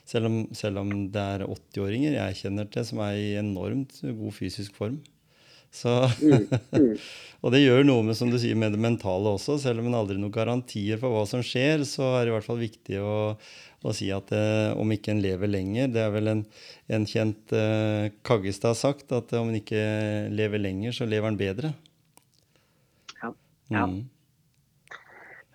Selv 0.08 0.28
om, 0.28 0.38
selv 0.58 0.82
om 0.82 0.92
det 1.14 1.24
er 1.36 1.46
80-åringer 1.46 2.18
jeg 2.18 2.40
kjenner 2.42 2.70
til 2.72 2.88
som 2.88 3.04
er 3.06 3.20
i 3.20 3.34
enormt 3.40 4.00
god 4.04 4.36
fysisk 4.36 4.76
form. 4.80 5.00
Så, 5.72 5.92
og 7.42 7.54
det 7.54 7.62
gjør 7.64 7.86
noe 7.88 8.04
med 8.04 8.18
som 8.20 8.32
du 8.32 8.36
sier, 8.42 8.58
med 8.60 8.74
det 8.76 8.82
mentale 8.84 9.32
også. 9.38 9.56
Selv 9.62 9.80
om 9.80 9.88
en 9.88 9.96
aldri 10.02 10.18
har 10.18 10.24
noen 10.24 10.34
garantier 10.36 11.00
for 11.00 11.16
hva 11.16 11.24
som 11.30 11.44
skjer, 11.46 11.86
så 11.88 12.10
er 12.18 12.26
det 12.26 12.34
i 12.34 12.36
hvert 12.36 12.48
fall 12.48 12.60
viktig 12.60 13.00
å, 13.00 13.14
å 13.88 13.94
si 13.96 14.10
at 14.14 14.34
eh, 14.36 14.74
om 14.76 14.92
ikke 14.92 15.14
en 15.16 15.24
lever 15.24 15.50
lenger 15.50 15.88
Det 15.96 16.04
er 16.04 16.12
vel 16.14 16.28
en, 16.34 16.44
en 16.92 17.08
kjent 17.08 17.56
eh, 17.56 18.12
Kaggestad 18.28 18.78
sagt 18.78 19.16
at 19.16 19.32
om 19.40 19.54
en 19.54 19.62
ikke 19.62 19.86
lever 20.36 20.62
lenger, 20.62 20.98
så 20.98 21.08
lever 21.08 21.32
en 21.32 21.40
bedre. 21.40 21.74
Ja. 23.22 23.32
Ja. 23.72 23.88
Mm. 23.88 24.02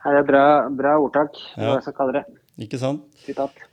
Her 0.06 0.20
er 0.22 0.26
bra, 0.26 0.44
bra 0.70 0.96
ordtak, 1.02 1.36
Ja. 1.58 1.74
jeg 1.76 1.88
skal 1.88 1.98
kalle 2.00 2.20
det. 2.20 2.26
Ikke 2.62 2.78
sant? 2.80 3.04
Sitat. 3.20 3.65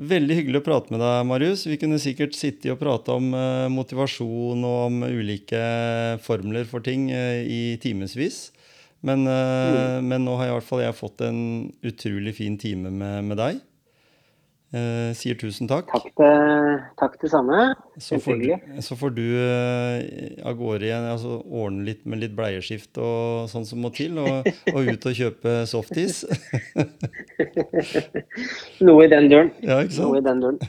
Veldig 0.00 0.36
hyggelig 0.38 0.62
å 0.62 0.64
prate 0.64 0.94
med 0.94 1.02
deg, 1.04 1.26
Marius. 1.28 1.66
Vi 1.68 1.76
kunne 1.80 1.98
sikkert 2.00 2.36
sitte 2.38 2.72
og 2.72 2.78
prate 2.80 3.12
om 3.12 3.34
eh, 3.36 3.66
motivasjon 3.68 4.64
og 4.64 4.78
om 4.86 5.02
ulike 5.04 5.60
formler 6.24 6.64
for 6.70 6.80
ting 6.84 7.10
eh, 7.12 7.42
i 7.44 7.60
timevis. 7.82 8.46
Men, 9.04 9.24
mm. 9.24 10.04
men 10.04 10.26
nå 10.26 10.34
har 10.36 10.50
i 10.50 10.52
hvert 10.52 10.66
fall 10.66 10.82
jeg 10.82 10.96
fått 10.98 11.22
en 11.24 11.38
utrolig 11.88 12.34
fin 12.36 12.58
time 12.60 12.90
med, 12.92 13.30
med 13.30 13.38
deg. 13.40 13.60
Eh, 14.70 15.10
sier 15.18 15.34
tusen 15.34 15.66
takk. 15.66 15.88
Takk 15.90 16.20
takk 17.00 17.16
det 17.18 17.30
samme. 17.32 17.62
Så 17.98 18.20
får, 18.22 18.44
så 18.86 18.96
får 18.96 19.14
du 19.16 19.24
eh, 19.26 20.38
av 20.46 20.54
gårde 20.60 20.86
igjen, 20.86 21.08
altså 21.10 21.40
ordne 21.42 21.82
litt 21.88 22.04
med 22.06 22.22
litt 22.22 22.36
bleieskift 22.38 23.00
og 23.02 23.50
sånn 23.50 23.66
som 23.66 23.82
må 23.82 23.90
til, 23.96 24.20
og, 24.22 24.46
og 24.70 24.92
ut 24.92 25.10
og 25.10 25.18
kjøpe 25.18 25.56
softis. 25.70 26.22
Noe 28.86 29.08
i 29.08 29.10
den 29.10 29.26
duren. 29.32 29.52
Ja? 29.66 29.82
Noe 29.98 30.22
i 30.22 30.24
den 30.28 30.46
duren. 30.46 30.62